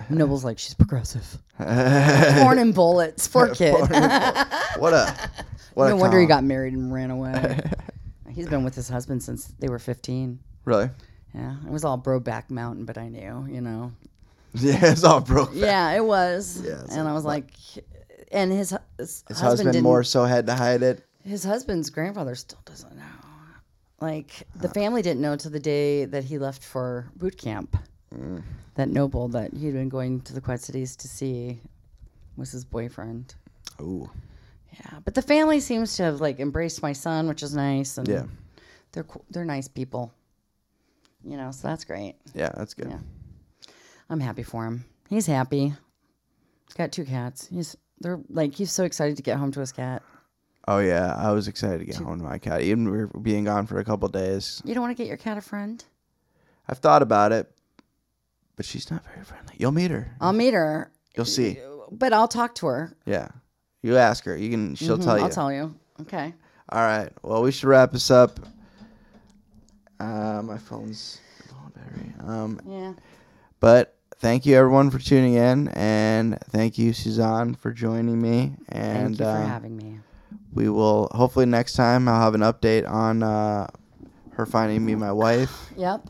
Noble's 0.10 0.44
like, 0.44 0.58
"She's 0.58 0.74
progressive." 0.74 1.38
porn 1.58 2.58
and 2.58 2.74
bullets, 2.74 3.28
poor 3.28 3.48
kid. 3.54 3.74
What 3.74 4.92
a 4.92 5.14
what 5.74 5.88
no 5.88 5.92
a 5.92 5.96
wonder 5.96 6.18
he 6.20 6.24
con. 6.26 6.38
got 6.38 6.44
married 6.44 6.74
and 6.74 6.92
ran 6.92 7.10
away. 7.10 7.60
He's 8.30 8.48
been 8.48 8.64
with 8.64 8.74
his 8.74 8.88
husband 8.88 9.22
since 9.22 9.46
they 9.58 9.68
were 9.68 9.78
15. 9.78 10.38
really. 10.64 10.90
Yeah, 11.34 11.56
it 11.66 11.70
was 11.70 11.84
all 11.84 11.98
Brokeback 11.98 12.50
Mountain, 12.50 12.84
but 12.84 12.98
I 12.98 13.08
knew, 13.08 13.46
you 13.50 13.60
know. 13.62 13.92
Yeah, 14.54 14.78
it's 14.90 15.02
all 15.04 15.20
broke. 15.20 15.50
Yeah, 15.54 15.92
it 15.92 16.04
was. 16.04 16.60
Yeah, 16.62 16.82
and 16.90 17.08
I 17.08 17.14
was 17.14 17.24
like, 17.24 17.50
and 18.30 18.52
his, 18.52 18.70
his, 18.98 19.24
His 19.28 19.38
husband, 19.40 19.48
husband 19.48 19.72
didn't- 19.72 19.82
more 19.84 20.04
so 20.04 20.24
had 20.24 20.46
to 20.48 20.54
hide 20.54 20.82
it. 20.82 21.04
His 21.24 21.42
husband's 21.44 21.88
grandfather 21.88 22.34
still 22.34 22.58
doesn't 22.66 22.94
know. 22.96 23.02
Like 24.02 24.48
the 24.56 24.68
family 24.68 25.00
didn't 25.00 25.20
know 25.22 25.36
to 25.36 25.48
the 25.48 25.60
day 25.60 26.06
that 26.06 26.24
he 26.24 26.36
left 26.36 26.64
for 26.64 27.06
boot 27.14 27.38
camp. 27.38 27.76
Mm. 28.12 28.42
That 28.74 28.88
Noble 28.88 29.28
that 29.28 29.52
he'd 29.54 29.74
been 29.74 29.88
going 29.88 30.20
to 30.22 30.32
the 30.34 30.40
Quad 30.40 30.60
Cities 30.60 30.96
to 30.96 31.08
see 31.08 31.60
was 32.36 32.50
his 32.50 32.64
boyfriend. 32.64 33.34
Ooh. 33.80 34.10
Yeah, 34.72 34.98
but 35.04 35.14
the 35.14 35.22
family 35.22 35.60
seems 35.60 35.96
to 35.96 36.02
have 36.02 36.20
like 36.20 36.40
embraced 36.40 36.82
my 36.82 36.92
son, 36.92 37.28
which 37.28 37.44
is 37.44 37.54
nice, 37.54 37.96
and 37.96 38.08
Yeah. 38.08 38.24
they're 38.90 39.04
cool- 39.04 39.24
they're 39.30 39.44
nice 39.44 39.68
people. 39.68 40.12
You 41.24 41.36
know, 41.36 41.52
so 41.52 41.68
that's 41.68 41.84
great. 41.84 42.16
Yeah, 42.34 42.50
that's 42.56 42.74
good. 42.74 42.88
Yeah. 42.90 42.98
I'm 44.10 44.18
happy 44.20 44.42
for 44.42 44.66
him. 44.66 44.84
He's 45.08 45.26
happy. 45.26 45.74
He's 46.66 46.74
got 46.76 46.90
two 46.90 47.04
cats. 47.04 47.46
He's 47.46 47.76
they're 48.00 48.18
like 48.28 48.52
he's 48.54 48.72
so 48.72 48.82
excited 48.82 49.16
to 49.18 49.22
get 49.22 49.36
home 49.38 49.52
to 49.52 49.60
his 49.60 49.70
cat. 49.70 50.02
Oh 50.68 50.78
yeah, 50.78 51.14
I 51.16 51.32
was 51.32 51.48
excited 51.48 51.78
to 51.80 51.84
get 51.84 51.96
home 51.96 52.18
to 52.18 52.24
my 52.24 52.38
cat. 52.38 52.60
Even 52.62 52.90
we 52.90 52.98
were 52.98 53.06
being 53.20 53.44
gone 53.44 53.66
for 53.66 53.78
a 53.78 53.84
couple 53.84 54.08
days. 54.08 54.62
You 54.64 54.74
don't 54.74 54.82
want 54.82 54.96
to 54.96 55.02
get 55.02 55.08
your 55.08 55.16
cat 55.16 55.36
a 55.36 55.40
friend? 55.40 55.84
I've 56.68 56.78
thought 56.78 57.02
about 57.02 57.32
it, 57.32 57.50
but 58.54 58.64
she's 58.64 58.90
not 58.90 59.04
very 59.04 59.24
friendly. 59.24 59.54
You'll 59.58 59.72
meet 59.72 59.90
her. 59.90 60.14
I'll 60.20 60.32
meet 60.32 60.54
her, 60.54 60.92
You'll 61.16 61.26
see. 61.26 61.58
but 61.90 62.12
I'll 62.12 62.28
talk 62.28 62.54
to 62.56 62.66
her. 62.66 62.96
Yeah. 63.06 63.28
You 63.82 63.96
ask 63.96 64.24
her. 64.24 64.36
You 64.36 64.50
can. 64.50 64.76
She'll 64.76 64.96
Mhm, 64.98 65.04
tell 65.04 65.18
you. 65.18 65.24
I'll 65.24 65.30
tell 65.30 65.52
you. 65.52 65.74
Okay. 66.02 66.32
All 66.68 66.80
right. 66.82 67.10
Well, 67.22 67.42
we 67.42 67.50
should 67.50 67.68
wrap 67.68 67.90
this 67.90 68.10
up. 68.12 68.38
Uh, 69.98 70.40
my 70.44 70.58
phone's 70.58 71.18
low 71.50 71.58
on 71.64 71.70
battery. 71.72 72.14
Um, 72.24 72.60
Yeah. 72.64 72.92
but 73.58 73.96
thank 74.18 74.46
you 74.46 74.56
everyone 74.56 74.90
for 74.90 75.00
tuning 75.00 75.34
in, 75.34 75.68
and 75.68 76.38
thank 76.50 76.78
you 76.78 76.92
Suzon 76.92 77.56
for 77.56 77.72
joining 77.72 78.22
me. 78.22 78.54
And 78.68 79.16
Thank 79.16 79.18
you 79.18 79.24
for 79.24 79.30
uh, 79.30 79.46
having 79.48 79.76
me. 79.76 79.98
We 80.52 80.68
will 80.68 81.08
hopefully 81.12 81.46
next 81.46 81.74
time 81.74 82.08
I'll 82.08 82.20
have 82.20 82.34
an 82.34 82.40
update 82.42 82.88
on 82.88 83.22
uh, 83.22 83.66
her 84.32 84.46
finding 84.46 84.84
me 84.84 84.94
my 84.94 85.12
wife. 85.12 85.50
Yep. 85.76 86.08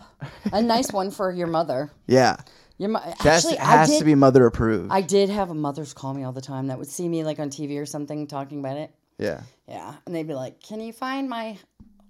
A 0.53 0.63
nice 0.63 0.93
one 0.93 1.11
for 1.11 1.31
your 1.33 1.47
mother. 1.49 1.91
Yeah, 2.07 2.37
Your 2.79 2.91
mo- 2.91 3.01
actually, 3.25 3.57
has 3.57 3.89
did. 3.91 3.99
to 4.01 4.05
be 4.05 4.15
mother 4.15 4.47
approved. 4.47 4.91
I 4.93 5.01
did 5.01 5.29
have 5.31 5.51
a 5.51 5.55
mothers 5.55 5.93
call 5.95 6.15
me 6.15 6.23
all 6.25 6.33
the 6.33 6.41
time 6.41 6.69
that 6.69 6.79
would 6.79 6.89
see 6.89 7.09
me 7.09 7.25
like 7.25 7.39
on 7.39 7.51
TV 7.51 7.81
or 7.81 7.87
something 7.87 8.27
talking 8.27 8.61
about 8.61 8.77
it. 8.77 8.95
yeah, 9.19 9.43
Yeah, 9.69 9.95
and 10.07 10.15
they'd 10.15 10.27
be 10.29 10.35
like, 10.35 10.61
"Can 10.61 10.81
you 10.81 10.93
find 10.93 11.29
my 11.29 11.59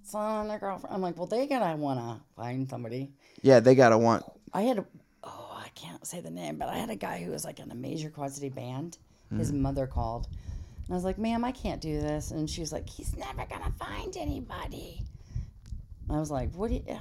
son 0.03 0.51
or 0.51 0.59
girlfriend?" 0.59 0.95
I'm 0.95 1.01
like, 1.01 1.17
"Well, 1.17 1.25
they 1.27 1.47
gotta 1.47 1.75
wanna 1.77 2.21
find 2.35 2.69
somebody." 2.69 3.11
yeah. 3.41 3.59
They 3.59 3.75
gotta 3.75 3.97
want. 3.97 4.23
I 4.53 4.61
had 4.63 4.77
a, 4.79 4.85
oh, 5.23 5.61
I 5.63 5.69
can't 5.69 6.05
say 6.05 6.19
the 6.21 6.29
name, 6.29 6.57
but 6.57 6.69
I 6.69 6.75
had 6.77 6.89
a 6.91 6.95
guy 6.95 7.23
who 7.23 7.31
was 7.31 7.43
like 7.45 7.59
in 7.59 7.71
a 7.71 7.75
major 7.75 8.09
Quad 8.09 8.31
City 8.31 8.49
band. 8.49 8.97
His 9.35 9.51
mother 9.51 9.87
called, 9.87 10.27
I 10.89 10.93
was 10.93 11.03
like, 11.03 11.17
"Ma'am, 11.17 11.43
I 11.45 11.51
can't 11.51 11.81
do 11.81 11.99
this," 12.01 12.31
and 12.31 12.49
she 12.49 12.61
was 12.61 12.71
like, 12.71 12.87
"He's 12.89 13.15
never 13.15 13.45
gonna 13.49 13.71
find 13.79 14.15
anybody." 14.17 15.01
I 16.09 16.19
was 16.19 16.29
like, 16.31 16.53
"What?" 16.55 16.69
Do 16.69 16.75
you? 16.75 16.83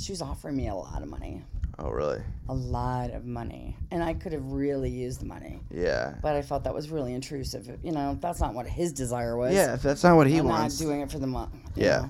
She 0.00 0.12
was 0.12 0.22
offering 0.22 0.54
me 0.56 0.68
a 0.68 0.74
lot 0.76 1.02
of 1.02 1.08
money, 1.08 1.42
Oh 1.76 1.90
really? 1.90 2.20
a 2.48 2.54
lot 2.54 3.10
of 3.10 3.24
money, 3.24 3.76
and 3.90 4.00
I 4.00 4.14
could 4.14 4.32
have 4.32 4.52
really 4.52 4.90
used 4.90 5.20
the 5.20 5.24
money, 5.26 5.58
Yeah. 5.72 6.14
but 6.22 6.36
I 6.36 6.42
felt 6.42 6.62
that 6.64 6.72
was 6.74 6.88
really 6.88 7.12
intrusive. 7.14 7.68
You 7.82 7.90
know, 7.90 8.16
that's 8.20 8.38
not 8.38 8.54
what 8.54 8.68
his 8.68 8.92
desire 8.92 9.36
was. 9.36 9.52
Yeah. 9.54 9.74
If 9.74 9.82
that's 9.82 10.04
not 10.04 10.14
what 10.14 10.28
he 10.28 10.36
I'm 10.38 10.46
wants. 10.46 10.78
not 10.78 10.86
doing 10.86 11.00
it 11.00 11.10
for 11.10 11.18
the 11.18 11.26
money. 11.26 11.50
Yeah. 11.74 12.06